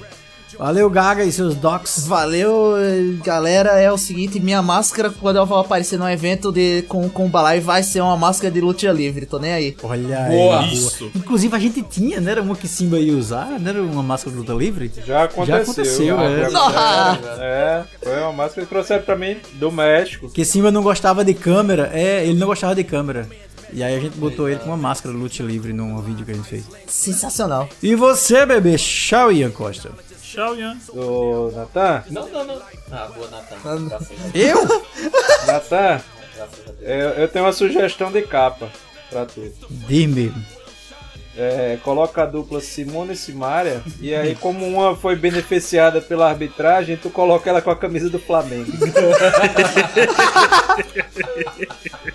Valeu, 0.59 0.89
Gaga 0.89 1.25
e 1.25 1.33
seus 1.33 1.55
docs. 1.55 2.07
Valeu, 2.07 2.75
galera. 3.23 3.79
É 3.81 3.91
o 3.91 3.99
seguinte, 3.99 4.39
minha 4.41 4.63
máscara, 4.63 5.11
quando 5.11 5.37
eu 5.37 5.47
vou 5.47 5.59
aparecer 5.59 5.99
num 5.99 6.09
evento 6.09 6.53
de, 6.53 6.83
com, 6.83 7.09
com 7.09 7.27
o 7.27 7.29
Balai, 7.29 7.61
vai 7.61 7.83
ser 7.83 8.01
uma 8.01 8.17
máscara 8.17 8.53
de 8.53 8.61
luta 8.61 8.91
livre. 8.93 9.27
Tô 9.27 9.39
nem 9.39 9.53
aí. 9.53 9.77
Olha 9.83 10.21
Boa. 10.29 10.61
aí. 10.61 10.75
Isso. 10.75 11.11
Inclusive 11.15 11.55
a 11.57 11.59
gente 11.59 11.83
tinha, 11.83 12.21
né? 12.21 12.33
Era 12.33 12.43
uma 12.43 12.57
que 12.57 12.67
Simba 12.67 12.99
ia 12.99 13.17
usar, 13.17 13.59
não 13.61 13.69
era 13.69 13.83
uma 13.83 14.03
máscara 14.03 14.33
de 14.33 14.39
luta 14.41 14.53
livre? 14.53 14.91
Já 15.07 15.25
aconteceu. 15.25 15.63
aconteceu, 15.63 16.17
já 16.17 16.23
é. 16.23 16.45
aconteceu. 16.45 17.43
É, 17.43 17.85
foi 18.03 18.21
uma 18.21 18.33
máscara 18.33 18.67
que 18.67 18.73
trouxeram 18.73 19.05
pra 19.05 19.17
mim 19.17 19.37
do 19.55 19.71
México. 19.71 20.27
Porque 20.27 20.45
Simba 20.45 20.71
não 20.71 20.83
gostava 20.83 21.25
de 21.25 21.35
câmera. 21.35 21.91
É, 21.93 22.25
ele 22.25 22.39
não 22.39 22.47
gostava 22.47 22.75
de 22.75 22.85
câmera. 22.85 23.29
E 23.73 23.83
aí 23.83 23.97
a 23.97 24.01
gente 24.01 24.17
botou 24.17 24.49
ele 24.49 24.61
com 24.61 24.67
uma 24.67 24.77
máscara 24.77 25.15
de 25.15 25.21
luta 25.21 25.43
livre 25.43 25.73
num 25.73 26.01
vídeo 26.01 26.25
que 26.25 26.31
a 26.31 26.35
gente 26.35 26.49
fez. 26.49 26.65
Sensacional. 26.87 27.69
E 27.83 27.95
você, 27.95 28.47
bebê? 28.47 28.77
Tchau, 28.77 29.33
Ian 29.33 29.51
Costa. 29.51 29.91
Tchau, 30.35 30.57
Ian. 30.57 30.77
Do 30.93 31.53
Natan. 31.55 32.03
Não, 32.11 32.29
não, 32.29 32.45
não. 32.45 32.61
Ah, 32.91 33.09
boa, 33.15 33.29
Nathan. 33.31 33.87
Graças 33.89 34.11
a 34.11 34.29
Deus. 34.29 34.35
Eu? 34.35 34.65
Natan, 35.47 36.01
Graças 36.37 36.61
a 36.69 36.73
Deus. 36.73 36.79
eu, 36.83 37.09
eu 37.11 37.29
tenho 37.29 37.45
uma 37.45 37.53
sugestão 37.53 38.11
de 38.11 38.23
capa 38.23 38.69
pra 39.11 39.25
tu. 39.27 39.41
Diz 39.71 40.11
mesmo. 40.11 40.45
é, 41.37 41.79
coloca 41.85 42.23
a 42.25 42.27
dupla 42.27 42.61
Simone 42.61 43.13
e 43.13 43.17
Simária, 43.17 43.81
e 44.01 44.13
aí, 44.15 44.35
como 44.35 44.67
uma 44.67 44.97
foi 44.97 45.15
beneficiada 45.17 46.01
pela 46.01 46.29
arbitragem, 46.29 46.97
tu 46.97 47.11
coloca 47.11 47.49
ela 47.51 47.63
com 47.63 47.71
a 47.71 47.77
camisa 47.77 48.11
do 48.11 48.19
Flamengo. 48.19 48.73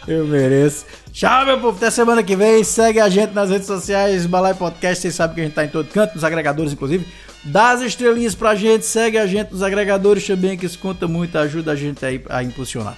Eu 0.08 0.26
mereço. 0.26 0.86
Tchau, 1.12 1.46
meu 1.46 1.60
povo. 1.60 1.78
Até 1.78 1.92
semana 1.92 2.24
que 2.24 2.36
vem. 2.36 2.64
Segue 2.64 3.00
a 3.00 3.10
gente 3.10 3.34
nas 3.34 3.50
redes 3.50 3.68
sociais, 3.68 4.26
Balai 4.26 4.54
Podcast. 4.54 5.02
Vocês 5.02 5.16
sabem 5.16 5.36
que 5.36 5.42
a 5.42 5.44
gente 5.46 5.54
tá 5.54 5.64
em 5.64 5.70
todo 5.70 5.88
canto, 5.90 6.16
nos 6.16 6.24
agregadores, 6.24 6.74
inclusive. 6.74 7.06
Dá 7.44 7.72
as 7.72 7.82
estrelinhas 7.82 8.36
pra 8.36 8.54
gente, 8.56 8.86
segue 8.86 9.18
a 9.18 9.26
gente 9.26 9.52
nos 9.52 9.64
agregadores 9.64 10.26
também, 10.26 10.58
que 10.58 10.66
isso 10.66 10.78
conta 10.78 11.08
muito, 11.08 11.38
ajuda 11.38 11.72
a 11.72 11.76
gente 11.76 12.06
aí 12.06 12.24
a 12.30 12.44
impulsionar. 12.44 12.98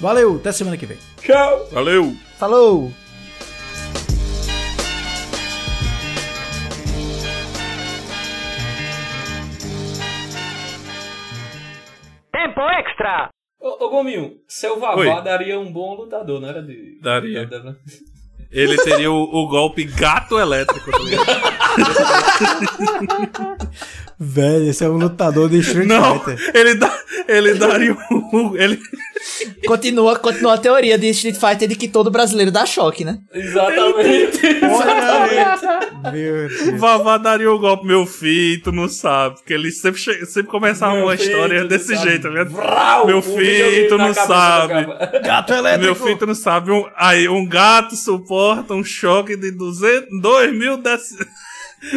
Valeu, 0.00 0.36
até 0.36 0.52
semana 0.52 0.76
que 0.76 0.86
vem. 0.86 0.98
Tchau! 1.22 1.68
Valeu! 1.70 2.14
Falou! 2.36 2.92
Tempo 12.32 12.60
extra! 12.60 13.28
Ô, 13.60 13.84
ô 13.84 13.88
Gominho, 13.88 14.38
seu 14.46 14.78
Vavá 14.78 14.96
Oi. 15.00 15.22
daria 15.24 15.58
um 15.58 15.72
bom 15.72 15.94
lutador, 15.94 16.40
não 16.40 16.48
era 16.48 16.62
de. 16.62 17.00
Daria. 17.00 17.48
Ele 18.50 18.76
teria 18.78 19.10
o, 19.10 19.22
o 19.22 19.48
golpe 19.48 19.84
gato 19.84 20.38
elétrico, 20.38 20.90
tá? 20.90 20.98
Velho, 24.18 24.70
esse 24.70 24.82
é 24.82 24.88
um 24.88 24.96
lutador 24.96 25.48
de 25.50 25.58
Street 25.58 25.86
Não, 25.86 26.18
Fighter. 26.20 26.50
ele, 26.54 26.74
dá, 26.74 26.98
ele 27.28 27.54
daria 27.54 27.92
o. 28.32 28.56
Ele, 28.56 28.78
Continua, 29.66 30.16
continua 30.18 30.54
a 30.54 30.58
teoria 30.58 30.96
de 30.96 31.08
Street 31.10 31.36
Fighter 31.36 31.68
de 31.68 31.74
que 31.74 31.88
todo 31.88 32.10
brasileiro 32.10 32.50
dá 32.50 32.64
choque, 32.64 33.04
né? 33.04 33.18
Exatamente. 33.34 34.40
Meu 36.12 36.74
o 36.74 36.78
Vavá 36.78 37.18
daria 37.18 37.50
o 37.50 37.58
golpe, 37.58 37.86
meu 37.86 38.06
filho, 38.06 38.62
tu 38.62 38.72
não 38.72 38.88
sabe. 38.88 39.36
Porque 39.36 39.52
ele 39.52 39.70
sempre, 39.70 40.00
che- 40.00 40.24
sempre 40.26 40.50
começava 40.50 40.94
Meu 40.94 41.04
uma 41.06 41.16
filho, 41.16 41.30
história 41.30 41.64
desse 41.64 41.94
sabe. 41.96 42.08
jeito, 42.08 42.22
tá 42.22 42.28
ligado? 42.28 42.50
Vrau, 42.50 43.06
Meu 43.06 43.18
um 43.18 43.22
filho, 43.22 43.88
tu 43.88 43.98
não 43.98 44.14
sabe. 44.14 44.86
Gato 45.24 45.52
elétrico. 45.52 45.84
Meu 45.84 45.94
filho, 45.94 46.18
tu 46.18 46.26
não 46.26 46.34
sabe. 46.34 46.70
Um, 46.70 46.84
aí, 46.96 47.28
um 47.28 47.46
gato 47.46 47.96
suporta 47.96 48.74
um 48.74 48.84
choque 48.84 49.36
de 49.36 49.50
200, 49.52 50.08
2 50.22 50.56
mil. 50.56 50.76
Decibéis! 50.76 51.28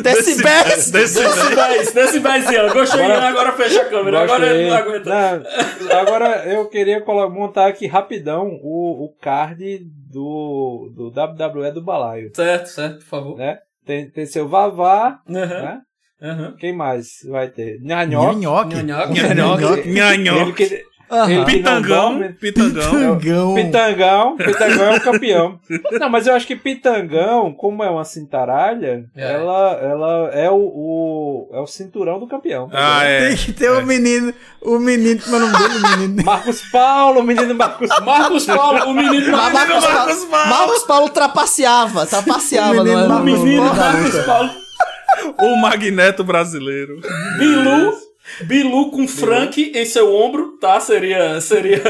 Decibéis. 0.01 0.91
Decibéis, 0.91 1.91
decibéis, 1.93 2.51
Ian. 2.51 2.73
Gostou, 2.73 2.99
Ian? 2.99 3.21
Agora 3.21 3.51
fecha 3.53 3.81
a 3.81 3.85
câmera. 3.85 4.21
Agora 4.21 4.45
ele 4.53 4.69
não 4.69 4.77
aguenta. 4.77 5.39
Não, 5.81 5.99
agora 5.99 6.45
eu 6.45 6.67
queria 6.67 7.03
montar 7.29 7.67
aqui 7.67 7.87
rapidão 7.87 8.59
o, 8.61 9.05
o 9.05 9.15
card 9.21 9.79
do, 10.11 10.91
do 10.95 11.07
WWE 11.07 11.71
do 11.71 11.83
Balaio. 11.83 12.31
Certo, 12.35 12.67
certo, 12.67 12.99
por 12.99 13.05
favor. 13.05 13.37
Né? 13.37 13.57
Tem, 13.85 14.09
tem 14.09 14.25
seu 14.25 14.47
Vavá, 14.47 15.19
Aham, 15.29 15.45
né? 15.45 15.79
aham. 16.21 16.55
Quem 16.59 16.73
mais 16.75 17.07
vai 17.27 17.49
ter? 17.49 17.79
Nhanhoque. 17.81 18.35
Nhanhoque. 18.35 18.83
Nhanhoque. 18.83 19.89
Nhanhoque. 19.89 20.83
Não 21.09 21.45
Pitangão. 21.45 22.33
Pitangão. 22.39 22.93
Pitangão. 23.19 23.55
Pitangão, 23.55 24.37
Pitangão 24.37 24.93
é 24.93 24.97
o 24.97 25.01
campeão. 25.01 25.59
Não, 25.99 26.09
mas 26.09 26.27
eu 26.27 26.35
acho 26.35 26.45
que 26.45 26.55
Pitangão, 26.55 27.51
como 27.53 27.83
é 27.83 27.89
uma 27.89 28.03
cintaralha, 28.05 29.05
É. 29.15 29.33
ela, 29.33 29.71
ela 29.81 30.29
é 30.33 30.49
o, 30.51 30.55
o- 30.57 31.49
é 31.53 31.59
o 31.59 31.65
cinturão 31.67 32.19
do 32.19 32.27
campeão. 32.27 32.69
Ah, 32.71 33.03
é. 33.03 33.29
Tem 33.29 33.37
que 33.37 33.53
ter 33.53 33.71
o 33.71 33.85
menino, 33.85 34.33
o 34.61 34.77
menino, 34.79 35.19
como 35.21 35.35
é 35.35 35.39
o 35.39 35.41
nome 35.47 35.57
dele, 35.57 35.75
o 35.79 35.97
menino? 35.97 36.23
Marcos 36.25 36.61
Paulo, 36.71 37.19
o 37.19 37.23
menino 37.23 37.55
Marcos 37.55 37.89
Marcos 38.03 38.45
Paulo, 38.45 38.85
o 38.85 38.93
menino 38.93 39.31
Mas 39.31 39.53
Marcos, 39.53 39.83
Marcos 39.83 40.25
Paulo. 40.25 40.49
Marcos 40.49 40.83
Paulo 40.83 41.09
trapaceava, 41.09 42.05
trapaceava, 42.05 42.81
O 42.81 42.83
menino 42.83 43.07
não 43.07 43.15
é? 43.65 43.77
Marcos. 43.77 43.77
Marcos 43.77 44.25
Paulo. 44.25 44.49
O 45.41 45.55
Magneto 45.57 46.23
brasileiro. 46.23 46.99
Bilu. 47.37 47.93
Bilu 48.41 48.91
com 48.91 49.07
Frank 49.07 49.71
em 49.75 49.85
seu 49.85 50.13
ombro, 50.13 50.57
tá? 50.59 50.79
Seria. 50.79 51.39
seria... 51.41 51.81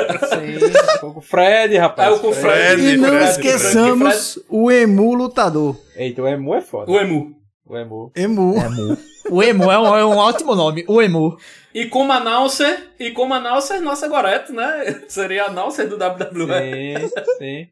o 1.04 1.22
Fred, 1.22 1.78
rapaz. 1.78 2.10
É, 2.10 2.12
o 2.12 2.20
com 2.20 2.34
Fred. 2.34 2.82
E 2.82 2.98
não 2.98 3.10
Fred, 3.10 3.32
esqueçamos 3.32 4.40
o 4.50 4.72
Emu 4.72 5.14
lutador. 5.14 5.76
Eita, 5.96 6.22
o 6.22 6.28
Emu 6.28 6.56
é 6.56 6.62
foda. 6.62 6.92
O 6.92 7.00
Emu. 7.00 7.36
O 7.66 7.78
Emu. 7.78 8.12
Emu. 8.16 8.98
O 9.30 9.44
Emu 9.44 9.72
é 9.72 9.80
um, 9.80 9.96
é 9.96 10.06
um 10.06 10.18
ótimo 10.18 10.56
nome, 10.56 10.84
o 10.88 11.02
Emu. 11.02 11.38
E 11.74 11.86
como 11.86 12.12
announcer, 12.12 12.90
e 13.00 13.12
como 13.12 13.34
announcer, 13.34 13.80
nossa 13.80 14.08
Goreto, 14.08 14.52
né? 14.52 15.04
Seria 15.08 15.46
announcer 15.46 15.88
do 15.88 15.96
WWE. 15.96 16.98
Sim, 16.98 17.10
sim. 17.38 17.68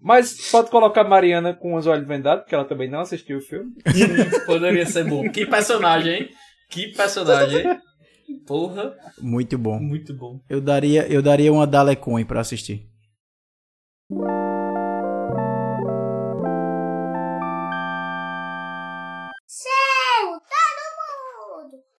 Mas 0.00 0.50
pode 0.50 0.70
colocar 0.70 1.04
Mariana 1.04 1.54
com 1.54 1.74
os 1.74 1.86
olhos 1.86 2.06
vendados, 2.06 2.42
porque 2.42 2.54
ela 2.54 2.64
também 2.64 2.88
não 2.88 3.00
assistiu 3.00 3.38
o 3.38 3.42
filme. 3.42 3.72
Poderia 4.46 4.86
ser 4.86 5.04
bom. 5.04 5.28
Que 5.30 5.44
personagem, 5.44 6.14
hein? 6.14 6.28
Que 6.70 6.88
personagem, 6.88 7.66
hein? 7.66 7.80
Porra, 8.46 8.96
Muito 9.20 9.56
bom. 9.58 9.78
muito 9.78 10.14
bom. 10.14 10.40
Eu 10.48 10.60
daria, 10.60 11.06
eu 11.08 11.22
daria 11.22 11.52
uma 11.52 11.66
Dalecoin 11.66 12.24
pra 12.24 12.40
assistir. 12.40 12.88